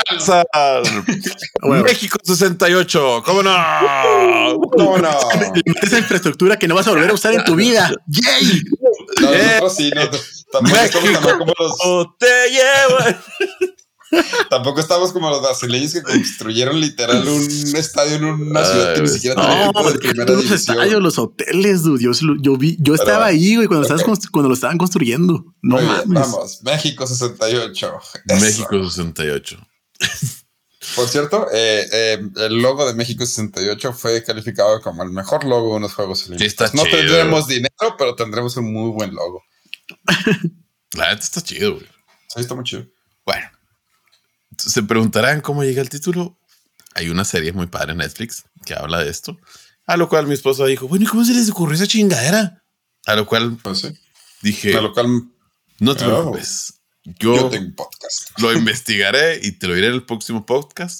Bueno. 1.62 1.84
México 1.84 2.18
68, 2.24 3.24
¿cómo 3.26 3.44
no? 3.44 3.56
¿Cómo 4.72 4.98
no? 4.98 5.10
Esa 5.82 6.00
infraestructura 6.00 6.58
que 6.58 6.68
no 6.68 6.76
vas 6.76 6.88
a 6.88 6.92
volver 6.92 7.10
a 7.10 7.14
usar 7.14 7.34
en 7.34 7.44
tu 7.44 7.56
vida. 7.56 7.92
¡Yay! 8.08 8.64
No, 9.22 9.32
nosotros 9.32 9.76
sí, 9.76 9.92
no, 9.92 10.02
tampoco 10.52 10.76
estamos 10.76 11.10
México, 11.10 11.38
como 11.38 11.54
los, 11.60 12.18
te 12.18 12.50
lleva. 12.50 13.22
Tampoco 14.50 14.80
estamos 14.80 15.12
como 15.12 15.30
los 15.30 15.42
brasileños 15.42 15.94
que 15.94 16.02
construyeron 16.02 16.80
literal 16.80 17.28
un 17.28 17.76
estadio 17.76 18.16
en 18.16 18.24
una 18.26 18.66
ciudad 18.66 18.96
que 18.96 19.02
ni 19.02 19.08
siquiera 19.08 19.36
tenía 19.36 19.72
No, 19.72 19.84
de 19.92 19.98
primera 20.00 20.26
los 20.26 20.44
división. 20.44 20.56
estadios, 20.78 21.02
los 21.02 21.18
hoteles, 21.20 21.84
dude. 21.84 22.04
Yo, 22.04 22.12
yo 22.42 22.58
vi, 22.58 22.76
yo 22.80 22.94
Pero- 22.94 22.96
estaba 22.96 23.26
ahí, 23.28 23.56
güey, 23.56 23.68
cuando, 23.68 23.88
lo 24.48 24.54
estaban 24.54 24.78
construyendo. 24.78 25.46
No 25.62 25.76
Muy 25.76 25.86
bien, 25.86 25.96
mames. 26.08 26.32
vamos, 26.32 26.60
México 26.64 27.06
68. 27.06 27.92
Eso. 28.28 28.46
México 28.46 28.90
68. 28.90 29.58
Por 30.96 31.08
cierto, 31.08 31.48
eh, 31.54 31.86
eh, 31.92 32.20
el 32.38 32.62
logo 32.62 32.88
de 32.88 32.94
México 32.96 33.26
68 33.26 33.94
fue 33.94 34.24
calificado 34.24 34.82
como 34.82 35.04
el 35.04 35.12
mejor 35.12 35.44
logo 35.44 35.72
de 35.72 35.76
unos 35.78 35.94
Juegos 35.94 36.26
Olímpicos. 36.28 36.74
no 36.74 36.84
chido. 36.84 36.98
tendremos 36.98 37.48
dinero, 37.48 37.96
pero 37.98 38.16
tendremos 38.16 38.56
un 38.58 38.74
muy 38.74 38.90
buen 38.92 39.14
logo. 39.14 39.44
La 40.94 41.10
neta 41.10 41.24
está 41.24 41.42
chido, 41.42 41.74
güey. 41.76 41.86
Sí, 42.34 42.40
está 42.42 42.56
muy 42.56 42.64
chido. 42.64 42.86
Bueno, 43.26 43.48
se 44.60 44.84
preguntarán 44.84 45.42
cómo 45.42 45.64
llega 45.64 45.82
el 45.82 45.90
título. 45.90 46.38
Hay 46.96 47.10
una 47.10 47.24
serie 47.26 47.54
muy 47.54 47.68
padre 47.68 47.92
en 47.94 48.00
Netflix 48.00 48.44
que 48.66 48.74
habla 48.74 49.04
de 49.04 49.10
esto. 49.10 49.38
A 49.86 49.98
lo 49.98 50.08
cual 50.10 50.28
mi 50.28 50.34
esposa 50.34 50.66
dijo, 50.66 50.88
bueno, 50.88 51.06
¿y 51.06 51.08
cómo 51.08 51.24
se 51.26 51.34
les 51.34 51.50
ocurrió 51.50 51.76
esa 51.76 51.88
chingadera? 51.88 52.64
A 53.06 53.16
lo 53.16 53.26
cual 53.26 53.58
Pues 53.62 53.80
sí. 53.80 53.88
dije, 54.42 54.76
A 54.76 54.82
lo 54.82 54.94
cual 54.94 55.08
no 55.80 55.96
te 55.96 56.06
preocupes. 56.06 56.74
Yo, 57.04 57.36
yo 57.36 57.50
tengo 57.50 57.66
un 57.68 57.76
podcast. 57.76 58.38
lo 58.40 58.54
investigaré 58.54 59.40
y 59.42 59.54
te 59.54 59.68
lo 59.68 59.74
diré 59.74 59.88
en 59.88 59.94
el 59.94 60.06
próximo 60.06 60.46
podcast. 60.46 61.00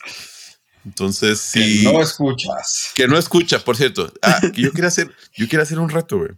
Entonces, 0.86 1.52
Que 1.54 1.62
sí. 1.62 1.84
no 1.84 2.02
escuchas. 2.02 2.92
Que 2.96 3.08
no 3.08 3.18
escucha, 3.18 3.60
por 3.64 3.76
cierto. 3.78 4.12
Ah, 4.22 4.40
que 4.54 4.62
yo 4.62 4.72
quiero 4.72 4.88
hacer, 4.88 5.14
yo 5.36 5.48
quiero 5.48 5.62
hacer 5.64 5.78
un 5.78 5.90
reto, 5.90 6.18
güey. 6.18 6.32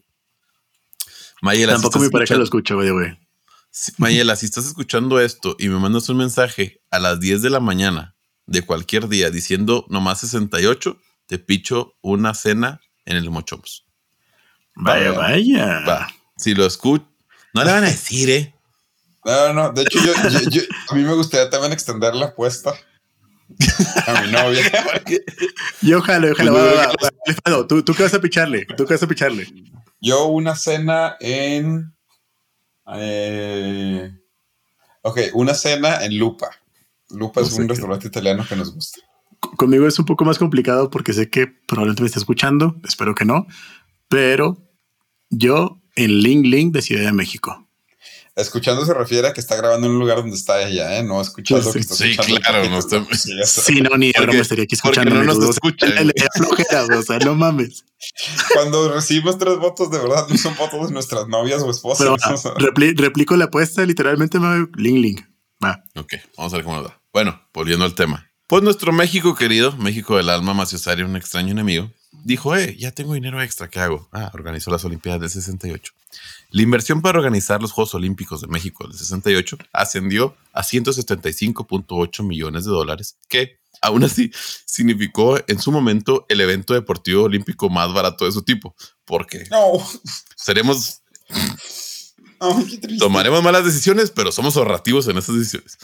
Mayela, 1.41 1.76
si 1.76 1.82
Tampoco 1.82 1.99
mi 2.03 2.09
pareja 2.09 2.36
lo 2.36 2.43
escucha, 2.43 2.74
güey, 2.74 2.89
güey. 2.89 3.17
Mayela, 3.97 4.36
si 4.36 4.45
estás 4.45 4.65
escuchando 4.65 5.19
esto 5.19 5.55
y 5.57 5.69
me 5.69 5.80
mandas 5.80 6.09
un 6.09 6.17
mensaje 6.17 6.82
a 6.91 6.99
las 6.99 7.19
10 7.19 7.41
de 7.41 7.49
la 7.49 7.59
mañana 7.59 8.15
de 8.45 8.61
cualquier 8.63 9.07
día 9.07 9.30
diciendo 9.30 9.86
nomás 9.89 10.19
68, 10.22 10.97
te 11.26 11.39
picho 11.39 11.93
una 12.01 12.34
cena 12.34 12.82
en 13.05 13.15
el 13.17 13.30
Mochomos. 13.30 13.86
Vaya, 14.76 15.11
vaya. 15.13 15.80
Va. 15.88 16.09
Si 16.38 16.53
lo 16.53 16.65
escucho, 16.65 17.05
no 17.53 17.63
le 17.63 17.72
van 17.72 17.84
a 17.86 17.88
decir, 17.88 18.30
¿eh? 18.30 18.55
No, 19.24 19.53
no, 19.53 19.72
de 19.72 19.84
hecho, 19.84 19.99
yo, 20.03 20.13
yo- 20.30 20.49
yo- 20.49 20.61
a 20.89 20.95
mí 20.95 21.03
me 21.03 21.13
gustaría 21.13 21.49
también 21.49 21.72
extender 21.74 22.15
la 22.15 22.28
apuesta 22.28 22.74
a 24.07 24.22
mi 24.22 24.32
novia. 24.32 24.61
Y 25.82 25.93
ojalá, 25.93 26.32
ojalá. 26.32 26.51
Va, 26.51 26.91
yo 26.91 27.61
va, 27.61 27.67
¿tú, 27.67 27.84
tú 27.84 27.93
qué 27.93 28.03
vas 28.03 28.13
a 28.13 28.22
picharle? 28.22 28.65
¿Tú 28.78 28.86
qué 28.86 28.93
vas 28.95 29.03
a 29.03 29.07
picharle? 29.07 29.47
Yo 29.99 30.26
una 30.26 30.55
cena 30.55 31.15
en... 31.19 31.93
eh, 32.95 34.11
ok, 35.01 35.19
una 35.33 35.53
cena 35.53 36.03
en 36.05 36.17
Lupa. 36.17 36.49
Lupa 37.09 37.41
No 37.41 37.47
es 37.47 37.53
un 37.53 37.67
qué. 37.67 37.73
restaurante 37.73 38.07
italiano 38.07 38.45
que 38.47 38.55
nos 38.55 38.73
gusta. 38.73 38.99
Conmigo 39.57 39.87
es 39.87 39.97
un 39.99 40.05
poco 40.05 40.23
más 40.23 40.37
complicado 40.37 40.89
porque 40.89 41.13
sé 41.13 41.29
que 41.29 41.47
probablemente 41.47 42.03
me 42.03 42.07
esté 42.07 42.19
escuchando. 42.19 42.75
Espero 42.87 43.15
que 43.15 43.25
no. 43.25 43.47
Pero 44.07 44.57
yo 45.29 45.79
en 45.95 46.19
Ling 46.19 46.43
Ling 46.43 46.71
de 46.71 46.81
Ciudad 46.81 47.03
de 47.05 47.11
México. 47.11 47.61
Escuchando 48.41 48.85
se 48.85 48.93
refiere 48.93 49.27
a 49.27 49.33
que 49.33 49.39
está 49.39 49.55
grabando 49.55 49.87
en 49.87 49.93
un 49.93 49.99
lugar 49.99 50.17
donde 50.17 50.35
está 50.35 50.61
ella, 50.67 50.97
¿eh? 50.97 51.03
No 51.03 51.21
escuchando 51.21 51.63
Pues 51.71 51.75
que 51.75 51.81
sí. 51.83 51.91
está 51.93 52.03
Sí, 52.03 52.11
escuchando. 52.11 52.41
claro, 52.41 52.69
no 52.69 52.79
está- 52.79 53.05
Sí. 53.15 53.31
Sí, 53.45 53.81
no, 53.81 53.95
ni 53.97 54.11
Porque- 54.11 54.25
broma 54.27 54.41
estaría 54.41 54.63
aquí 54.65 54.75
porque 54.75 54.99
escuchando. 54.99 55.15
no 55.15 55.23
nos 55.23 55.37
le 55.37 56.13
flojera, 56.35 56.83
güey, 56.85 56.97
o 56.99 57.03
sea, 57.03 57.19
no 57.19 57.35
mames. 57.35 57.85
Cuando 58.53 58.91
recibimos 58.93 59.37
tres 59.37 59.57
votos, 59.57 59.91
de 59.91 59.99
verdad, 59.99 60.27
no 60.27 60.37
son 60.37 60.55
votos 60.57 60.87
de 60.87 60.93
nuestras 60.93 61.27
novias 61.27 61.61
o 61.61 61.69
esposas. 61.71 61.99
Pero 61.99 62.13
o 62.15 62.17
va, 62.31 62.37
sea, 62.37 62.51
repli- 62.55 62.97
replico 62.97 63.35
la 63.37 63.45
apuesta, 63.45 63.85
literalmente 63.85 64.39
me 64.39 64.67
Ling 64.75 65.01
Ling. 65.01 65.21
Va. 65.63 65.83
Ok, 65.95 66.13
vamos 66.37 66.53
a 66.53 66.57
ver 66.57 66.65
cómo 66.65 66.77
nos 66.77 66.87
va. 66.87 67.01
Bueno, 67.13 67.41
volviendo 67.53 67.85
al 67.85 67.93
tema. 67.95 68.27
Pues 68.47 68.63
nuestro 68.63 68.91
México 68.91 69.35
querido, 69.35 69.71
México 69.77 70.17
del 70.17 70.29
alma 70.29 70.53
maciosario, 70.53 71.05
un 71.05 71.15
extraño 71.15 71.51
enemigo, 71.51 71.91
dijo, 72.12 72.55
eh, 72.55 72.76
ya 72.78 72.91
tengo 72.91 73.14
dinero 73.14 73.41
extra, 73.41 73.70
¿qué 73.70 73.80
hago? 73.80 74.07
Ah, 74.12 74.32
organizó 74.34 74.72
las 74.72 74.86
Olimpiadas 74.86 75.22
del 75.22 75.30
68. 75.30 75.93
La 76.49 76.62
inversión 76.62 77.01
para 77.01 77.20
organizar 77.20 77.62
los 77.62 77.72
Juegos 77.72 77.95
Olímpicos 77.95 78.41
de 78.41 78.47
México 78.47 78.86
del 78.86 78.97
68 78.97 79.57
ascendió 79.72 80.36
a 80.53 80.64
175.8 80.64 82.24
millones 82.24 82.66
de 82.66 82.72
dólares, 82.72 83.18
que 83.30 83.59
aún 83.82 84.03
así 84.03 84.32
significó 84.66 85.39
en 85.47 85.59
su 85.59 85.72
momento 85.72 86.26
el 86.30 86.41
evento 86.41 86.74
deportivo 86.74 87.24
olímpico 87.24 87.70
más 87.70 87.93
barato 87.93 88.26
de 88.26 88.32
su 88.32 88.43
tipo, 88.43 88.76
porque 89.05 89.45
No, 89.49 89.74
seremos, 90.36 91.01
tomaremos 92.99 93.41
malas 93.41 93.66
decisiones, 93.66 94.12
pero 94.12 94.32
somos 94.32 94.57
ahorrativos 94.57 95.07
en 95.07 95.18
esas 95.18 95.36
decisiones. 95.36 95.78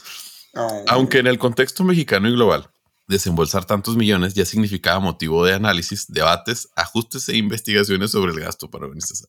Aunque 0.87 1.19
en 1.19 1.27
el 1.27 1.37
contexto 1.37 1.83
mexicano 1.83 2.27
y 2.27 2.31
global, 2.31 2.69
desembolsar 3.07 3.65
tantos 3.65 3.95
millones 3.95 4.33
ya 4.33 4.45
significaba 4.45 4.99
motivo 4.99 5.45
de 5.45 5.53
análisis, 5.53 6.05
debates, 6.07 6.69
ajustes 6.75 7.29
e 7.29 7.37
investigaciones 7.37 8.11
sobre 8.11 8.33
el 8.33 8.39
gasto 8.39 8.69
para 8.69 8.85
organizar. 8.85 9.27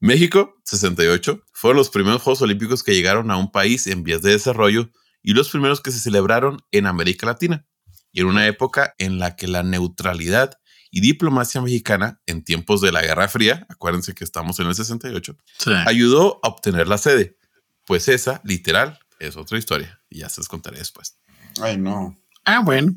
México, 0.00 0.54
68, 0.64 1.42
fueron 1.52 1.78
los 1.78 1.90
primeros 1.90 2.22
Juegos 2.22 2.42
Olímpicos 2.42 2.82
que 2.84 2.94
llegaron 2.94 3.30
a 3.30 3.36
un 3.36 3.50
país 3.50 3.86
en 3.86 4.04
vías 4.04 4.22
de 4.22 4.30
desarrollo 4.32 4.90
y 5.22 5.32
los 5.32 5.48
primeros 5.48 5.80
que 5.80 5.90
se 5.90 5.98
celebraron 5.98 6.58
en 6.70 6.86
América 6.86 7.26
Latina, 7.26 7.66
y 8.12 8.20
en 8.20 8.26
una 8.26 8.46
época 8.46 8.94
en 8.98 9.18
la 9.18 9.34
que 9.36 9.48
la 9.48 9.62
neutralidad 9.62 10.58
y 10.90 11.00
diplomacia 11.00 11.60
mexicana 11.60 12.20
en 12.26 12.42
tiempos 12.44 12.80
de 12.80 12.92
la 12.92 13.02
Guerra 13.02 13.28
Fría, 13.28 13.66
acuérdense 13.68 14.14
que 14.14 14.24
estamos 14.24 14.58
en 14.60 14.68
el 14.68 14.74
68, 14.74 15.36
Sí. 15.58 15.70
ayudó 15.86 16.38
a 16.42 16.48
obtener 16.48 16.88
la 16.88 16.96
sede, 16.98 17.36
pues 17.84 18.08
esa, 18.08 18.40
literal, 18.44 18.98
es 19.18 19.36
otra 19.36 19.58
historia 19.58 20.00
y 20.08 20.20
ya 20.20 20.28
se 20.28 20.40
los 20.40 20.48
contaré 20.48 20.78
después. 20.78 21.18
Ay, 21.60 21.76
no. 21.76 22.16
Ah, 22.50 22.60
bueno. 22.64 22.94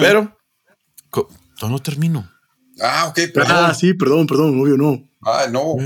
Pero, 0.00 0.34
no 1.60 1.78
termino. 1.78 2.26
Ah, 2.80 3.06
ok, 3.08 3.18
perdón. 3.34 3.52
Ah, 3.54 3.74
sí, 3.74 3.92
perdón, 3.94 4.26
perdón, 4.26 4.58
obvio 4.60 4.76
no. 4.78 5.08
Ay, 5.20 5.50
no. 5.52 5.76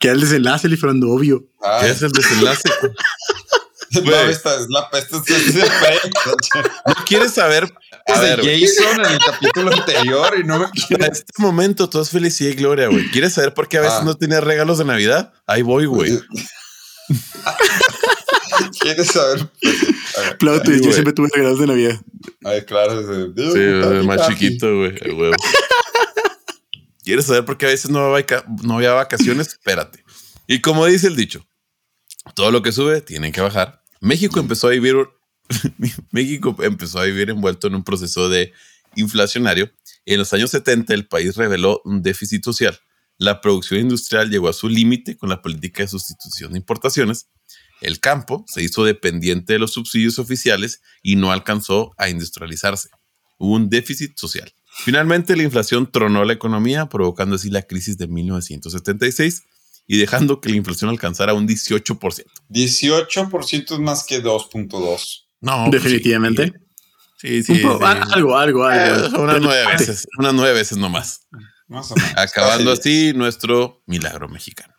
Que 0.00 0.08
el 0.08 0.20
desenlace, 0.20 0.68
Fernando, 0.76 1.08
obvio. 1.10 1.40
¿Qué 1.40 1.68
Ay, 1.68 1.90
es 1.90 2.02
el 2.02 2.10
desenlace? 2.10 2.68
no, 4.04 4.12
esta 4.28 4.56
es 4.56 4.66
la 4.68 4.90
pre- 4.90 5.02
¿No 6.86 6.94
quieres 7.06 7.32
saber? 7.34 7.72
A 8.12 8.18
ver, 8.20 8.40
Jason 8.40 9.04
en 9.04 9.12
el 9.12 9.18
capítulo 9.24 9.72
anterior 9.72 10.34
y 10.38 10.44
no 10.44 10.58
me 10.58 10.64
en 10.90 11.02
este 11.04 11.32
momento 11.38 11.88
todo 11.88 12.02
es 12.02 12.10
felicidad 12.10 12.50
y 12.50 12.54
gloria, 12.54 12.88
güey. 12.88 13.08
¿Quieres 13.12 13.34
saber 13.34 13.54
por 13.54 13.68
qué 13.68 13.78
a 13.78 13.82
veces 13.82 13.98
Ah. 14.00 14.04
no 14.04 14.16
tienes 14.16 14.42
regalos 14.42 14.78
de 14.78 14.84
Navidad? 14.84 15.32
Ahí 15.46 15.62
voy, 15.62 15.86
güey. 15.86 16.20
¿Quieres 18.82 19.06
saber? 19.08 19.48
Claro, 20.38 20.62
tú, 20.62 20.72
yo 20.72 20.92
siempre 20.92 21.12
tuve 21.12 21.28
regalos 21.34 21.58
de 21.60 21.66
Navidad. 21.66 22.00
Ay, 22.44 22.62
claro. 22.62 23.02
Sí, 23.02 23.42
es 23.58 24.04
más 24.04 24.28
chiquito, 24.28 24.76
güey. 24.76 24.94
el 25.00 25.12
huevo. 25.12 25.36
¿Quieres 27.04 27.26
saber 27.26 27.44
por 27.44 27.58
qué 27.58 27.66
a 27.66 27.70
veces 27.70 27.90
no, 27.90 27.98
había 27.98 28.12
vaca- 28.12 28.44
no 28.62 28.74
había 28.76 28.92
vacaciones? 28.92 29.48
Espérate. 29.48 30.04
Y 30.46 30.60
como 30.60 30.86
dice 30.86 31.08
el 31.08 31.16
dicho, 31.16 31.44
todo 32.34 32.50
lo 32.50 32.62
que 32.62 32.70
sube 32.72 33.00
tiene 33.00 33.32
que 33.32 33.40
bajar. 33.40 33.82
México 34.00 34.38
empezó 34.38 34.68
a 34.68 34.70
vivir, 34.70 34.96
México 36.12 36.56
empezó 36.60 37.00
a 37.00 37.04
vivir 37.04 37.30
envuelto 37.30 37.66
en 37.66 37.74
un 37.74 37.84
proceso 37.84 38.28
de 38.28 38.52
inflacionario. 38.94 39.70
En 40.04 40.18
los 40.18 40.32
años 40.32 40.50
70 40.50 40.94
el 40.94 41.06
país 41.08 41.36
reveló 41.36 41.80
un 41.84 42.02
déficit 42.02 42.44
social. 42.44 42.78
La 43.18 43.40
producción 43.40 43.80
industrial 43.80 44.30
llegó 44.30 44.48
a 44.48 44.52
su 44.52 44.68
límite 44.68 45.16
con 45.16 45.28
la 45.28 45.42
política 45.42 45.82
de 45.82 45.88
sustitución 45.88 46.52
de 46.52 46.58
importaciones. 46.58 47.28
El 47.82 48.00
campo 48.00 48.44
se 48.48 48.62
hizo 48.62 48.84
dependiente 48.84 49.52
de 49.54 49.58
los 49.58 49.72
subsidios 49.72 50.18
oficiales 50.18 50.80
y 51.02 51.16
no 51.16 51.32
alcanzó 51.32 51.92
a 51.98 52.08
industrializarse. 52.08 52.88
Hubo 53.38 53.54
un 53.54 53.68
déficit 53.68 54.16
social. 54.18 54.52
Finalmente, 54.84 55.36
la 55.36 55.42
inflación 55.42 55.90
tronó 55.90 56.24
la 56.24 56.32
economía, 56.32 56.86
provocando 56.88 57.36
así 57.36 57.50
la 57.50 57.62
crisis 57.62 57.98
de 57.98 58.06
1976 58.08 59.42
y 59.86 59.98
dejando 59.98 60.40
que 60.40 60.48
la 60.48 60.56
inflación 60.56 60.90
alcanzara 60.90 61.34
un 61.34 61.46
18%. 61.46 62.24
18% 62.48 63.72
es 63.72 63.78
más 63.80 64.04
que 64.04 64.22
2.2. 64.22 65.24
No, 65.40 65.66
pues 65.68 65.82
Definitivamente. 65.82 66.52
Sí, 67.18 67.42
sí. 67.42 67.62
Ah, 67.82 68.04
Algo, 68.12 68.36
algo, 68.36 68.70
Eh, 68.70 68.74
algo. 68.74 69.22
unas 69.22 69.40
nueve 69.40 69.66
veces, 69.76 70.06
unas 70.18 70.34
nueve 70.34 70.52
veces 70.54 70.78
nomás. 70.78 71.26
Más 71.68 71.90
o 71.90 71.94
menos. 71.94 72.12
Acabando 72.16 72.72
así 72.72 73.12
nuestro 73.14 73.82
milagro 73.86 74.28
mexicano. 74.28 74.74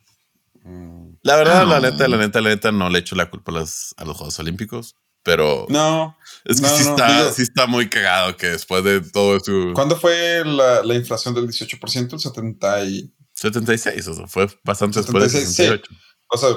Mm, 0.64 1.03
La 1.24 1.36
verdad, 1.38 1.62
Ah. 1.62 1.66
la 1.66 1.80
neta, 1.80 2.08
la 2.08 2.18
neta, 2.18 2.42
la 2.42 2.50
neta, 2.50 2.72
no 2.72 2.90
le 2.90 3.00
echo 3.00 3.16
la 3.16 3.30
culpa 3.30 3.52
a 3.52 3.56
los, 3.56 3.94
a 3.98 4.06
los 4.06 4.16
Juegos 4.18 4.38
Olímpicos, 4.40 4.96
pero 5.24 5.66
No. 5.70 6.18
es 6.46 6.60
que 6.62 6.68
no, 6.68 6.78
sí, 6.78 6.84
no, 6.84 6.90
está, 6.92 7.18
digo- 7.20 7.32
sí 7.34 7.42
está 7.44 7.66
muy 7.66 7.90
cagado 7.90 8.36
que 8.38 8.48
después 8.48 8.84
de 8.84 9.00
todo 9.02 9.40
su 9.40 9.72
¿Cuándo 9.74 9.96
fue 9.98 10.44
la, 10.46 10.84
la 10.84 10.96
inflación 10.96 11.34
del 11.34 11.48
18%? 11.48 12.14
El 12.14 12.20
70 12.20 12.84
y... 12.86 13.14
76, 13.34 14.08
o 14.10 14.14
sea, 14.14 14.28
fue 14.28 14.48
bastante 14.64 15.00
después 15.00 15.24
del 15.24 15.32
76, 15.32 15.56
sí. 15.56 15.64
68. 15.64 15.92
O 16.28 16.38
sea, 16.38 16.50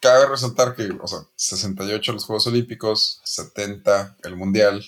cabe 0.00 0.26
resaltar 0.28 0.74
que, 0.74 0.88
o 1.00 1.06
sea, 1.06 1.18
68 1.36 2.12
los 2.12 2.24
Juegos 2.24 2.46
Olímpicos, 2.46 3.20
70 3.24 4.16
el 4.24 4.36
Mundial. 4.36 4.82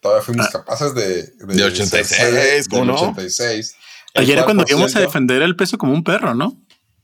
Todavía 0.00 0.22
fuimos 0.24 0.46
Ah. 0.46 0.50
capaces 0.52 0.94
de... 0.96 1.28
De 1.46 1.62
86, 1.64 2.06
ser- 2.08 2.68
¿cómo 2.68 2.80
del 2.80 2.88
no? 2.88 2.94
86. 3.10 3.76
El 4.14 4.22
Ayer 4.22 4.36
era 4.38 4.44
cuando 4.44 4.64
4%, 4.64 4.70
íbamos 4.70 4.96
a 4.96 5.00
defender 5.00 5.42
el 5.42 5.54
peso 5.54 5.78
como 5.78 5.92
un 5.92 6.02
perro, 6.02 6.34
¿no? 6.34 6.60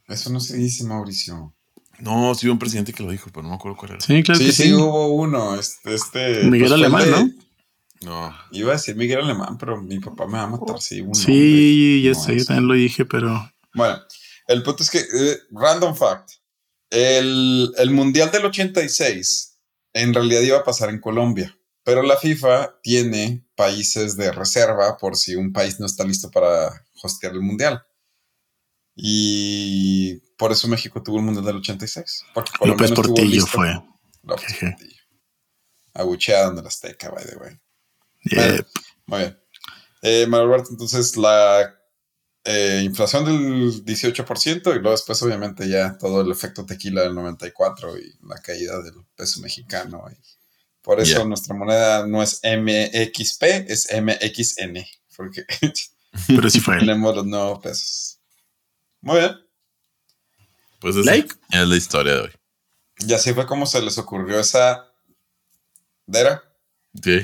Eso 0.09 0.31
no 0.31 0.41
se 0.41 0.57
dice, 0.57 0.85
Mauricio. 0.85 1.55
No, 2.01 2.35
sí 2.35 2.47
hubo 2.47 2.53
un 2.55 2.59
presidente 2.59 2.93
que 2.93 3.03
lo 3.03 3.11
dijo, 3.11 3.31
pero 3.33 3.43
no 3.43 3.51
me 3.51 3.55
acuerdo 3.57 3.77
cuál 3.77 3.93
era. 3.93 4.01
Sí, 4.01 4.23
claro 4.23 4.39
sí, 4.39 4.47
que 4.47 4.53
sí, 4.53 4.63
sí. 4.65 4.73
hubo 4.73 5.09
uno. 5.15 5.55
Este, 5.59 5.95
este 5.95 6.45
Miguel 6.45 6.69
el 6.73 6.85
Alemán, 6.85 7.05
de- 7.05 7.11
¿no? 7.11 7.31
No. 8.01 8.35
Iba 8.53 8.71
a 8.71 8.77
decir 8.77 8.95
Miguel 8.95 9.21
Alemán, 9.21 9.59
pero 9.59 9.83
mi 9.83 9.99
papá 9.99 10.27
me 10.27 10.35
va 10.35 10.43
a 10.45 10.47
matar. 10.47 10.81
Sí, 10.81 11.01
un 11.01 11.15
Sí, 11.15 12.03
ya 12.03 12.13
No 12.13 12.21
sé, 12.23 12.33
yo 12.33 12.39
es. 12.39 12.47
también 12.47 12.69
lo 12.69 12.75
dije, 12.75 13.05
pero 13.05 13.53
Bueno, 13.75 13.99
el 14.47 14.63
punto 14.63 14.85
es 14.85 14.91
que, 14.91 14.99
eh, 15.01 15.37
random 15.51 15.97
fact, 15.97 16.31
el, 16.91 17.73
el 17.77 17.91
Mundial 17.91 18.31
del 18.31 18.45
86 18.47 19.59
en 19.93 20.15
realidad 20.15 20.41
iba 20.43 20.59
a 20.59 20.65
pasar 20.65 20.91
en 20.91 21.01
Colombia, 21.01 21.55
pero 21.83 22.03
la 22.03 22.17
FIFA 22.17 22.77
tiene 22.83 23.45
países 23.57 24.17
de 24.17 24.31
reserva 24.31 24.97
por 24.97 25.17
si 25.17 25.35
un 25.35 25.53
país 25.53 25.81
no 25.81 25.87
está 25.87 26.05
listo 26.05 26.31
para 26.31 26.71
hostear 27.03 27.33
el 27.33 27.41
Mundial. 27.43 27.83
Y 29.01 30.17
por 30.37 30.51
eso 30.51 30.67
México 30.67 31.01
tuvo 31.01 31.19
el 31.19 31.23
Mundial 31.23 31.45
del 31.45 31.57
86. 31.59 32.25
Porque 32.35 32.51
Colombia 32.59 32.89
López 32.89 32.91
no 32.91 33.03
estuvo 33.03 33.15
Portillo 33.15 33.35
listo. 33.35 33.51
fue. 33.51 33.83
López 34.25 34.47
Jeje. 34.47 34.71
Portillo. 34.73 35.03
Abucheada 35.95 36.51
en 36.51 36.59
el 36.59 36.67
Azteca, 36.67 37.11
by 37.11 37.25
the 37.25 37.37
way. 37.37 37.61
Muy 39.07 39.19
bien. 39.21 39.39
Eh, 40.03 40.27
Alberto, 40.33 40.71
entonces 40.71 41.17
la 41.17 41.77
eh, 42.45 42.83
inflación 42.85 43.25
del 43.25 43.85
18% 43.85 44.71
y 44.71 44.75
luego 44.75 44.91
después 44.91 45.23
obviamente 45.23 45.69
ya 45.69 45.97
todo 45.97 46.21
el 46.21 46.33
efecto 46.33 46.67
tequila 46.67 47.03
del 47.03 47.15
94 47.15 47.99
y 47.99 48.19
la 48.27 48.41
caída 48.43 48.83
del 48.83 48.95
peso 49.15 49.41
mexicano. 49.41 50.05
y 50.11 50.17
por 50.83 51.01
eso 51.01 51.25
nuestra 51.25 51.55
moneda 51.55 52.07
no 52.07 52.23
es 52.23 52.41
MXP, 52.43 53.43
es 53.69 53.89
MXN, 53.93 54.85
porque 55.17 55.45
pero 56.27 56.51
sí 56.51 56.61
fue 56.61 56.79
tenemos 56.81 57.15
los 57.15 57.27
nuevos 57.27 57.61
pesos. 57.61 58.18
Muy 59.01 59.19
bien. 59.19 59.33
Pues 60.81 60.97
esa 60.97 61.11
Like. 61.11 61.35
es 61.51 61.69
la 61.69 61.77
historia 61.77 62.15
de 62.15 62.21
hoy. 62.23 62.31
Y 62.99 63.13
así 63.13 63.33
fue 63.33 63.47
como 63.47 63.67
se 63.67 63.81
les 63.83 63.99
ocurrió 63.99 64.39
esa... 64.41 64.85
¿Dera? 66.07 66.43
Sí. 67.03 67.21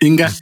Inga. 0.00 0.32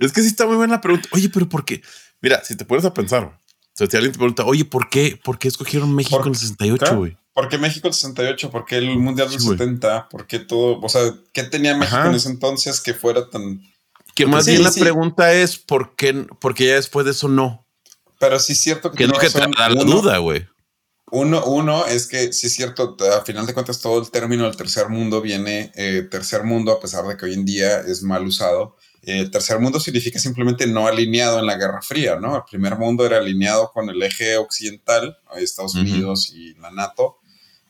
Es 0.00 0.12
que 0.12 0.20
sí 0.22 0.28
está 0.28 0.46
muy 0.46 0.56
buena 0.56 0.74
la 0.74 0.80
pregunta. 0.80 1.08
Oye, 1.12 1.28
pero 1.28 1.48
¿por 1.48 1.64
qué? 1.64 1.82
Mira, 2.20 2.42
si 2.44 2.56
te 2.56 2.64
pones 2.64 2.84
a 2.84 2.94
pensar, 2.94 3.24
o 3.24 3.40
sea, 3.72 3.86
si 3.86 3.96
alguien 3.96 4.12
te 4.12 4.18
pregunta, 4.18 4.44
oye, 4.44 4.64
¿por 4.64 4.88
qué, 4.88 5.18
¿por 5.22 5.38
qué 5.38 5.48
escogieron 5.48 5.94
México 5.94 6.20
en 6.22 6.28
el 6.30 6.34
68, 6.36 6.78
Claro. 6.78 6.98
güey? 6.98 7.16
¿Por 7.32 7.48
qué 7.48 7.58
México 7.58 7.88
el 7.88 7.94
68? 7.94 8.50
¿Por 8.50 8.64
qué 8.64 8.76
el 8.78 8.96
Mundial 8.98 9.28
del 9.30 9.40
Sí, 9.40 9.46
güey. 9.46 9.58
70? 9.58 10.08
¿Por 10.08 10.26
qué 10.26 10.38
todo? 10.38 10.78
O 10.80 10.88
sea, 10.88 11.02
¿qué 11.32 11.42
tenía 11.44 11.76
México 11.76 11.96
Ajá. 11.98 12.08
en 12.08 12.14
ese 12.14 12.28
entonces 12.30 12.80
que 12.80 12.94
fuera 12.94 13.28
tan... 13.28 13.60
Que 14.14 14.26
más 14.26 14.44
Sí, 14.44 14.52
bien 14.52 14.62
la 14.62 14.70
sí. 14.70 14.80
pregunta 14.80 15.32
es 15.32 15.58
¿por 15.58 15.96
qué, 15.96 16.26
porque 16.40 16.66
ya 16.68 16.74
después 16.74 17.04
de 17.04 17.12
eso 17.12 17.28
no? 17.28 17.66
Pero 18.18 18.38
sí 18.38 18.52
es 18.52 18.60
cierto 18.60 18.90
que... 18.90 18.98
Que 18.98 19.04
tiene 19.04 19.18
que 19.18 19.30
te 19.30 19.38
da 19.40 19.68
la 19.68 19.84
duda, 19.84 20.18
güey. 20.18 20.46
Uno, 21.10 21.44
uno 21.44 21.84
es 21.86 22.06
que 22.06 22.32
sí 22.32 22.46
es 22.46 22.54
cierto, 22.54 22.96
a 23.16 23.24
final 23.24 23.46
de 23.46 23.54
cuentas 23.54 23.80
todo 23.80 24.00
el 24.00 24.10
término 24.10 24.44
del 24.44 24.56
tercer 24.56 24.88
mundo 24.88 25.20
viene 25.20 25.70
eh, 25.76 26.06
tercer 26.10 26.44
mundo, 26.44 26.72
a 26.72 26.80
pesar 26.80 27.04
de 27.06 27.16
que 27.16 27.26
hoy 27.26 27.34
en 27.34 27.44
día 27.44 27.80
es 27.80 28.02
mal 28.02 28.24
usado. 28.26 28.76
Eh, 29.02 29.28
tercer 29.30 29.58
mundo 29.60 29.78
significa 29.78 30.18
simplemente 30.18 30.66
no 30.66 30.86
alineado 30.88 31.38
en 31.38 31.46
la 31.46 31.56
Guerra 31.56 31.82
Fría, 31.82 32.16
¿no? 32.16 32.36
El 32.36 32.42
primer 32.50 32.78
mundo 32.78 33.04
era 33.04 33.18
alineado 33.18 33.70
con 33.70 33.88
el 33.90 34.02
eje 34.02 34.38
occidental, 34.38 35.18
Estados. 35.36 35.74
Unidos 35.74 36.30
y 36.34 36.54
la 36.54 36.70
NATO, 36.70 37.18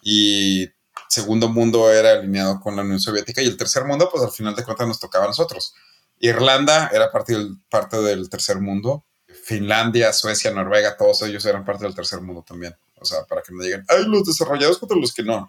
y 0.01 0.69
segundo 1.09 1.49
mundo 1.49 1.91
era 1.91 2.13
alineado 2.13 2.61
con 2.61 2.77
la 2.77 2.83
Unión 2.83 3.01
Soviética, 3.01 3.43
y 3.43 3.47
el 3.47 3.57
tercer 3.57 3.85
mundo, 3.85 4.09
pues 4.11 4.23
al 4.23 4.31
final 4.31 4.55
de 4.55 4.63
cuentas 4.63 4.87
nos 4.87 5.01
tocaba 5.01 5.25
a 5.25 5.29
nosotros. 5.29 5.75
Irlanda 6.21 6.91
era 6.93 7.11
parte 7.11 7.33
del, 7.35 7.57
parte 7.69 7.99
del 7.99 8.29
tercer 8.31 8.61
mundo, 8.61 9.05
Finlandia, 9.45 10.13
Suecia, 10.13 10.51
Noruega, 10.51 10.97
todos 10.97 11.23
ellos 11.23 11.45
eran 11.45 11.65
parte 11.65 11.85
del 11.85 11.95
tercer 11.95 12.21
mundo 12.21 12.45
también. 12.47 12.75
O 13.01 13.05
sea, 13.05 13.25
para 13.25 13.43
que 13.43 13.53
no 13.53 13.63
digan, 13.63 13.85
ay, 13.89 14.05
los 14.07 14.25
desarrollados 14.25 14.79
contra 14.79 14.97
los 14.97 15.13
que 15.13 15.23
no. 15.23 15.49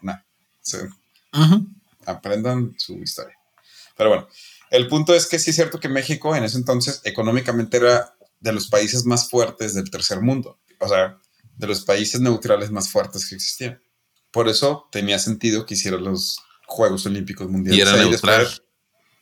Se- 0.62 0.90
aprendan 2.06 2.76
su 2.78 2.94
historia. 2.96 3.36
Pero 3.98 4.10
bueno, 4.10 4.28
el 4.72 4.88
punto 4.88 5.14
es 5.16 5.28
que 5.28 5.40
sí 5.40 5.52
es 5.52 5.56
cierto 5.56 5.80
que 5.80 5.90
México 5.90 6.36
en 6.36 6.44
ese 6.44 6.58
entonces 6.58 7.02
económicamente 7.04 7.78
era 7.78 8.14
de 8.40 8.52
los 8.54 8.68
países 8.68 9.06
más 9.06 9.30
fuertes 9.30 9.74
del 9.74 9.90
tercer 9.90 10.22
mundo. 10.22 10.60
O 10.80 10.88
sea, 10.88 11.18
de 11.56 11.68
los 11.68 11.82
países 11.86 12.20
neutrales 12.20 12.72
más 12.72 12.90
fuertes 12.90 13.28
que 13.30 13.36
existían. 13.36 13.82
Por 14.32 14.50
eso 14.50 14.88
tenía 14.92 15.18
sentido 15.20 15.66
que 15.66 15.76
hiciera 15.76 15.98
los 15.98 16.40
Juegos 16.68 17.06
Olímpicos 17.06 17.48
Mundiales. 17.50 17.78
Y 17.78 17.82
era 17.82 17.94
ahí 17.94 18.10
neutral. 18.10 18.40
después- 18.44 18.62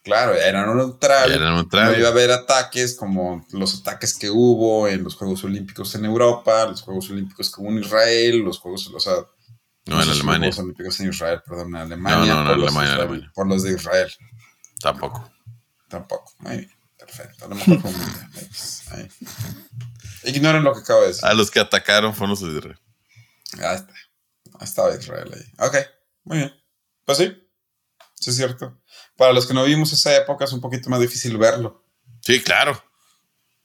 claro, 0.04 0.34
era 0.36 0.66
neutral. 0.66 1.32
Era 1.32 1.50
No 1.52 1.98
iba 1.98 2.08
a 2.08 2.12
haber 2.12 2.32
ataques 2.32 2.96
como 2.96 3.46
los 3.52 3.80
ataques 3.80 4.18
que 4.18 4.30
hubo 4.30 4.88
en 4.88 5.04
los 5.04 5.16
Juegos 5.16 5.44
Olímpicos 5.44 5.96
en 5.96 6.06
Europa, 6.06 6.66
los 6.66 6.82
Juegos 6.82 7.10
Olímpicos 7.10 7.50
que 7.54 7.62
hubo 7.62 7.70
en 7.70 7.80
Israel, 7.80 8.40
los 8.40 8.60
Juegos, 8.60 8.88
o 8.94 9.00
sea, 9.00 9.14
No, 9.86 10.02
en 10.02 10.10
Alemania. 10.10 10.48
Los 10.48 10.56
Juegos 10.56 10.60
Olímpicos 10.60 11.00
en 11.00 11.10
Israel, 11.10 11.42
perdón, 11.46 11.68
en 11.70 11.76
Alemania. 11.76 12.34
No, 12.36 12.44
no, 12.44 12.50
por 12.50 12.58
los 12.60 12.68
Alemania, 12.70 12.92
israel- 12.92 13.08
Alemania. 13.10 13.32
Por 13.34 13.48
los 13.48 13.64
de 13.64 13.72
Israel, 13.74 14.12
Tampoco. 14.82 15.32
tampoco. 15.88 16.32
Muy 16.40 16.58
bien, 16.58 16.72
perfecto. 16.98 17.46
A 17.46 17.48
lo 17.48 17.56
mejor 17.56 17.80
fue 17.82 17.90
un. 17.92 19.10
Ignoren 20.26 20.64
lo 20.64 20.74
que 20.74 20.80
acabo 20.82 21.02
de 21.02 21.08
decir. 21.08 21.26
A 21.26 21.34
los 21.34 21.52
que 21.52 21.60
atacaron 21.60 22.14
fueron 22.14 22.32
los 22.32 22.42
de 22.42 22.58
Israel. 22.58 22.80
Ahí 23.60 23.76
está. 23.76 23.94
Ahí 24.60 24.64
estaba 24.64 24.96
Israel 24.96 25.32
ahí. 25.34 25.68
Ok, 25.68 25.76
muy 26.24 26.38
bien. 26.38 26.54
Pues 27.06 27.18
sí, 27.18 27.38
sí 28.16 28.30
es 28.30 28.36
cierto. 28.38 28.80
Para 29.16 29.34
los 29.34 29.46
que 29.46 29.54
no 29.54 29.64
vimos 29.64 29.94
esa 29.94 30.16
época 30.16 30.46
es 30.46 30.54
un 30.54 30.62
poquito 30.62 30.90
más 30.90 31.00
difícil 31.00 31.38
verlo. 31.38 31.84
Sí, 32.22 32.42
claro. 32.42 32.82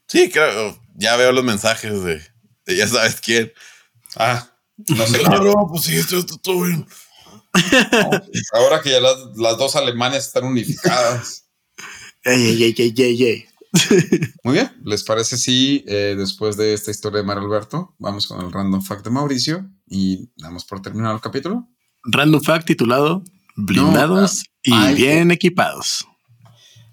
Sí, 0.07 0.31
claro. 0.31 0.79
Ya 0.95 1.17
veo 1.17 1.33
los 1.33 1.45
mensajes 1.45 2.03
de, 2.03 2.23
de 2.67 2.77
ya 2.77 2.87
sabes 2.87 3.21
quién. 3.21 3.53
Ah, 4.17 4.51
no 4.89 5.07
sé. 5.07 5.19
Claro, 5.23 5.67
pues 5.71 5.85
sí, 5.85 5.97
esto 5.97 6.19
está 6.19 6.37
todo 6.39 6.63
bien. 6.63 6.87
Ahora 8.53 8.81
que 8.83 8.91
ya 8.91 9.01
las, 9.01 9.17
las 9.37 9.59
dos 9.59 9.77
Alemanias 9.77 10.27
están 10.27 10.45
unificadas. 10.45 11.49
ey, 12.25 12.63
ey, 12.63 12.63
ey, 12.63 12.75
ey, 12.77 12.95
ey, 12.97 13.25
ey. 13.25 13.49
Muy 14.45 14.55
bien, 14.55 14.71
¿les 14.85 15.05
parece 15.05 15.37
si 15.37 15.85
eh, 15.87 16.15
después 16.17 16.57
de 16.57 16.73
esta 16.73 16.91
historia 16.91 17.19
de 17.19 17.27
Mario 17.27 17.45
Alberto 17.45 17.95
vamos 17.99 18.27
con 18.27 18.41
el 18.41 18.51
random 18.51 18.83
fact 18.83 19.05
de 19.05 19.11
Mauricio 19.11 19.71
y 19.87 20.31
damos 20.37 20.65
por 20.65 20.81
terminado 20.81 21.15
el 21.15 21.21
capítulo? 21.21 21.69
Random 22.05 22.41
fact 22.41 22.67
titulado 22.67 23.23
Blindados 23.57 24.45
y 24.69 24.75
ay, 24.75 24.95
bien 24.95 25.31
equipados. 25.31 26.07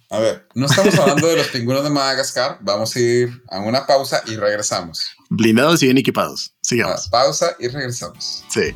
A 0.09 0.19
ver, 0.19 0.47
no 0.53 0.67
estamos 0.67 0.97
hablando 0.99 1.27
de 1.27 1.35
los 1.35 1.47
pingüinos 1.47 1.83
de 1.83 1.89
Madagascar, 1.89 2.57
vamos 2.61 2.95
a 2.95 2.99
ir 2.99 3.43
a 3.49 3.59
una 3.59 3.85
pausa 3.85 4.21
y 4.27 4.35
regresamos. 4.35 5.05
Blindados 5.29 5.81
y 5.83 5.87
bien 5.87 5.97
equipados. 5.97 6.51
Ah, 6.53 6.57
Sigamos. 6.61 7.07
pausa 7.09 7.55
y 7.59 7.67
regresamos. 7.67 8.43
Sí. 8.49 8.73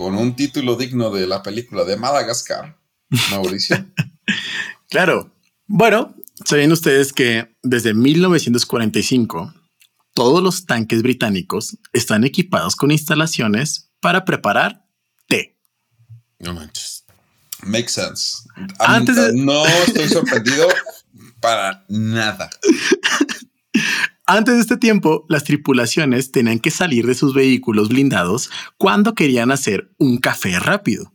Con 0.00 0.14
un 0.16 0.34
título 0.34 0.76
digno 0.76 1.10
de 1.10 1.26
la 1.26 1.42
película 1.42 1.84
de 1.84 1.98
Madagascar, 1.98 2.74
Mauricio. 3.30 3.84
Claro. 4.88 5.30
Bueno, 5.66 6.14
saben 6.46 6.72
ustedes 6.72 7.12
que 7.12 7.54
desde 7.62 7.92
1945 7.94 9.52
todos 10.14 10.42
los 10.42 10.64
tanques 10.64 11.02
británicos 11.02 11.76
están 11.92 12.24
equipados 12.24 12.74
con 12.76 12.90
instalaciones 12.90 13.92
para 14.00 14.24
preparar 14.24 14.84
té. 15.28 15.58
No 16.38 16.54
manches. 16.54 17.04
Makes 17.62 17.90
sense. 17.92 18.38
Antes 18.78 19.14
de- 19.16 19.32
No 19.34 19.64
estoy 19.66 20.08
sorprendido 20.08 20.66
para 21.40 21.84
nada. 21.88 22.48
Antes 24.32 24.54
de 24.54 24.60
este 24.60 24.76
tiempo, 24.76 25.26
las 25.28 25.42
tripulaciones 25.42 26.30
tenían 26.30 26.60
que 26.60 26.70
salir 26.70 27.04
de 27.04 27.16
sus 27.16 27.34
vehículos 27.34 27.88
blindados 27.88 28.48
cuando 28.78 29.16
querían 29.16 29.50
hacer 29.50 29.90
un 29.98 30.18
café 30.18 30.60
rápido. 30.60 31.12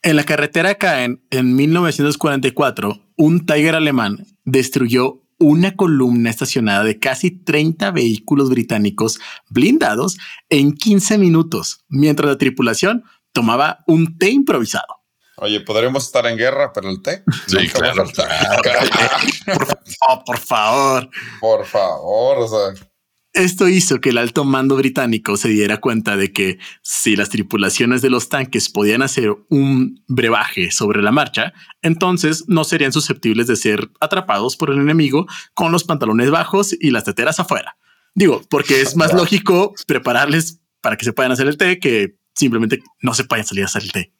En 0.00 0.14
la 0.14 0.22
carretera 0.22 0.76
Caen, 0.76 1.24
en 1.30 1.56
1944, 1.56 3.02
un 3.16 3.46
Tiger 3.46 3.74
alemán 3.74 4.28
destruyó 4.44 5.24
una 5.40 5.74
columna 5.74 6.30
estacionada 6.30 6.84
de 6.84 7.00
casi 7.00 7.32
30 7.32 7.90
vehículos 7.90 8.48
británicos 8.48 9.18
blindados 9.50 10.18
en 10.48 10.70
15 10.70 11.18
minutos, 11.18 11.84
mientras 11.88 12.30
la 12.30 12.38
tripulación 12.38 13.02
tomaba 13.32 13.82
un 13.88 14.18
té 14.18 14.30
improvisado. 14.30 15.01
Oye, 15.36 15.60
podremos 15.60 16.04
estar 16.04 16.26
en 16.26 16.36
guerra, 16.36 16.72
pero 16.72 16.90
el 16.90 17.02
té. 17.02 17.24
Sí, 17.46 17.68
claro. 17.68 18.04
por, 18.04 19.66
favor, 19.66 20.24
por 20.24 20.38
favor. 20.38 21.10
Por 21.40 21.66
favor, 21.66 22.38
o 22.38 22.48
sea. 22.48 22.88
Esto 23.34 23.66
hizo 23.66 23.98
que 23.98 24.10
el 24.10 24.18
alto 24.18 24.44
mando 24.44 24.76
británico 24.76 25.38
se 25.38 25.48
diera 25.48 25.78
cuenta 25.78 26.18
de 26.18 26.32
que 26.34 26.58
si 26.82 27.16
las 27.16 27.30
tripulaciones 27.30 28.02
de 28.02 28.10
los 28.10 28.28
tanques 28.28 28.68
podían 28.68 29.00
hacer 29.00 29.34
un 29.48 30.04
brebaje 30.06 30.70
sobre 30.70 31.00
la 31.00 31.12
marcha, 31.12 31.54
entonces 31.80 32.44
no 32.46 32.64
serían 32.64 32.92
susceptibles 32.92 33.46
de 33.46 33.56
ser 33.56 33.90
atrapados 34.00 34.58
por 34.58 34.68
el 34.68 34.78
enemigo 34.78 35.26
con 35.54 35.72
los 35.72 35.84
pantalones 35.84 36.30
bajos 36.30 36.76
y 36.78 36.90
las 36.90 37.04
teteras 37.04 37.40
afuera. 37.40 37.78
Digo, 38.14 38.42
porque 38.50 38.82
es 38.82 38.96
más 38.96 39.14
lógico 39.14 39.72
prepararles 39.86 40.60
para 40.82 40.98
que 40.98 41.06
se 41.06 41.14
puedan 41.14 41.32
hacer 41.32 41.48
el 41.48 41.56
té 41.56 41.78
que 41.78 42.18
simplemente 42.34 42.82
no 43.00 43.14
se 43.14 43.24
puedan 43.24 43.46
salir 43.46 43.64
a 43.64 43.66
hacer 43.66 43.82
el 43.82 43.92
té. 43.92 44.12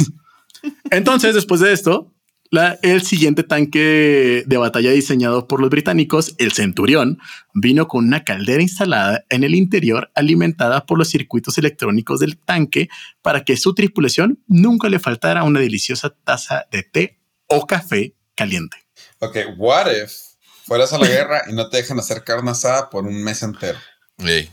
entonces, 0.90 1.34
después 1.34 1.60
de 1.60 1.72
esto, 1.72 2.12
el 2.82 3.02
siguiente 3.02 3.42
tanque 3.42 4.44
de 4.46 4.56
batalla 4.56 4.90
diseñado 4.90 5.48
por 5.48 5.60
los 5.60 5.70
británicos, 5.70 6.34
el 6.38 6.52
Centurión, 6.52 7.18
vino 7.54 7.88
con 7.88 8.06
una 8.06 8.24
caldera 8.24 8.62
instalada 8.62 9.24
en 9.28 9.44
el 9.44 9.54
interior 9.54 10.10
alimentada 10.14 10.86
por 10.86 10.98
los 10.98 11.08
circuitos 11.08 11.58
electrónicos 11.58 12.20
del 12.20 12.38
tanque 12.38 12.88
para 13.22 13.44
que 13.44 13.56
su 13.56 13.74
tripulación 13.74 14.42
nunca 14.46 14.88
le 14.88 14.98
faltara 14.98 15.44
una 15.44 15.60
deliciosa 15.60 16.14
taza 16.24 16.66
de 16.70 16.82
té 16.82 17.20
o 17.46 17.66
café 17.66 18.14
caliente. 18.34 18.76
Ok, 19.18 19.36
what 19.56 19.90
if 19.90 20.12
fueras 20.64 20.92
a 20.92 20.98
la 20.98 21.06
guerra 21.06 21.42
y 21.48 21.52
no 21.52 21.68
te 21.68 21.78
dejan 21.78 21.98
hacer 21.98 22.24
carne 22.24 22.50
asada 22.50 22.90
por 22.90 23.06
un 23.06 23.22
mes 23.22 23.42
entero? 23.42 23.78
Sí. 24.18 24.48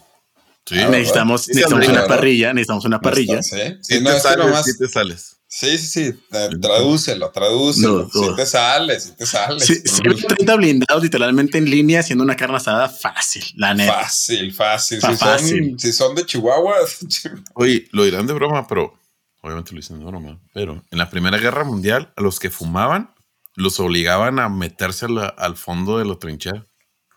necesitamos, 0.71 1.47
necesitamos 1.47 1.87
una 1.87 2.07
parrilla, 2.07 2.53
necesitamos 2.53 2.85
una 2.85 2.99
parrilla. 2.99 3.41
Si 3.43 3.99
no, 4.01 4.11
te 4.11 4.73
te 4.77 4.87
sales. 4.87 5.37
Sí, 5.55 5.77
sí, 5.77 5.85
sí. 5.85 6.19
Tradúcelo, 6.59 7.29
tradúcelo. 7.29 8.09
Si 8.09 8.35
te 8.35 8.43
sales, 8.43 9.03
si 9.03 9.11
te 9.11 9.23
sales. 9.27 9.63
Sí, 9.63 9.83
30 9.83 10.55
blindados 10.55 11.03
literalmente 11.03 11.59
en 11.59 11.69
línea 11.69 11.99
haciendo 11.99 12.23
una 12.23 12.35
carne 12.35 12.55
asada 12.55 12.89
fácil, 12.89 13.43
la 13.55 13.75
neta. 13.75 14.01
Fácil, 14.01 14.51
fácil. 14.51 14.99
Si, 14.99 15.15
Son, 15.15 15.79
si 15.79 15.93
son 15.93 16.15
de 16.15 16.25
Chihuahua. 16.25 16.73
Oye, 17.53 17.87
lo 17.91 18.03
dirán 18.03 18.25
de 18.25 18.33
broma, 18.33 18.65
pero 18.65 18.99
obviamente 19.41 19.73
lo 19.73 19.77
dicen 19.77 19.99
de 19.99 20.05
broma. 20.05 20.41
Pero 20.55 20.83
en 20.89 20.97
la 20.97 21.11
Primera 21.11 21.37
Guerra 21.37 21.63
Mundial, 21.63 22.11
a 22.15 22.21
los 22.23 22.39
que 22.39 22.49
fumaban, 22.49 23.13
los 23.53 23.79
obligaban 23.79 24.39
a 24.39 24.49
meterse 24.49 25.05
al 25.37 25.55
fondo 25.55 25.99
de 25.99 26.05
la 26.05 26.15
trinchera. 26.15 26.65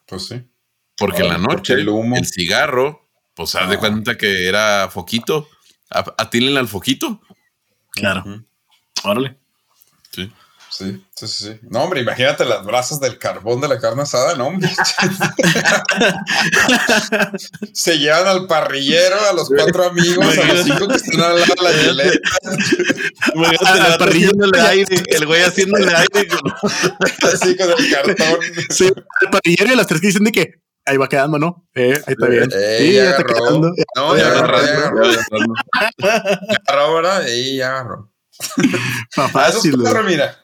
Pues 0.07 0.27
sí. 0.27 0.43
Porque 0.99 1.23
en 1.23 1.29
la 1.29 1.39
noche, 1.39 1.73
el, 1.73 1.89
humo. 1.89 2.17
el 2.17 2.27
cigarro, 2.27 3.09
pues 3.35 3.55
haz 3.55 3.71
de 3.71 3.79
cuenta 3.79 4.19
que 4.19 4.47
era 4.47 4.91
foquito. 4.91 5.49
Atílenle 5.89 6.61
al 6.61 6.69
foquito 6.69 7.23
Claro. 7.97 8.25
Órale. 9.05 9.37
Sí. 10.13 10.33
Sí, 10.69 11.03
sí, 11.15 11.27
sí. 11.27 11.59
No, 11.63 11.85
hombre, 11.85 12.03
imagínate 12.03 12.45
las 12.45 12.63
brasas 12.63 13.01
del 13.01 13.19
carbón 13.19 13.63
de 13.63 13.69
la 13.69 13.81
carne 13.81 14.03
asada, 14.03 14.35
no, 14.35 14.49
hombre. 14.49 14.69
Se 17.73 17.99
llevan 17.99 18.27
al 18.27 18.47
parrillero, 18.47 19.17
a 19.27 19.33
los 19.33 19.49
cuatro 19.49 19.87
amigos, 19.87 20.37
a 20.37 20.45
los 20.45 20.65
cinco 20.65 20.87
que 20.89 20.97
están 20.97 21.23
al 21.23 21.41
lado 21.41 21.73
de 21.73 21.95
la. 21.95 22.05
Imagínate 23.35 23.81
al 23.81 23.99
parrillero 23.99 24.35
aire, 24.69 25.03
el 25.07 25.27
güey 25.27 25.43
haciéndole 25.43 25.95
aire. 25.95 26.29
Así 27.33 27.57
con 27.57 27.71
el 27.71 27.91
cartón. 27.91 28.39
Sí, 28.69 28.91
el 29.21 29.31
parrillero 29.31 29.73
y 29.73 29.77
las 29.77 29.87
tres 29.87 30.03
que 30.03 30.09
dicen 30.09 30.25
de 30.25 30.33
que 30.33 30.66
ahí 30.87 30.97
va 30.97 31.09
quedando, 31.09 31.39
¿no? 31.39 31.69
Eh, 31.75 32.01
ahí 32.07 32.15
está 32.15 32.27
bien. 32.29 32.49
Eh, 32.55 32.77
sí, 32.79 32.93
ya, 32.95 33.11
está 33.11 33.25
quedando. 33.25 33.73
No, 33.97 34.17
ya 34.17 34.29
agarró, 34.29 34.65
ya 34.65 34.73
agarró. 34.73 35.13
Ya 35.99 36.61
agarró, 36.67 36.95
¿verdad? 36.95 37.27
Y 37.29 37.57
ya 37.57 37.71
agarró. 37.73 38.13
Fácil. 39.11 39.75
Eso 39.75 39.99
es 39.99 40.05
mira. 40.05 40.41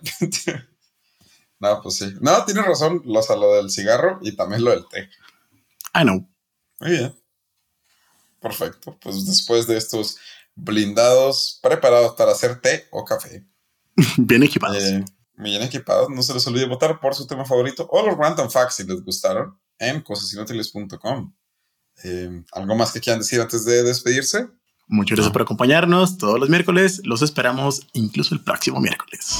No, 1.60 1.80
pues 1.80 1.96
sí. 1.96 2.14
No, 2.20 2.44
tienes 2.44 2.66
razón, 2.66 3.02
o 3.06 3.22
sea, 3.22 3.36
lo 3.36 3.54
del 3.54 3.70
cigarro 3.70 4.18
y 4.22 4.34
también 4.34 4.64
lo 4.64 4.72
del 4.72 4.86
té. 4.88 5.08
I 5.94 6.02
know. 6.02 6.28
Muy 6.80 6.90
bien. 6.90 7.16
Perfecto. 8.40 8.98
Pues 9.00 9.24
después 9.26 9.66
de 9.68 9.76
estos 9.76 10.18
blindados 10.54 11.60
preparados 11.62 12.14
para 12.16 12.32
hacer 12.32 12.60
té 12.60 12.88
o 12.90 13.04
café. 13.04 13.46
bien 14.16 14.42
equipados. 14.42 14.76
Eh, 14.76 15.04
bien 15.34 15.62
equipados. 15.62 16.08
No 16.08 16.22
se 16.22 16.34
les 16.34 16.46
olvide 16.48 16.66
votar 16.66 16.98
por 16.98 17.14
su 17.14 17.26
tema 17.26 17.44
favorito 17.44 17.86
o 17.90 18.04
los 18.04 18.18
random 18.18 18.50
facts 18.50 18.76
si 18.76 18.84
les 18.84 19.04
gustaron 19.04 19.61
en 19.82 20.00
cosasinútiles.com. 20.00 21.34
Eh, 22.04 22.42
¿Algo 22.52 22.74
más 22.74 22.92
que 22.92 23.00
quieran 23.00 23.20
decir 23.20 23.40
antes 23.40 23.64
de 23.64 23.82
despedirse? 23.82 24.48
Muchas 24.88 25.16
gracias 25.16 25.32
por 25.32 25.42
acompañarnos 25.42 26.18
todos 26.18 26.38
los 26.38 26.48
miércoles. 26.48 27.00
Los 27.04 27.22
esperamos 27.22 27.86
incluso 27.92 28.34
el 28.34 28.42
próximo 28.42 28.80
miércoles. 28.80 29.38